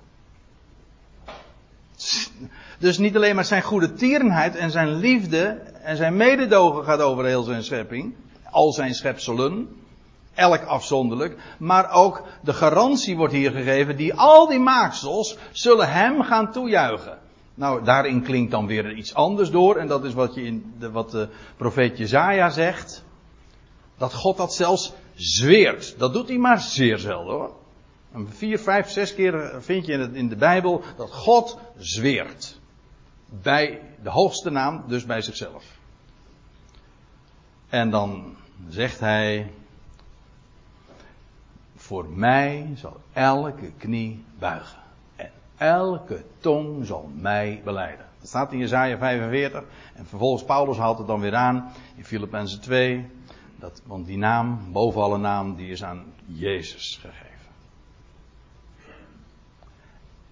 Dus 2.80 2.97
niet 2.97 3.15
alleen 3.15 3.36
maar 3.36 3.45
zijn 3.45 3.61
goede 3.61 3.93
tierenheid 3.93 4.55
en 4.55 4.71
zijn 4.71 4.95
liefde 4.95 5.45
en 5.84 5.97
zijn 5.97 6.15
mededogen 6.15 6.84
gaat 6.84 7.01
over 7.01 7.25
heel 7.25 7.43
zijn 7.43 7.63
schepping. 7.63 8.15
Al 8.51 8.73
zijn 8.73 8.93
schepselen. 8.93 9.67
Elk 10.34 10.63
afzonderlijk. 10.63 11.38
Maar 11.57 11.91
ook 11.91 12.23
de 12.41 12.53
garantie 12.53 13.17
wordt 13.17 13.34
hier 13.34 13.51
gegeven 13.51 13.97
die 13.97 14.13
al 14.13 14.47
die 14.47 14.59
maaksels 14.59 15.38
zullen 15.51 15.89
hem 15.91 16.23
gaan 16.23 16.51
toejuichen. 16.51 17.17
Nou, 17.53 17.84
daarin 17.84 18.23
klinkt 18.23 18.51
dan 18.51 18.67
weer 18.67 18.93
iets 18.93 19.13
anders 19.13 19.51
door. 19.51 19.75
En 19.75 19.88
dat 19.88 20.05
is 20.05 20.13
wat, 20.13 20.36
je 20.36 20.41
in 20.41 20.73
de, 20.80 20.91
wat 20.91 21.11
de 21.11 21.28
profeet 21.57 21.97
Jezaja 21.97 22.49
zegt. 22.49 23.05
Dat 23.97 24.13
God 24.13 24.37
dat 24.37 24.53
zelfs 24.53 24.93
zweert. 25.15 25.95
Dat 25.97 26.13
doet 26.13 26.27
hij 26.27 26.37
maar 26.37 26.59
zeer 26.59 26.97
zelden 26.97 27.33
hoor. 27.33 27.55
Vier, 28.29 28.59
vijf, 28.59 28.89
zes 28.89 29.13
keer 29.13 29.55
vind 29.59 29.85
je 29.85 30.09
in 30.13 30.29
de 30.29 30.35
Bijbel 30.35 30.81
dat 30.97 31.11
God 31.11 31.57
zweert. 31.77 32.59
Bij 33.29 33.81
de 34.03 34.09
hoogste 34.09 34.49
naam, 34.49 34.83
dus 34.87 35.05
bij 35.05 35.21
zichzelf. 35.21 35.65
En 37.69 37.89
dan 37.89 38.35
zegt 38.69 38.99
hij. 38.99 39.51
Voor 41.75 42.05
mij 42.05 42.73
zal 42.75 42.97
elke 43.13 43.71
knie 43.77 44.23
buigen. 44.39 44.77
En 45.15 45.31
elke 45.57 46.23
tong 46.39 46.85
zal 46.85 47.09
mij 47.15 47.61
beleiden. 47.63 48.05
Dat 48.19 48.27
staat 48.27 48.51
in 48.51 48.57
Jezaja 48.57 48.97
45. 48.97 49.63
En 49.95 50.05
vervolgens 50.05 50.43
Paulus 50.43 50.77
haalt 50.77 50.97
het 50.97 51.07
dan 51.07 51.19
weer 51.19 51.35
aan 51.35 51.71
in 51.95 52.05
Filippenzen 52.05 52.61
2. 52.61 53.05
Dat, 53.59 53.81
want 53.85 54.05
die 54.05 54.17
naam, 54.17 54.71
boven 54.71 55.01
alle 55.01 55.17
naam, 55.17 55.55
die 55.55 55.71
is 55.71 55.83
aan 55.83 56.13
Jezus 56.25 56.99
gegeven. 57.01 57.27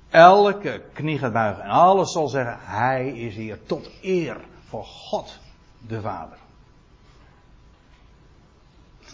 Elke 0.10 0.84
knie 0.94 1.18
gaat 1.18 1.34
buigen 1.34 1.64
en 1.64 1.70
alles 1.70 2.12
zal 2.12 2.28
zeggen, 2.28 2.58
Hij 2.60 3.10
is 3.10 3.36
hier 3.36 3.66
tot 3.66 3.90
eer 4.02 4.38
voor 4.68 4.86
God 4.86 5.40
de 5.88 6.02
Vader. 6.02 6.38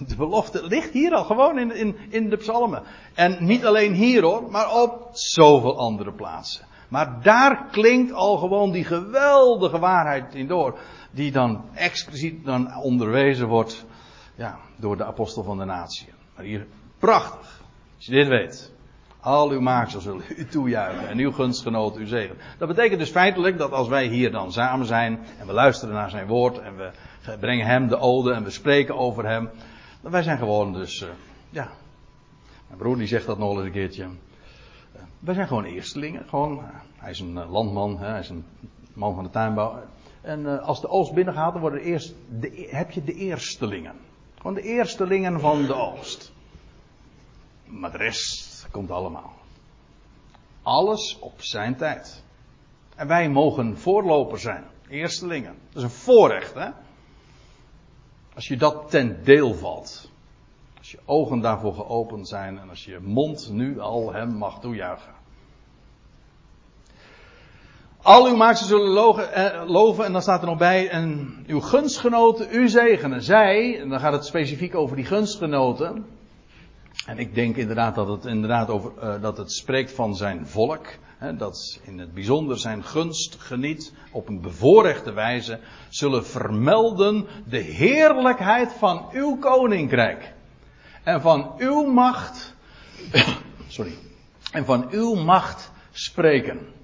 De 0.08 0.16
belofte 0.16 0.68
ligt 0.68 0.94
hier 0.94 1.14
al 1.14 1.24
gewoon 1.24 1.60
in, 1.60 1.76
in, 1.76 1.96
in 2.10 2.30
de 2.30 2.38
psalmen. 2.38 2.84
En 3.14 3.46
niet 3.46 3.66
alleen 3.66 3.94
hier 3.94 4.22
hoor, 4.22 4.52
maar 4.52 4.82
op 4.82 5.10
zoveel 5.12 5.78
andere 5.78 6.12
plaatsen. 6.12 6.66
Maar 6.88 7.22
daar 7.22 7.66
klinkt 7.72 8.14
al 8.14 8.38
gewoon 8.38 8.72
die 8.72 8.84
geweldige 8.84 9.80
waarheid 9.80 10.36
in 10.36 10.48
door. 10.48 10.80
Die 11.12 11.32
dan 11.32 11.64
expliciet 11.74 12.46
dan 12.46 12.76
onderwezen 12.76 13.48
wordt 13.48 13.86
ja, 14.42 14.60
door 14.76 14.98
de 14.98 15.06
apostel 15.06 15.44
van 15.44 15.58
de 15.58 15.66
natie. 15.66 16.08
Maar 16.36 16.46
hier, 16.46 16.68
prachtig. 16.98 17.62
Als 17.96 18.06
je 18.06 18.12
dit 18.12 18.28
weet. 18.28 18.72
Al 19.20 19.50
uw 19.50 19.62
maaksel 19.62 20.02
zullen 20.02 20.24
u 20.38 20.46
toejuichen 20.46 21.08
en 21.08 21.18
uw 21.18 21.32
gunstgenoot 21.32 21.98
u 21.98 22.06
zegen. 22.06 22.38
Dat 22.58 22.68
betekent 22.68 23.00
dus 23.00 23.10
feitelijk 23.10 23.58
dat 23.58 23.72
als 23.72 23.88
wij 23.88 24.08
hier 24.08 24.32
dan 24.32 24.52
samen 24.52 24.86
zijn 24.86 25.20
en 25.40 25.48
we 25.48 25.54
luisteren 25.54 25.96
naar 25.96 26.10
zijn 26.10 26.28
woord 26.28 26.60
en 26.60 26.76
we 26.76 26.92
brengen 27.40 27.66
hem 27.66 27.88
de 27.88 27.98
ode 27.98 28.34
en 28.34 28.44
we 28.44 28.50
spreken 28.50 28.98
over 28.98 29.26
hem. 29.26 29.50
Dan 30.02 30.12
wij 30.12 30.24
zijn 30.24 30.38
gewoon 30.38 30.74
dus, 30.74 31.02
uh, 31.02 31.10
ja. 31.50 31.70
Mijn 32.68 32.80
broer 32.80 32.98
die 32.98 33.08
zegt 33.08 33.26
dat 33.26 33.38
nog 33.38 33.56
eens 33.56 33.66
een 33.66 33.72
keertje. 33.72 34.04
Uh, 34.04 35.02
wij 35.20 35.34
zijn 35.34 35.48
gewoon 35.48 35.64
eerstelingen. 35.64 36.26
Gewoon, 36.30 36.58
uh, 36.58 36.64
hij 36.98 37.12
is 37.12 37.20
een 37.20 37.46
landman, 37.50 38.00
hij 38.00 38.20
is 38.20 38.30
een 38.30 38.46
man 38.94 39.16
van 39.16 39.24
de 39.24 39.30
tuinbouw. 39.30 39.84
En 40.22 40.62
als 40.64 40.82
de 40.82 40.90
oogst 40.90 41.14
binnengaat, 41.14 41.52
dan 41.52 41.62
worden 41.62 41.82
eerst 41.82 42.16
de, 42.40 42.68
heb 42.72 42.92
je 42.92 43.04
de 43.04 43.14
eerstelingen. 43.14 43.96
Gewoon 44.42 44.56
de 44.56 44.62
eerstelingen 44.62 45.40
van 45.40 45.66
de 45.66 45.74
oogst. 45.74 46.32
Maar 47.66 47.92
de 47.92 47.98
rest 47.98 48.68
komt 48.72 48.92
allemaal. 48.92 49.34
Alles 50.62 51.20
op 51.20 51.42
zijn 51.42 51.76
tijd. 51.76 52.24
En 52.96 53.08
wij 53.08 53.30
mogen 53.30 53.78
voorlopers 53.78 54.42
zijn. 54.42 54.64
Eerstelingen. 54.90 55.56
Dat 55.68 55.78
is 55.78 55.84
een 55.84 55.90
voorrecht, 55.90 56.54
hè? 56.54 56.70
Als 58.34 58.48
je 58.48 58.58
dat 58.58 58.90
ten 58.90 59.24
deel 59.24 59.54
valt. 59.54 60.12
Als 60.78 60.92
je 60.92 61.00
ogen 61.06 61.40
daarvoor 61.40 61.74
geopend 61.74 62.28
zijn 62.28 62.60
en 62.60 62.70
als 62.70 62.86
je 62.86 63.00
mond 63.00 63.50
nu 63.50 63.80
al 63.80 64.14
hem 64.14 64.30
mag 64.30 64.60
toejuichen. 64.60 65.14
Al 68.04 68.28
uw 68.28 68.36
maakten 68.36 68.66
zullen 68.66 69.34
eh, 69.34 69.62
loven 69.68 70.06
en 70.06 70.12
dan 70.12 70.22
staat 70.22 70.42
er 70.42 70.48
nog 70.48 70.58
bij 70.58 70.90
en 70.90 71.36
uw 71.48 71.60
gunstgenoten 71.60 72.48
u 72.52 72.70
zegenen. 72.70 73.24
Zij, 73.24 73.80
en 73.80 73.90
dan 73.90 74.00
gaat 74.00 74.14
het 74.14 74.26
specifiek 74.26 74.76
over 74.76 74.96
die 74.96 75.06
gunstgenoten. 75.06 76.06
En 77.06 77.18
ik 77.18 77.36
denk 77.36 77.56
inderdaad 77.56 77.96
dat 77.96 78.08
het 78.08 78.26
inderdaad 78.26 78.70
over, 78.70 78.92
uh, 79.04 79.22
dat 79.22 79.38
het 79.38 79.52
spreekt 79.52 79.92
van 79.92 80.16
zijn 80.16 80.48
volk. 80.48 80.88
Hè, 81.18 81.36
dat 81.36 81.80
in 81.84 82.00
het 82.00 82.14
bijzonder 82.14 82.60
zijn 82.60 82.84
gunst 82.84 83.36
geniet 83.40 83.94
op 84.12 84.28
een 84.28 84.42
bevoorrechte 84.42 85.12
wijze. 85.12 85.60
Zullen 85.90 86.26
vermelden 86.26 87.26
de 87.46 87.58
heerlijkheid 87.58 88.74
van 88.74 89.06
uw 89.12 89.38
koninkrijk. 89.38 90.34
En 91.04 91.22
van 91.22 91.54
uw 91.58 91.84
macht. 91.84 92.56
sorry. 93.68 93.94
En 94.52 94.66
van 94.66 94.88
uw 94.92 95.16
macht 95.16 95.72
spreken. 95.92 96.80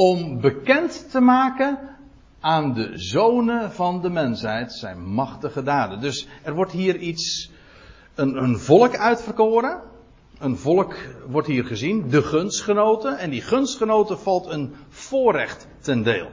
Om 0.00 0.40
bekend 0.40 1.10
te 1.10 1.20
maken 1.20 1.78
aan 2.40 2.74
de 2.74 2.90
zonen 2.94 3.72
van 3.72 4.02
de 4.02 4.10
mensheid 4.10 4.72
zijn 4.72 5.04
machtige 5.04 5.62
daden. 5.62 6.00
Dus 6.00 6.26
er 6.42 6.54
wordt 6.54 6.72
hier 6.72 6.96
iets, 6.96 7.50
een, 8.14 8.36
een 8.36 8.58
volk 8.58 8.96
uitverkoren. 8.96 9.80
Een 10.38 10.56
volk 10.56 10.96
wordt 11.26 11.46
hier 11.46 11.64
gezien, 11.64 12.08
de 12.08 12.22
gunstgenoten. 12.22 13.18
En 13.18 13.30
die 13.30 13.40
gunstgenoten 13.40 14.18
valt 14.18 14.46
een 14.46 14.74
voorrecht 14.88 15.66
ten 15.80 16.02
deel. 16.02 16.30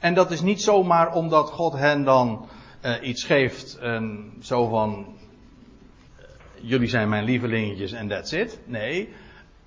En 0.00 0.14
dat 0.14 0.30
is 0.30 0.40
niet 0.40 0.62
zomaar 0.62 1.14
omdat 1.14 1.50
God 1.50 1.72
hen 1.72 2.04
dan 2.04 2.48
uh, 2.84 2.94
iets 3.02 3.24
geeft 3.24 3.78
en 3.78 4.32
zo 4.40 4.68
van, 4.68 5.06
uh, 6.18 6.24
jullie 6.60 6.88
zijn 6.88 7.08
mijn 7.08 7.24
lievelingetjes 7.24 7.92
en 7.92 8.08
that's 8.08 8.32
it. 8.32 8.58
Nee, 8.66 9.08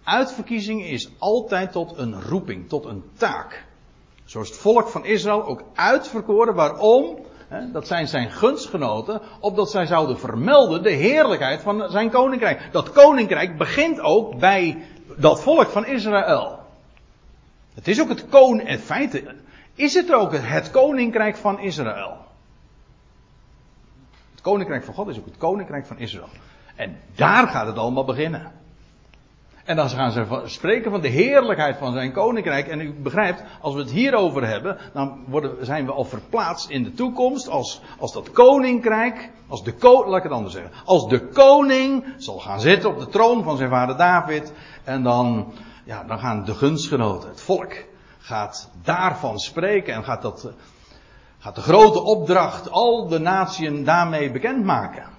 uitverkiezing 0.04 0.84
is 0.84 1.10
altijd 1.18 1.72
tot 1.72 1.98
een 1.98 2.22
roeping, 2.22 2.70
tot 2.70 2.86
een 2.86 3.04
taak. 3.18 3.66
Zoals 4.26 4.50
het 4.50 4.58
volk 4.58 4.88
van 4.88 5.06
Israël 5.06 5.46
ook 5.46 5.64
uitverkoren. 5.74 6.56
Waarom? 6.56 7.18
Dat 7.72 7.88
zijn 7.88 8.08
zijn 8.08 8.32
gunstgenoten, 8.32 9.22
opdat 9.40 9.72
zij 9.72 9.86
zouden 9.86 10.20
vermelden 10.20 10.84
de 10.84 10.90
heerlijkheid 10.90 11.62
van 11.62 11.90
zijn 11.90 12.10
koninkrijk. 12.10 12.70
Dat 12.72 12.92
koninkrijk 12.92 13.58
begint 13.58 14.00
ook 14.00 14.40
bij 14.40 14.84
dat 15.18 15.42
volk 15.42 15.68
van 15.68 15.86
Israël. 15.86 16.60
Het 17.74 17.88
is 17.88 18.02
ook 18.02 18.10
het 18.10 18.30
koninkrijk, 18.30 18.80
in 18.80 18.86
feite 18.86 19.36
is 19.76 19.94
het 19.94 20.14
ook 20.14 20.34
het 20.34 20.72
koninkrijk 20.72 21.38
van 21.38 21.60
Israël. 21.60 22.18
Het 24.32 24.42
koninkrijk 24.42 24.84
van 24.84 24.94
God 24.94 25.08
is 25.08 25.18
ook 25.20 25.26
het 25.26 25.38
koninkrijk 25.38 25.86
van 25.86 25.98
Israël. 25.98 26.30
En 26.76 26.98
daar 27.16 27.48
gaat 27.48 27.68
het 27.68 27.78
allemaal 27.78 28.06
beginnen. 28.06 28.63
En 29.64 29.76
dan 29.76 29.90
gaan 29.90 30.12
ze 30.12 30.42
spreken 30.46 30.92
van 30.92 31.02
de 31.02 31.08
heerlijkheid 31.08 31.78
van 31.78 31.94
zijn 31.94 32.12
koninkrijk. 32.12 32.68
En 32.68 32.82
u 32.82 32.94
begrijpt, 32.94 33.44
als 33.62 33.74
we 33.74 33.80
het 33.80 33.92
hierover 33.92 34.48
hebben, 34.48 34.78
dan 34.94 35.24
worden, 35.28 35.66
zijn 35.66 35.86
we 35.86 35.92
al 35.92 36.06
verplaatst 36.06 36.70
in 36.70 36.84
de 36.84 36.94
toekomst 36.94 37.50
als, 37.50 37.82
als 38.00 38.14
dat 38.14 38.32
koninkrijk, 38.32 39.30
als 39.48 39.64
de 39.64 39.74
ko, 39.74 40.08
laat 40.08 40.18
ik 40.18 40.24
het 40.24 40.32
anders 40.32 40.54
zeggen, 40.54 40.72
als 40.86 41.08
de 41.08 41.28
koning 41.28 42.06
zal 42.18 42.40
gaan 42.40 42.60
zitten 42.60 42.90
op 42.90 43.00
de 43.00 43.08
troon 43.08 43.44
van 43.44 43.58
zijn 43.58 43.70
vader 43.70 43.98
David. 43.98 44.54
En 44.84 45.04
dan, 45.04 45.54
ja, 45.84 46.04
dan 46.04 46.20
gaan 46.20 46.46
de 46.46 46.54
gunstgenoten, 46.54 47.30
het 47.30 47.42
volk, 47.42 47.74
gaat 48.18 48.70
daarvan 48.84 49.40
spreken 49.40 49.94
en 49.94 50.04
gaat 50.04 50.22
dat, 50.22 50.52
gaat 51.40 51.56
de 51.56 51.62
grote 51.62 52.02
opdracht 52.02 52.70
al 52.72 53.08
de 53.08 53.20
natieën 53.20 53.84
daarmee 53.84 54.32
bekendmaken. 54.32 55.12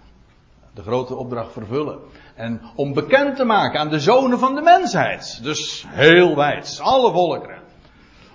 De 0.74 0.82
grote 0.82 1.14
opdracht 1.14 1.52
vervullen. 1.52 1.98
En 2.34 2.60
om 2.74 2.92
bekend 2.92 3.36
te 3.36 3.44
maken 3.44 3.80
aan 3.80 3.88
de 3.88 4.00
zonen 4.00 4.38
van 4.38 4.54
de 4.54 4.60
mensheid. 4.60 5.42
Dus 5.42 5.84
heel 5.88 6.36
wijd, 6.36 6.78
alle 6.82 7.12
volkeren. 7.12 7.62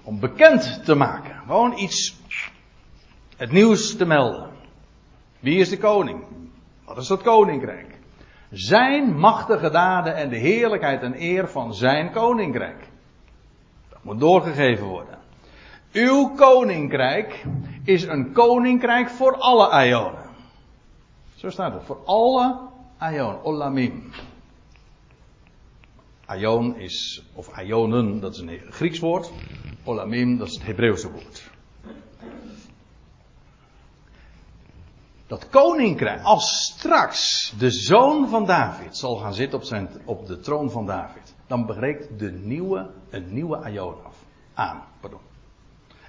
Om 0.04 0.20
bekend 0.20 0.86
te 0.86 0.96
maken. 0.96 1.36
Gewoon 1.46 1.78
iets, 1.78 2.20
het 3.38 3.52
nieuws 3.52 3.98
te 3.98 4.06
melden. 4.06 4.50
Wie 5.40 5.60
is 5.60 5.70
de 5.70 5.78
koning? 5.78 6.24
Wat 6.86 6.98
is 6.98 7.08
dat 7.08 7.22
koninkrijk? 7.22 7.98
Zijn 8.52 9.18
machtige 9.18 9.70
daden 9.70 10.16
en 10.16 10.30
de 10.30 10.38
heerlijkheid 10.38 11.02
en 11.02 11.22
eer 11.22 11.50
van 11.50 11.74
zijn 11.74 12.12
koninkrijk. 12.12 12.88
Dat 13.90 14.04
moet 14.04 14.20
doorgegeven 14.20 14.86
worden. 14.86 15.18
Uw 15.92 16.34
koninkrijk 16.36 17.46
is 17.84 18.04
een 18.04 18.32
koninkrijk 18.34 19.10
voor 19.10 19.36
alle 19.36 19.86
Ionen. 19.88 20.30
Zo 21.36 21.50
staat 21.50 21.74
het. 21.74 21.84
Voor 21.84 22.00
alle 22.06 22.69
Aion, 23.00 23.44
Olamim. 23.44 24.12
Aion 26.26 26.76
is, 26.76 27.24
of 27.34 27.50
Aionen, 27.50 28.20
dat 28.20 28.34
is 28.34 28.40
een 28.40 28.62
Grieks 28.70 29.00
woord. 29.00 29.32
Olamim, 29.84 30.38
dat 30.38 30.48
is 30.48 30.54
het 30.54 30.66
Hebreeuwse 30.66 31.12
woord. 31.12 31.50
Dat 35.28 35.50
koninkrijk, 35.50 36.24
als 36.24 36.74
straks 36.74 37.54
de 37.58 37.72
zoon 37.72 38.30
van 38.30 38.46
David 38.46 38.98
zal 38.98 39.16
gaan 39.16 39.34
zitten 39.34 39.60
op, 39.60 39.66
zijn, 39.66 39.90
op 40.06 40.28
de 40.28 40.40
troon 40.40 40.72
van 40.72 40.86
David, 40.86 41.36
dan 41.48 41.66
breekt 41.66 42.20
de 42.20 42.32
nieuwe, 42.32 42.90
een 43.10 43.34
nieuwe 43.34 43.58
Aion 43.58 43.96
af. 44.06 44.16
Aan, 44.54 44.84
pardon. 45.00 45.20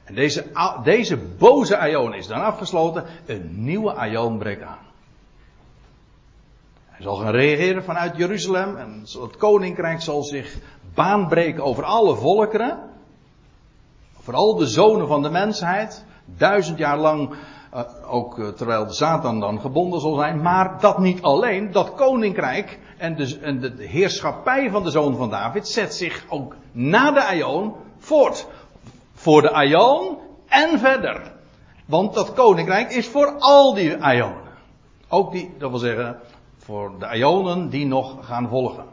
En 0.04 0.14
deze, 0.14 0.46
deze 0.82 1.16
boze 1.16 1.78
Aion 1.78 2.14
is 2.14 2.26
dan 2.26 2.42
afgesloten, 2.42 3.04
een 3.26 3.64
nieuwe 3.64 3.92
Aion 3.92 4.38
breekt 4.38 4.62
aan. 4.62 4.89
Zal 7.00 7.16
gaan 7.16 7.32
reageren 7.32 7.84
vanuit 7.84 8.16
Jeruzalem 8.16 8.76
en 8.76 9.00
het 9.20 9.36
koninkrijk 9.36 10.00
zal 10.00 10.22
zich 10.22 10.58
baanbreken 10.94 11.64
over 11.64 11.84
alle 11.84 12.16
volkeren. 12.16 12.78
Vooral 14.20 14.56
de 14.56 14.66
zonen 14.66 15.06
van 15.06 15.22
de 15.22 15.30
mensheid. 15.30 16.04
Duizend 16.24 16.78
jaar 16.78 16.98
lang, 16.98 17.34
uh, 17.74 17.80
ook 18.06 18.38
uh, 18.38 18.48
terwijl 18.48 18.86
de 18.86 18.92
Satan 18.92 19.40
dan 19.40 19.60
gebonden 19.60 20.00
zal 20.00 20.14
zijn. 20.14 20.42
Maar 20.42 20.80
dat 20.80 20.98
niet 20.98 21.22
alleen, 21.22 21.72
dat 21.72 21.94
koninkrijk 21.94 22.78
en 22.98 23.16
de, 23.16 23.38
en 23.42 23.60
de 23.60 23.74
heerschappij 23.78 24.70
van 24.70 24.82
de 24.82 24.90
zoon 24.90 25.16
van 25.16 25.30
David 25.30 25.68
zet 25.68 25.94
zich 25.94 26.24
ook 26.28 26.56
na 26.72 27.10
de 27.10 27.24
Aion 27.24 27.74
voort. 27.98 28.46
Voor 29.14 29.42
de 29.42 29.52
Aion 29.52 30.18
en 30.48 30.78
verder. 30.78 31.32
Want 31.86 32.14
dat 32.14 32.32
koninkrijk 32.32 32.90
is 32.90 33.08
voor 33.08 33.34
al 33.38 33.74
die 33.74 33.96
Aionen. 33.96 34.48
Ook 35.08 35.32
die, 35.32 35.54
dat 35.58 35.70
wil 35.70 35.78
zeggen, 35.78 36.20
voor 36.64 36.98
de 36.98 37.06
Aionen 37.06 37.68
die 37.68 37.86
nog 37.86 38.26
gaan 38.26 38.48
volgen. 38.48 38.84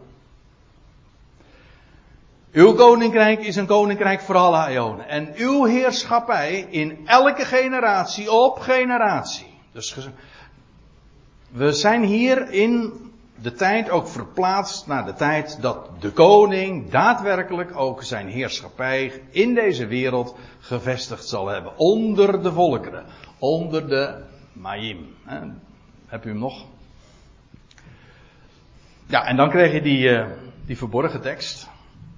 Uw 2.51 2.73
koninkrijk 2.73 3.39
is 3.39 3.55
een 3.55 3.65
koninkrijk 3.65 4.21
voor 4.21 4.35
alle 4.35 4.57
Aionen. 4.57 5.07
En 5.07 5.33
uw 5.35 5.63
heerschappij 5.63 6.67
in 6.69 6.97
elke 7.05 7.45
generatie 7.45 8.31
op 8.31 8.59
generatie. 8.59 9.47
Dus 9.71 9.97
we 11.51 11.71
zijn 11.71 12.03
hier 12.03 12.51
in 12.51 12.93
de 13.41 13.53
tijd 13.53 13.89
ook 13.89 14.07
verplaatst 14.07 14.87
naar 14.87 15.05
de 15.05 15.13
tijd 15.13 15.61
dat 15.61 15.89
de 15.99 16.11
koning 16.11 16.89
daadwerkelijk 16.89 17.75
ook 17.75 18.03
zijn 18.03 18.27
heerschappij 18.27 19.21
in 19.29 19.53
deze 19.53 19.87
wereld 19.87 20.35
gevestigd 20.59 21.27
zal 21.27 21.47
hebben. 21.47 21.77
Onder 21.77 22.43
de 22.43 22.51
volkeren. 22.51 23.05
Onder 23.39 23.87
de 23.87 24.23
Maïm. 24.53 25.15
Heb 26.07 26.25
u 26.25 26.29
hem 26.29 26.39
nog? 26.39 26.65
Ja, 29.09 29.25
en 29.25 29.35
dan 29.35 29.49
krijg 29.49 29.73
je 29.73 29.81
die, 29.81 30.09
uh, 30.09 30.27
die 30.65 30.77
verborgen 30.77 31.21
tekst. 31.21 31.69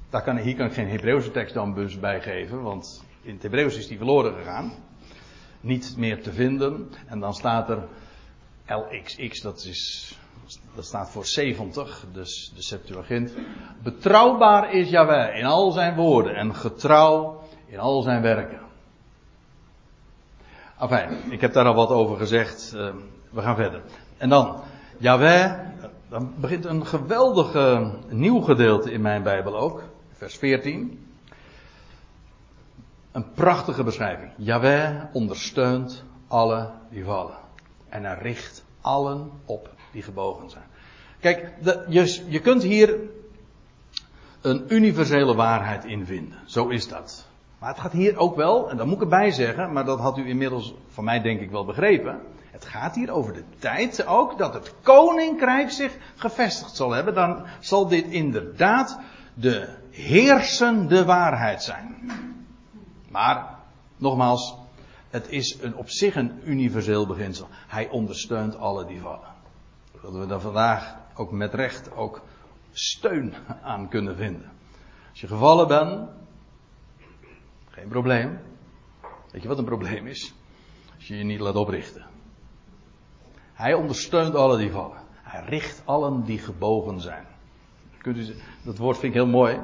Daar 0.09 0.23
kan, 0.23 0.37
hier 0.37 0.55
kan 0.55 0.65
ik 0.65 0.73
geen 0.73 0.89
Hebreeuwse 0.89 1.31
tekst 1.31 1.53
dan 1.53 1.73
dus 1.73 1.99
want 2.49 3.05
in 3.21 3.33
het 3.33 3.43
Hebreeuws 3.43 3.77
is 3.77 3.87
die 3.87 3.97
verloren 3.97 4.33
gegaan. 4.33 4.73
Niet 5.61 5.93
meer 5.97 6.23
te 6.23 6.33
vinden. 6.33 6.89
En 7.07 7.19
dan 7.19 7.33
staat 7.33 7.69
er 7.69 7.87
LXX, 8.65 9.41
dat, 9.41 9.63
is, 9.63 10.13
dat 10.75 10.85
staat 10.85 11.11
voor 11.11 11.25
70, 11.25 12.05
dus 12.13 12.51
de 12.55 12.61
Septuagint. 12.61 13.33
Betrouwbaar 13.83 14.73
is 14.73 14.89
Yahweh 14.89 15.37
in 15.37 15.45
al 15.45 15.71
zijn 15.71 15.95
woorden 15.95 16.35
en 16.35 16.55
getrouw 16.55 17.43
in 17.65 17.79
al 17.79 18.01
zijn 18.01 18.21
werken. 18.21 18.59
Enfin, 20.79 21.31
ik 21.31 21.41
heb 21.41 21.53
daar 21.53 21.65
al 21.65 21.75
wat 21.75 21.89
over 21.89 22.17
gezegd. 22.17 22.73
Uh, 22.75 22.93
we 23.31 23.41
gaan 23.41 23.55
verder. 23.55 23.81
En 24.17 24.29
dan, 24.29 24.61
Yahweh, 24.97 25.67
dan 26.09 26.33
begint 26.39 26.65
een 26.65 26.85
geweldig 26.85 27.81
nieuw 28.09 28.39
gedeelte 28.41 28.91
in 28.91 29.01
mijn 29.01 29.23
Bijbel 29.23 29.57
ook 29.59 29.83
vers 30.11 30.37
14. 30.37 31.07
Een 33.11 33.31
prachtige 33.33 33.83
beschrijving. 33.83 34.31
Yahweh 34.37 35.03
ondersteunt 35.13 36.03
alle 36.27 36.71
die 36.89 37.05
vallen. 37.05 37.37
En 37.89 38.03
hij 38.03 38.17
richt 38.21 38.63
allen 38.81 39.31
op 39.45 39.69
die 39.91 40.01
gebogen 40.01 40.49
zijn. 40.49 40.63
Kijk, 41.19 41.53
de, 41.63 41.85
je, 41.87 42.23
je 42.27 42.39
kunt 42.39 42.63
hier 42.63 42.99
een 44.41 44.73
universele 44.73 45.35
waarheid 45.35 45.85
in 45.85 46.05
vinden. 46.05 46.37
Zo 46.45 46.67
is 46.67 46.87
dat. 46.87 47.27
Maar 47.59 47.69
het 47.69 47.79
gaat 47.79 47.91
hier 47.91 48.17
ook 48.17 48.35
wel, 48.35 48.69
en 48.69 48.77
dat 48.77 48.85
moet 48.85 48.95
ik 48.95 49.01
erbij 49.01 49.31
zeggen, 49.31 49.73
maar 49.73 49.85
dat 49.85 49.99
had 49.99 50.17
u 50.17 50.27
inmiddels 50.27 50.73
van 50.87 51.03
mij 51.03 51.21
denk 51.21 51.41
ik 51.41 51.51
wel 51.51 51.65
begrepen. 51.65 52.21
Het 52.59 52.67
gaat 52.67 52.95
hier 52.95 53.11
over 53.11 53.33
de 53.33 53.43
tijd 53.59 54.05
ook 54.05 54.37
dat 54.37 54.53
het 54.53 54.73
koninkrijk 54.81 55.71
zich 55.71 55.97
gevestigd 56.15 56.75
zal 56.75 56.91
hebben. 56.91 57.13
Dan 57.13 57.45
zal 57.59 57.87
dit 57.87 58.05
inderdaad 58.05 58.99
de 59.33 59.69
heersende 59.89 61.05
waarheid 61.05 61.63
zijn. 61.63 62.11
Maar, 63.09 63.55
nogmaals, 63.97 64.55
het 65.09 65.29
is 65.29 65.57
een, 65.61 65.75
op 65.75 65.89
zich 65.89 66.15
een 66.15 66.41
universeel 66.43 67.07
beginsel. 67.07 67.47
Hij 67.67 67.89
ondersteunt 67.89 68.57
alle 68.57 68.85
die 68.85 69.01
vallen. 69.01 69.33
Dat 70.01 70.13
we 70.13 70.25
daar 70.25 70.41
vandaag 70.41 70.95
ook 71.15 71.31
met 71.31 71.53
recht 71.53 71.91
ook 71.95 72.21
steun 72.71 73.33
aan 73.63 73.89
kunnen 73.89 74.15
vinden. 74.15 74.51
Als 75.09 75.21
je 75.21 75.27
gevallen 75.27 75.67
bent, 75.67 76.09
geen 77.69 77.87
probleem. 77.87 78.39
Weet 79.31 79.41
je 79.41 79.47
wat 79.47 79.57
een 79.57 79.65
probleem 79.65 80.07
is? 80.07 80.33
Als 80.95 81.07
je 81.07 81.17
je 81.17 81.23
niet 81.23 81.39
laat 81.39 81.55
oprichten. 81.55 82.17
Hij 83.59 83.73
ondersteunt 83.73 84.35
alle 84.35 84.57
die 84.57 84.71
vallen. 84.71 84.97
Hij 85.13 85.43
richt 85.45 85.81
allen 85.85 86.23
die 86.23 86.39
gebogen 86.39 87.01
zijn. 87.01 87.25
Dat 88.63 88.77
woord 88.77 88.97
vind 88.97 89.13
ik 89.13 89.19
heel 89.19 89.29
mooi. 89.29 89.59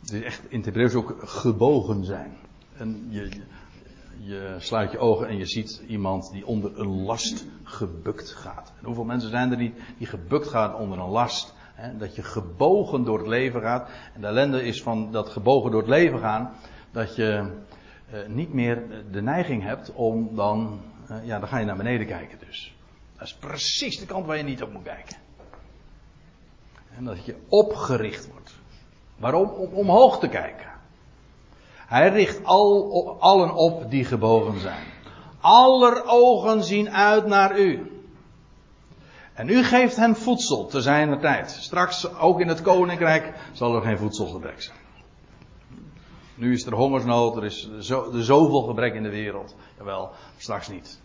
Het 0.00 0.12
is 0.12 0.22
echt 0.22 0.42
in 0.48 0.56
het 0.56 0.64
Hebreeuws 0.64 0.94
ook 0.94 1.16
gebogen 1.18 2.04
zijn. 2.04 2.36
En 2.76 3.06
je, 3.08 3.28
je 4.18 4.54
sluit 4.58 4.90
je 4.90 4.98
ogen 4.98 5.28
en 5.28 5.36
je 5.36 5.46
ziet 5.46 5.82
iemand 5.86 6.30
die 6.32 6.46
onder 6.46 6.78
een 6.78 7.02
last 7.02 7.46
gebukt 7.62 8.30
gaat. 8.30 8.72
En 8.78 8.84
hoeveel 8.84 9.04
mensen 9.04 9.30
zijn 9.30 9.50
er 9.50 9.58
niet 9.58 9.76
die 9.98 10.06
gebukt 10.06 10.48
gaan 10.48 10.74
onder 10.74 10.98
een 10.98 11.10
last? 11.10 11.54
Hè? 11.74 11.96
Dat 11.96 12.16
je 12.16 12.22
gebogen 12.22 13.04
door 13.04 13.18
het 13.18 13.28
leven 13.28 13.60
gaat. 13.60 13.90
En 14.14 14.20
de 14.20 14.26
ellende 14.26 14.64
is 14.64 14.82
van 14.82 15.12
dat 15.12 15.28
gebogen 15.28 15.70
door 15.70 15.80
het 15.80 15.90
leven 15.90 16.18
gaan. 16.18 16.52
Dat 16.90 17.16
je 17.16 17.50
eh, 18.10 18.18
niet 18.28 18.52
meer 18.52 19.04
de 19.10 19.22
neiging 19.22 19.62
hebt 19.62 19.92
om 19.92 20.34
dan. 20.34 20.80
Eh, 21.08 21.26
ja, 21.26 21.38
dan 21.38 21.48
ga 21.48 21.58
je 21.58 21.64
naar 21.64 21.76
beneden 21.76 22.06
kijken 22.06 22.38
dus. 22.46 22.74
Dat 23.18 23.26
is 23.26 23.34
precies 23.34 23.98
de 23.98 24.06
kant 24.06 24.26
waar 24.26 24.36
je 24.36 24.42
niet 24.42 24.62
op 24.62 24.72
moet 24.72 24.82
kijken. 24.82 25.16
En 26.96 27.04
dat 27.04 27.24
je 27.24 27.36
opgericht 27.48 28.30
wordt. 28.30 28.54
Waarom? 29.16 29.48
Om 29.48 29.72
omhoog 29.72 30.18
te 30.18 30.28
kijken. 30.28 30.72
Hij 31.86 32.08
richt 32.08 32.44
al, 32.44 33.16
allen 33.20 33.54
op 33.54 33.90
die 33.90 34.04
gebogen 34.04 34.60
zijn. 34.60 34.86
Aller 35.40 36.04
ogen 36.06 36.64
zien 36.64 36.90
uit 36.90 37.26
naar 37.26 37.58
u. 37.58 37.92
En 39.34 39.48
u 39.48 39.62
geeft 39.64 39.96
hen 39.96 40.16
voedsel 40.16 40.66
te 40.66 40.80
zijner 40.80 41.20
tijd. 41.20 41.50
Straks, 41.50 42.14
ook 42.14 42.40
in 42.40 42.48
het 42.48 42.62
koninkrijk, 42.62 43.32
zal 43.52 43.74
er 43.74 43.82
geen 43.82 43.98
voedselgebrek 43.98 44.62
zijn. 44.62 44.83
Nu 46.34 46.52
is 46.52 46.66
er 46.66 46.74
hongersnood, 46.74 47.36
er 47.36 47.44
is 47.44 47.78
zo, 47.80 48.12
er 48.12 48.24
zoveel 48.24 48.62
gebrek 48.62 48.94
in 48.94 49.02
de 49.02 49.10
wereld. 49.10 49.54
Jawel, 49.78 50.10
straks 50.36 50.68
niet. 50.68 51.00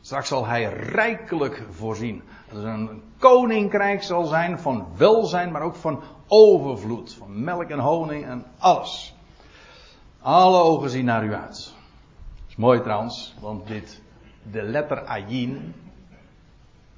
Straks 0.00 0.28
zal 0.28 0.46
hij 0.46 0.64
rijkelijk 0.72 1.62
voorzien. 1.70 2.22
Dat 2.52 2.62
er 2.62 2.68
een 2.68 3.02
koninkrijk 3.18 4.02
zal 4.02 4.24
zijn 4.24 4.58
van 4.58 4.86
welzijn, 4.96 5.52
maar 5.52 5.62
ook 5.62 5.74
van 5.74 6.02
overvloed. 6.26 7.14
Van 7.14 7.44
melk 7.44 7.68
en 7.68 7.78
honing 7.78 8.24
en 8.24 8.44
alles. 8.58 9.14
Alle 10.20 10.62
ogen 10.62 10.90
zien 10.90 11.04
naar 11.04 11.24
u 11.24 11.34
uit. 11.34 11.72
Dat 12.34 12.48
is 12.48 12.56
mooi 12.56 12.80
trouwens, 12.80 13.34
want 13.40 13.66
dit, 13.66 14.02
de 14.50 14.62
letter 14.62 15.04
ayin, 15.04 15.74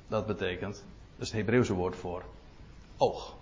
dat 0.08 0.26
betekent, 0.26 0.74
dat 1.16 1.26
is 1.26 1.28
het 1.28 1.36
Hebreeuwse 1.36 1.74
woord 1.74 1.96
voor 1.96 2.22
oog. 2.96 3.34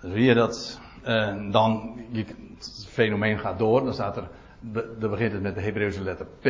Dan 0.00 0.10
zie 0.10 0.22
je 0.22 0.34
dat, 0.34 0.80
en 1.06 1.50
dan, 1.50 2.00
het 2.12 2.86
fenomeen 2.88 3.38
gaat 3.38 3.58
door, 3.58 3.84
dan 3.84 3.94
staat 3.94 4.16
er, 4.16 4.28
dan 4.98 5.10
begint 5.10 5.32
het 5.32 5.42
met 5.42 5.54
de 5.54 5.60
Hebreeuwse 5.60 6.02
letter 6.02 6.26
P. 6.26 6.46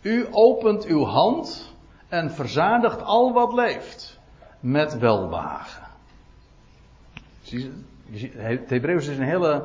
U 0.00 0.26
opent 0.30 0.84
uw 0.84 1.04
hand 1.04 1.74
en 2.08 2.30
verzadigt 2.30 3.02
al 3.02 3.32
wat 3.32 3.52
leeft 3.52 4.20
met 4.60 4.98
welbehagen. 4.98 5.82
Zie 7.42 7.72
je, 8.10 8.30
het 8.36 8.70
Hebreeuws 8.70 9.06
is 9.06 9.18
een 9.18 9.24
hele, 9.24 9.64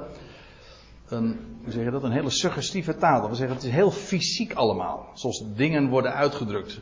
hoe 1.08 1.36
zeg 1.68 1.84
je 1.84 1.92
dat, 1.92 2.04
een 2.04 2.12
hele 2.12 2.30
suggestieve 2.30 2.96
taal. 2.96 3.22
Dat 3.22 3.38
zeggen, 3.38 3.56
het 3.56 3.66
is 3.66 3.72
heel 3.72 3.92
fysiek 3.92 4.54
allemaal. 4.54 5.10
Zoals 5.14 5.44
dingen 5.56 5.90
worden 5.90 6.14
uitgedrukt. 6.14 6.80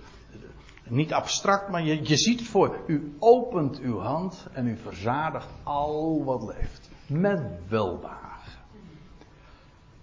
Niet 0.89 1.13
abstract, 1.13 1.69
maar 1.69 1.83
je, 1.83 2.07
je 2.07 2.17
ziet 2.17 2.39
het 2.39 2.49
voor. 2.49 2.83
U 2.87 3.15
opent 3.19 3.79
uw 3.79 3.99
hand 3.99 4.47
en 4.53 4.67
u 4.67 4.77
verzadigt 4.77 5.47
al 5.63 6.23
wat 6.23 6.43
leeft. 6.43 6.89
Met 7.05 7.41
welbehagen. 7.67 8.59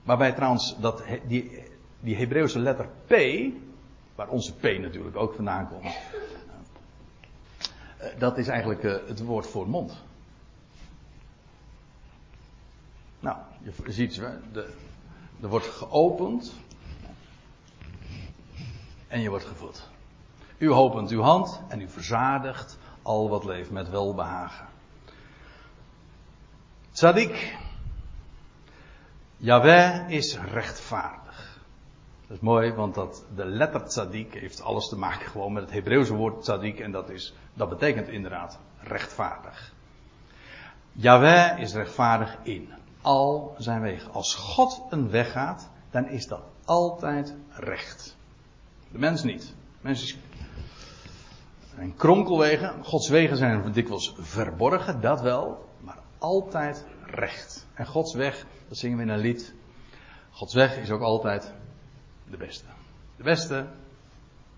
Waarbij 0.03 0.33
trouwens 0.33 0.77
dat, 0.81 1.03
die, 1.27 1.63
die 2.01 2.17
Hebreeuwse 2.17 2.59
letter 2.59 2.89
P, 3.07 3.15
waar 4.15 4.29
onze 4.29 4.55
P 4.55 4.63
natuurlijk 4.63 5.17
ook 5.17 5.35
vandaan 5.35 5.69
komt. 5.69 5.95
Eh, 7.97 8.19
dat 8.19 8.39
is 8.39 8.49
eigenlijk 8.49 8.85
eh, 8.85 8.97
het 9.07 9.21
woord 9.21 9.47
voor 9.47 9.69
mond. 9.69 10.03
Nou, 13.21 13.37
je 13.63 13.93
ziet, 13.93 14.15
de, 14.53 14.73
er 15.41 15.49
wordt 15.49 15.67
geopend. 15.67 16.55
en 19.09 19.21
je 19.21 19.29
wordt 19.29 19.45
gevoed. 19.45 19.89
U 20.59 20.73
opent 20.73 21.11
uw 21.11 21.21
hand 21.21 21.61
en 21.69 21.81
u 21.81 21.89
verzadigt 21.89 22.79
al 23.03 23.29
wat 23.29 23.45
leeft 23.45 23.71
met 23.71 23.91
welbehagen. 23.91 24.67
Tzadik. 26.93 27.57
Yahweh 29.37 30.11
is 30.11 30.39
rechtvaardig. 30.39 31.61
Dat 32.27 32.37
is 32.37 32.43
mooi, 32.43 32.73
want 32.73 32.95
dat, 32.95 33.25
de 33.35 33.45
letter 33.45 33.85
tzadik 33.85 34.35
heeft 34.35 34.63
alles 34.63 34.89
te 34.89 34.99
maken 34.99 35.31
gewoon 35.31 35.53
met 35.53 35.63
het 35.63 35.73
Hebreeuwse 35.73 36.15
woord 36.15 36.43
tzadik 36.43 36.81
en 36.81 36.91
dat, 36.91 37.11
is, 37.11 37.35
dat 37.55 37.69
betekent 37.69 38.09
inderdaad 38.09 38.59
rechtvaardig. 38.81 39.73
Yahweh 40.93 41.59
is 41.59 41.75
rechtvaardig 41.75 42.37
in 42.43 42.73
al 43.01 43.55
zijn 43.59 43.81
wegen. 43.81 44.13
Als 44.13 44.35
God 44.35 44.83
een 44.91 45.11
weg 45.11 45.33
gaat, 45.33 45.71
dan 45.91 46.09
is 46.09 46.27
dat 46.27 46.43
altijd 46.65 47.35
recht. 47.51 48.17
De 48.93 48.99
mens 48.99 49.23
niet. 49.23 49.43
De 49.47 49.81
mens 49.81 50.03
is 50.03 50.19
een 51.79 51.97
kronkelwegen. 51.97 52.85
Gods 52.85 53.09
wegen 53.09 53.37
zijn 53.37 53.73
dikwijls 53.73 54.15
verborgen, 54.19 55.01
dat 55.01 55.21
wel, 55.21 55.69
maar 55.81 55.99
altijd 56.19 56.85
recht. 57.07 57.67
En 57.75 57.87
Gods 57.87 58.15
weg, 58.15 58.47
dat 58.69 58.79
zingen 58.79 58.97
we 58.97 59.03
in 59.03 59.09
een 59.09 59.19
lied. 59.19 59.55
Gods 60.31 60.55
weg 60.55 60.77
is 60.77 60.91
ook 60.91 61.01
altijd 61.01 61.53
de 62.31 62.37
beste. 62.37 62.65
De 63.17 63.23
beste, 63.23 63.67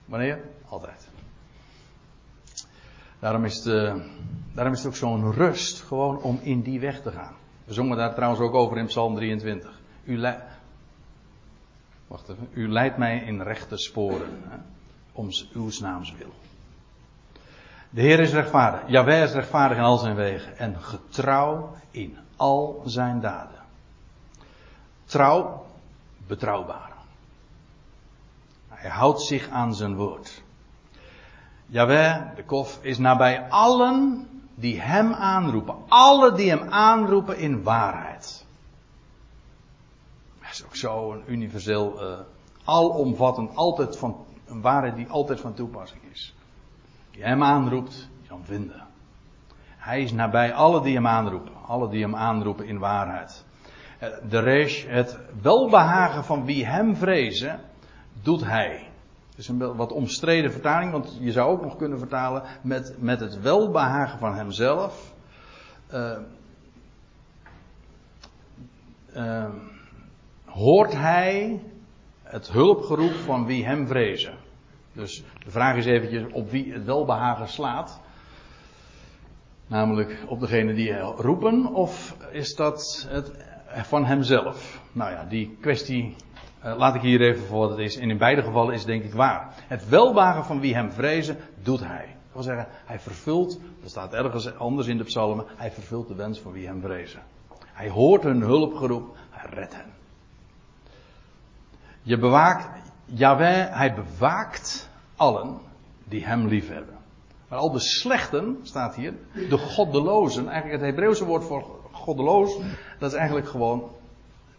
wanneer? 0.05 0.41
Altijd. 0.69 1.09
Daarom 3.19 3.45
is, 3.45 3.57
het, 3.57 3.67
eh, 3.67 3.95
daarom 4.53 4.73
is 4.73 4.79
het 4.79 4.89
ook 4.89 4.97
zo'n 4.97 5.33
rust, 5.33 5.81
gewoon 5.81 6.23
om 6.23 6.39
in 6.43 6.61
die 6.61 6.81
weg 6.81 7.03
te 7.03 7.11
gaan. 7.11 7.35
We 7.65 7.73
zongen 7.73 7.97
daar 7.97 8.15
trouwens 8.15 8.43
ook 8.43 8.55
over 8.55 8.79
in 8.79 8.87
Psalm 8.87 9.15
23. 9.15 9.81
U, 10.05 10.19
leidt, 10.19 10.43
wacht 12.07 12.29
even, 12.29 12.49
u 12.53 12.69
leidt 12.69 12.97
mij 12.97 13.19
in 13.19 13.43
rechte 13.43 13.79
sporen, 13.79 14.43
hè, 14.49 14.57
om 15.13 15.29
uw 15.53 15.71
naams 15.81 16.15
wil. 16.19 16.33
De 17.91 18.01
Heer 18.01 18.21
is 18.21 18.33
rechtvaardig. 18.33 18.81
Jawel 18.87 19.23
is 19.23 19.33
rechtvaardig 19.33 19.79
in 19.79 19.85
al 19.85 19.97
zijn 19.97 20.15
wegen. 20.15 20.59
En 20.59 20.81
getrouw 20.81 21.77
in 21.91 22.19
al 22.37 22.83
zijn 22.85 23.21
daden. 23.21 23.63
Trouw, 25.05 25.67
betrouwbaar. 26.27 26.93
Hij 28.69 28.91
houdt 28.91 29.23
zich 29.23 29.49
aan 29.49 29.75
zijn 29.75 29.95
woord. 29.95 30.43
Jawel, 31.67 32.31
de 32.37 32.45
kof, 32.45 32.79
is 32.83 32.99
nabij 32.99 33.49
allen 33.49 34.29
die 34.55 34.81
hem 34.81 35.13
aanroepen. 35.13 35.75
Alle 35.89 36.33
die 36.33 36.51
hem 36.51 36.69
aanroepen 36.71 37.39
in 37.39 37.63
waarheid. 37.63 38.47
Dat 40.41 40.51
is 40.51 40.65
ook 40.65 40.77
zo 40.77 41.13
een 41.13 41.23
universeel, 41.27 42.03
uh, 42.03 42.19
alomvattend, 42.65 43.57
altijd 43.57 43.97
van, 43.97 44.27
een 44.47 44.61
waarheid 44.61 44.97
die 44.97 45.09
altijd 45.09 45.41
van 45.41 45.55
toepassing 45.55 46.03
is. 46.13 46.35
Die 47.19 47.27
hem 47.27 47.43
aanroept, 47.43 48.09
zal 48.27 48.41
vinden. 48.43 48.87
Hij 49.77 50.03
is 50.03 50.13
nabij 50.13 50.53
alle 50.53 50.83
die 50.83 50.95
hem 50.95 51.07
aanroepen. 51.07 51.53
Alle 51.67 51.89
die 51.89 52.03
hem 52.03 52.17
aanroepen 52.17 52.67
in 52.67 52.79
waarheid. 52.79 53.45
Eh, 53.99 54.09
de 54.29 54.39
reis, 54.39 54.85
het 54.89 55.19
welbehagen 55.43 56.25
van 56.25 56.45
wie 56.45 56.67
hem 56.67 56.97
vrezen, 56.97 57.61
doet 58.23 58.45
hij. 58.45 58.91
Het 59.29 59.39
is 59.39 59.49
een 59.49 59.77
wat 59.77 59.93
omstreden 59.93 60.53
vertaling, 60.53 60.93
want 60.93 61.19
je 61.21 61.33
zou 61.33 61.51
ook 61.51 61.63
nog 61.63 61.77
kunnen 61.77 61.99
vertalen 61.99 62.43
met, 62.63 62.95
met 62.99 63.21
het 63.21 63.41
welbehagen 63.41 64.19
van 64.19 64.35
hemzelf. 64.35 65.15
Uh, 65.93 66.19
hoort 70.45 70.93
hij 70.93 71.63
het 72.23 72.49
hulpgeroep 72.49 73.15
van 73.15 73.47
wie 73.47 73.65
hem 73.65 73.87
vrezen. 73.87 74.35
Dus 74.93 75.23
de 75.45 75.51
vraag 75.51 75.77
is 75.77 75.87
eventjes 75.87 76.33
op 76.33 76.51
wie 76.51 76.73
het 76.73 76.85
welbehagen 76.85 77.49
slaat. 77.49 78.01
Namelijk 79.67 80.19
op 80.27 80.41
degene 80.41 80.75
die 80.75 80.99
roepen, 80.99 81.67
of 81.75 82.17
is 82.33 82.55
dat 82.55 83.07
het 83.09 83.33
van 83.69 84.05
hemzelf? 84.05 84.81
Nou 84.93 85.11
ja, 85.11 85.25
die 85.25 85.57
kwestie 85.61 86.17
uh, 86.65 86.77
laat 86.77 86.95
ik 86.95 87.01
hier 87.01 87.21
even 87.21 87.47
voor 87.47 87.59
wat 87.59 87.71
het 87.71 87.79
is. 87.79 87.97
En 87.97 88.11
in 88.11 88.19
beide 88.19 88.43
gevallen 88.43 88.75
is 88.75 88.79
het 88.79 88.89
denk 88.89 89.05
ik 89.05 89.13
waar. 89.13 89.55
Het 89.57 89.89
welwagen 89.89 90.45
van 90.45 90.61
wie 90.61 90.75
hem 90.75 90.91
vrezen, 90.91 91.37
doet 91.63 91.81
hij. 91.81 92.07
Dat 92.07 92.33
wil 92.33 92.43
zeggen, 92.43 92.67
hij 92.85 92.99
vervult, 92.99 93.61
dat 93.81 93.91
staat 93.91 94.13
ergens 94.13 94.57
anders 94.57 94.87
in 94.87 94.99
de 94.99 95.05
psalmen, 95.05 95.45
hij 95.57 95.71
vervult 95.71 96.09
de 96.09 96.15
wens 96.15 96.41
van 96.41 96.53
wie 96.53 96.67
hem 96.67 96.81
vrezen. 96.81 97.23
Hij 97.65 97.89
hoort 97.89 98.23
hun 98.23 98.41
hulpgeroep, 98.41 99.17
hij 99.31 99.51
redt 99.51 99.75
hen. 99.75 99.93
Je 102.03 102.19
bewaakt, 102.19 102.78
Jaweh, 103.11 103.77
hij 103.77 103.95
bewaakt 103.95 104.91
allen 105.17 105.61
die 106.05 106.25
hem 106.25 106.47
liefhebben. 106.47 106.97
Maar 107.49 107.59
al 107.59 107.73
de 107.73 107.81
slechten, 107.81 108.59
staat 108.63 108.95
hier, 108.95 109.15
de 109.49 109.59
goddelozen, 109.59 110.49
eigenlijk 110.49 110.83
het 110.83 110.91
Hebreeuwse 110.91 111.25
woord 111.25 111.45
voor 111.45 111.65
goddeloos, 111.93 112.59
dat 112.99 113.11
is 113.11 113.17
eigenlijk 113.17 113.49
gewoon 113.49 113.91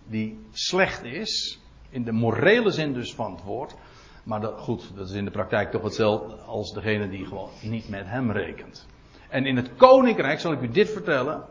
die 0.08 0.40
slecht 0.52 1.04
is, 1.04 1.60
in 1.90 2.04
de 2.04 2.12
morele 2.12 2.72
zin 2.72 2.94
dus 2.94 3.14
van 3.14 3.32
het 3.32 3.44
woord. 3.44 3.76
Maar 4.24 4.42
dat, 4.42 4.60
goed, 4.60 4.92
dat 4.96 5.10
is 5.10 5.16
in 5.16 5.26
de 5.26 5.32
praktijk 5.32 5.72
toch 5.72 5.82
hetzelfde 5.82 6.36
als 6.36 6.74
degene 6.74 7.10
die 7.10 7.26
gewoon 7.26 7.50
niet 7.62 7.90
met 7.90 8.06
hem 8.06 8.32
rekent. 8.32 8.88
En 9.30 9.46
in 9.46 9.56
het 9.56 9.76
koninkrijk 9.76 10.40
zal 10.40 10.52
ik 10.52 10.62
u 10.62 10.70
dit 10.70 10.90
vertellen. 10.90 11.44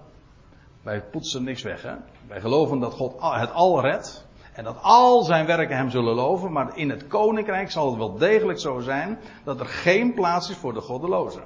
Wij 0.83 1.03
poetsen 1.03 1.45
niks 1.45 1.63
weg, 1.63 1.83
hè. 1.83 1.95
Wij 2.27 2.41
geloven 2.41 2.79
dat 2.79 2.93
God 2.93 3.15
het 3.21 3.53
al 3.53 3.81
redt. 3.81 4.27
En 4.59 4.65
dat 4.65 4.83
al 4.83 5.23
zijn 5.23 5.47
werken 5.47 5.77
hem 5.77 5.91
zullen 5.91 6.15
loven. 6.15 6.53
Maar 6.53 6.77
in 6.77 6.91
het 6.91 7.07
koninkrijk 7.07 7.71
zal 7.71 7.87
het 7.87 7.97
wel 7.97 8.17
degelijk 8.17 8.59
zo 8.59 8.81
zijn 8.81 9.19
dat 9.45 9.61
er 9.61 9.67
geen 9.67 10.15
plaats 10.15 10.51
is 10.51 10.57
voor 10.57 10.73
de 10.73 10.81
goddelozen. 10.81 11.45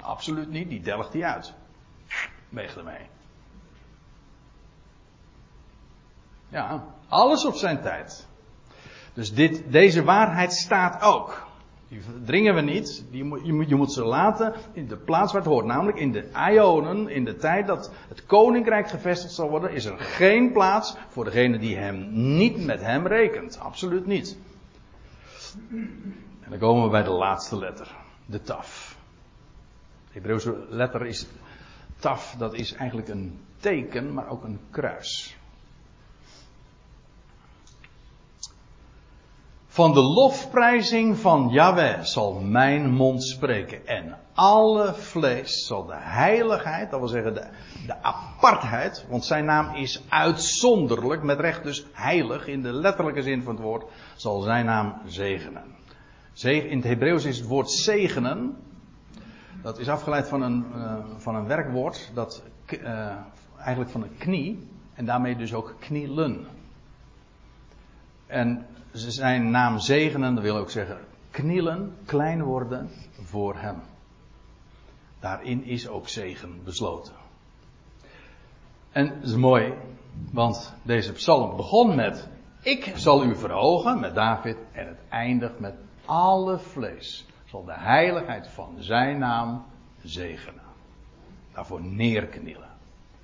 Absoluut 0.00 0.50
niet, 0.50 0.68
die 0.68 0.80
delgt 0.80 1.12
hij 1.12 1.24
uit. 1.24 1.52
Weeg 2.48 2.76
ermee. 2.76 3.06
Ja, 6.48 6.84
alles 7.08 7.44
op 7.44 7.54
zijn 7.54 7.80
tijd. 7.82 8.26
Dus 9.12 9.34
dit, 9.34 9.72
deze 9.72 10.04
waarheid 10.04 10.52
staat 10.52 11.02
ook. 11.02 11.46
Die 11.88 12.00
dringen 12.24 12.54
we 12.54 12.60
niet. 12.60 13.04
Die, 13.10 13.24
je, 13.42 13.52
moet, 13.52 13.68
je 13.68 13.74
moet 13.74 13.92
ze 13.92 14.04
laten 14.04 14.54
in 14.72 14.86
de 14.86 14.96
plaats 14.96 15.32
waar 15.32 15.42
het 15.42 15.50
hoort. 15.50 15.66
Namelijk 15.66 15.98
in 15.98 16.12
de 16.12 16.30
Ionen, 16.50 17.08
in 17.08 17.24
de 17.24 17.36
tijd 17.36 17.66
dat 17.66 17.92
het 18.08 18.26
koninkrijk 18.26 18.88
gevestigd 18.88 19.32
zal 19.32 19.50
worden, 19.50 19.72
is 19.72 19.84
er 19.84 19.98
geen 19.98 20.52
plaats 20.52 20.96
voor 21.08 21.24
degene 21.24 21.58
die 21.58 21.76
hem 21.76 22.08
niet 22.36 22.64
met 22.64 22.80
hem 22.80 23.06
rekent. 23.06 23.58
Absoluut 23.58 24.06
niet. 24.06 24.38
En 26.40 26.50
dan 26.50 26.58
komen 26.58 26.84
we 26.84 26.90
bij 26.90 27.02
de 27.02 27.10
laatste 27.10 27.58
letter. 27.58 27.94
De 28.26 28.42
taf. 28.42 28.98
De 30.06 30.12
Hebreeuwse 30.12 30.66
letter 30.68 31.06
is 31.06 31.26
taf, 31.98 32.34
dat 32.38 32.54
is 32.54 32.74
eigenlijk 32.74 33.08
een 33.08 33.38
teken, 33.56 34.12
maar 34.12 34.28
ook 34.28 34.44
een 34.44 34.60
kruis. 34.70 35.36
Van 39.74 39.92
de 39.92 40.02
lofprijzing 40.02 41.18
van 41.18 41.48
Yahweh 41.48 42.00
zal 42.00 42.40
mijn 42.40 42.90
mond 42.90 43.24
spreken. 43.24 43.86
En 43.86 44.18
alle 44.34 44.94
vlees 44.94 45.66
zal 45.66 45.86
de 45.86 45.96
heiligheid, 45.96 46.90
dat 46.90 46.98
wil 46.98 47.08
zeggen 47.08 47.34
de, 47.34 47.46
de 47.86 48.02
apartheid, 48.02 49.06
want 49.08 49.24
zijn 49.24 49.44
naam 49.44 49.74
is 49.74 50.02
uitzonderlijk, 50.08 51.22
met 51.22 51.40
recht 51.40 51.62
dus 51.62 51.86
heilig 51.92 52.46
in 52.46 52.62
de 52.62 52.72
letterlijke 52.72 53.22
zin 53.22 53.42
van 53.42 53.54
het 53.54 53.62
woord, 53.62 53.84
zal 54.16 54.40
zijn 54.40 54.64
naam 54.64 55.00
zegenen. 55.06 55.62
In 56.42 56.76
het 56.76 56.84
Hebreeuws 56.84 57.24
is 57.24 57.38
het 57.38 57.46
woord 57.46 57.70
zegenen, 57.70 58.56
dat 59.62 59.78
is 59.78 59.88
afgeleid 59.88 60.28
van 60.28 60.42
een, 60.42 60.64
uh, 60.74 60.94
van 61.16 61.34
een 61.34 61.46
werkwoord, 61.46 62.10
dat 62.14 62.42
uh, 62.66 63.10
eigenlijk 63.58 63.90
van 63.90 64.02
een 64.02 64.16
knie, 64.18 64.68
en 64.94 65.04
daarmee 65.04 65.36
dus 65.36 65.54
ook 65.54 65.74
knielen. 65.78 66.46
En 68.26 68.66
zijn 68.94 69.50
naam 69.50 69.78
zegenen, 69.78 70.34
dat 70.34 70.44
wil 70.44 70.56
ook 70.56 70.70
zeggen 70.70 70.98
knielen, 71.30 71.96
klein 72.04 72.42
worden 72.42 72.90
voor 73.22 73.56
hem. 73.56 73.82
Daarin 75.20 75.64
is 75.64 75.88
ook 75.88 76.08
zegen 76.08 76.64
besloten. 76.64 77.12
En 78.92 79.08
het 79.08 79.22
is 79.22 79.34
mooi, 79.34 79.72
want 80.30 80.74
deze 80.82 81.12
psalm 81.12 81.56
begon 81.56 81.94
met 81.94 82.28
ik 82.64 82.92
zal 82.94 83.24
u 83.24 83.36
verhogen 83.36 84.00
met 84.00 84.14
David 84.14 84.56
en 84.72 84.86
het 84.86 84.98
eindigt 85.08 85.58
met 85.58 85.74
alle 86.04 86.58
vlees 86.58 87.26
zal 87.44 87.64
de 87.64 87.74
heiligheid 87.74 88.48
van 88.48 88.76
zijn 88.78 89.18
naam 89.18 89.64
zegenen. 90.02 90.62
Daarvoor 91.52 91.82
neerknielen. 91.82 92.68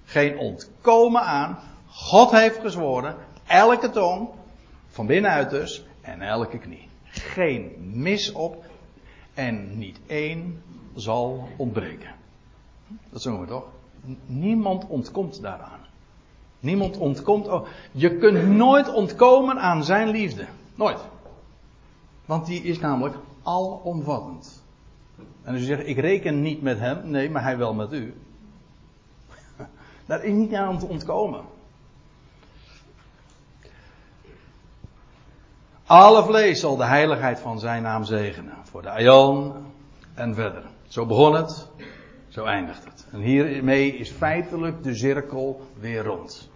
Geen 0.05 0.39
ontkomen 0.39 1.23
aan. 1.23 1.59
God 1.89 2.31
heeft 2.31 2.61
gezworen, 2.61 3.17
elke 3.47 3.91
tong 3.91 4.29
van 4.91 5.07
binnenuit 5.07 5.51
dus. 5.51 5.85
En 6.01 6.23
elke 6.23 6.59
knie. 6.59 6.89
Geen 7.05 7.73
mis 7.79 8.33
op. 8.33 8.65
En 9.35 9.79
niet 9.79 10.01
één 10.07 10.63
zal 10.95 11.49
ontbreken. 11.57 12.15
Dat 13.11 13.23
zongen 13.23 13.41
we 13.41 13.47
toch? 13.47 13.65
Niemand 14.27 14.87
ontkomt 14.87 15.43
daaraan. 15.43 15.81
Niemand 16.61 16.97
ontkomt. 16.99 17.49
Oh, 17.49 17.67
je 17.93 18.17
kunt 18.17 18.47
nooit 18.47 18.93
ontkomen 18.93 19.59
aan 19.59 19.85
zijn 19.85 20.09
liefde. 20.09 20.47
Nooit. 20.75 21.01
Want 22.25 22.47
die 22.47 22.63
is 22.63 22.79
namelijk 22.79 23.17
alomvattend. 23.43 24.63
En 25.43 25.53
als 25.53 25.63
u 25.63 25.65
zegt, 25.65 25.87
ik 25.87 25.99
reken 25.99 26.43
niet 26.43 26.63
met 26.63 26.79
hem, 26.79 27.11
nee, 27.11 27.31
maar 27.31 27.43
hij 27.43 27.59
wel 27.59 27.75
met 27.75 27.93
u. 27.93 28.15
Daar 30.07 30.25
is 30.25 30.33
niet 30.33 30.55
aan 30.55 30.79
te 30.79 30.87
ontkomen. 30.87 31.45
Alle 35.91 36.23
vlees 36.25 36.61
zal 36.61 36.77
de 36.77 36.85
heiligheid 36.85 37.41
van 37.41 37.59
zijn 37.59 37.83
naam 37.83 38.05
zegenen. 38.05 38.55
Voor 38.63 38.83
de 38.83 38.91
Aion 38.91 39.53
en 40.15 40.35
verder. 40.35 40.63
Zo 40.89 41.07
begon 41.07 41.35
het, 41.35 41.69
zo 42.29 42.45
eindigt 42.45 42.85
het. 42.85 43.07
En 43.13 43.21
hiermee 43.21 43.97
is 43.97 44.11
feitelijk 44.11 44.83
de 44.83 44.95
cirkel 44.95 45.61
weer 45.81 46.05
rond. 46.05 46.51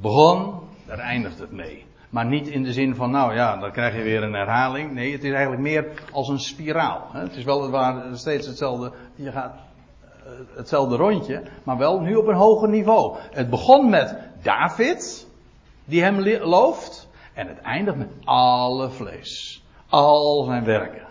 Begon, 0.00 0.54
daar 0.86 0.98
eindigt 0.98 1.38
het 1.38 1.50
mee. 1.50 1.86
Maar 2.10 2.26
niet 2.26 2.48
in 2.48 2.62
de 2.62 2.72
zin 2.72 2.94
van, 2.94 3.10
nou 3.10 3.34
ja, 3.34 3.56
dan 3.56 3.72
krijg 3.72 3.96
je 3.96 4.02
weer 4.02 4.22
een 4.22 4.34
herhaling. 4.34 4.92
Nee, 4.92 5.12
het 5.12 5.24
is 5.24 5.32
eigenlijk 5.32 5.62
meer 5.62 5.86
als 6.12 6.28
een 6.28 6.40
spiraal. 6.40 7.06
Het 7.12 7.36
is 7.36 7.44
wel 7.44 7.70
waar 7.70 8.04
steeds 8.12 8.46
hetzelfde, 8.46 8.92
je 9.14 9.32
gaat 9.32 9.54
eh, 9.54 10.30
hetzelfde 10.56 10.96
rondje, 10.96 11.42
maar 11.62 11.78
wel 11.78 12.00
nu 12.00 12.14
op 12.14 12.26
een 12.26 12.34
hoger 12.34 12.68
niveau. 12.68 13.16
Het 13.30 13.50
begon 13.50 13.90
met 13.90 14.16
David, 14.42 15.26
die 15.84 16.02
hem 16.02 16.20
looft. 16.42 16.99
En 17.40 17.48
het 17.48 17.60
eindigt 17.60 17.96
met 17.96 18.12
alle 18.24 18.90
vlees. 18.90 19.62
Al 19.88 20.44
zijn 20.44 20.64
werken. 20.64 21.06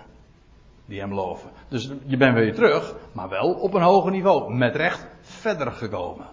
Die 0.86 1.00
hem 1.00 1.14
loven. 1.14 1.50
Dus 1.68 1.92
je 2.06 2.18
bent 2.18 2.34
weer 2.34 2.56
terug, 2.56 2.96
maar 3.12 3.30
wel 3.30 3.54
op 3.54 3.74
een 3.74 3.82
hoger 3.82 4.12
niveau. 4.12 4.54
Met 4.54 4.76
recht 4.76 5.08
verder 5.22 5.72
gekomen. 5.72 6.26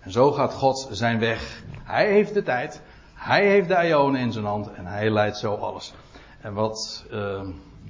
En 0.00 0.10
zo 0.10 0.32
gaat 0.32 0.54
God 0.54 0.88
zijn 0.90 1.18
weg. 1.18 1.62
Hij 1.84 2.12
heeft 2.12 2.34
de 2.34 2.42
tijd. 2.42 2.82
Hij 3.14 3.46
heeft 3.46 3.68
de 3.68 3.86
ionen 3.86 4.20
in 4.20 4.32
zijn 4.32 4.44
hand. 4.44 4.72
En 4.72 4.86
hij 4.86 5.10
leidt 5.10 5.36
zo 5.36 5.54
alles. 5.54 5.94
En 6.40 6.54
wat, 6.54 7.06
uh, 7.12 7.40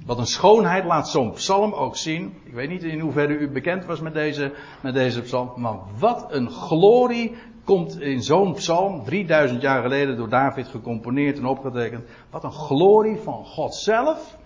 wat 0.05 0.17
een 0.17 0.25
schoonheid 0.25 0.85
laat 0.85 1.09
zo'n 1.09 1.31
psalm 1.31 1.73
ook 1.73 1.97
zien. 1.97 2.41
Ik 2.43 2.53
weet 2.53 2.69
niet 2.69 2.83
in 2.83 2.99
hoeverre 2.99 3.37
u 3.37 3.49
bekend 3.49 3.85
was 3.85 3.99
met 3.99 4.13
deze, 4.13 4.53
met 4.81 4.93
deze 4.93 5.21
psalm. 5.21 5.53
Maar 5.55 5.77
wat 5.97 6.25
een 6.29 6.49
glorie 6.49 7.35
komt 7.63 8.01
in 8.01 8.23
zo'n 8.23 8.53
psalm, 8.53 9.03
3000 9.03 9.61
jaar 9.61 9.81
geleden 9.81 10.17
door 10.17 10.29
David 10.29 10.67
gecomponeerd 10.67 11.37
en 11.37 11.45
opgetekend. 11.45 12.09
Wat 12.29 12.43
een 12.43 12.51
glorie 12.51 13.17
van 13.17 13.45
God 13.45 13.75
zelf 13.75 14.37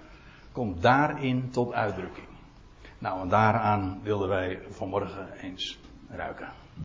komt 0.52 0.82
daarin 0.82 1.50
tot 1.52 1.74
uitdrukking. 1.74 2.28
Nou, 3.00 3.22
en 3.22 3.30
daaraan 3.30 4.00
wilden 4.04 4.28
wij 4.28 4.60
vanmorgen 4.70 5.28
eens 5.42 5.80
ruiken. 6.10 6.65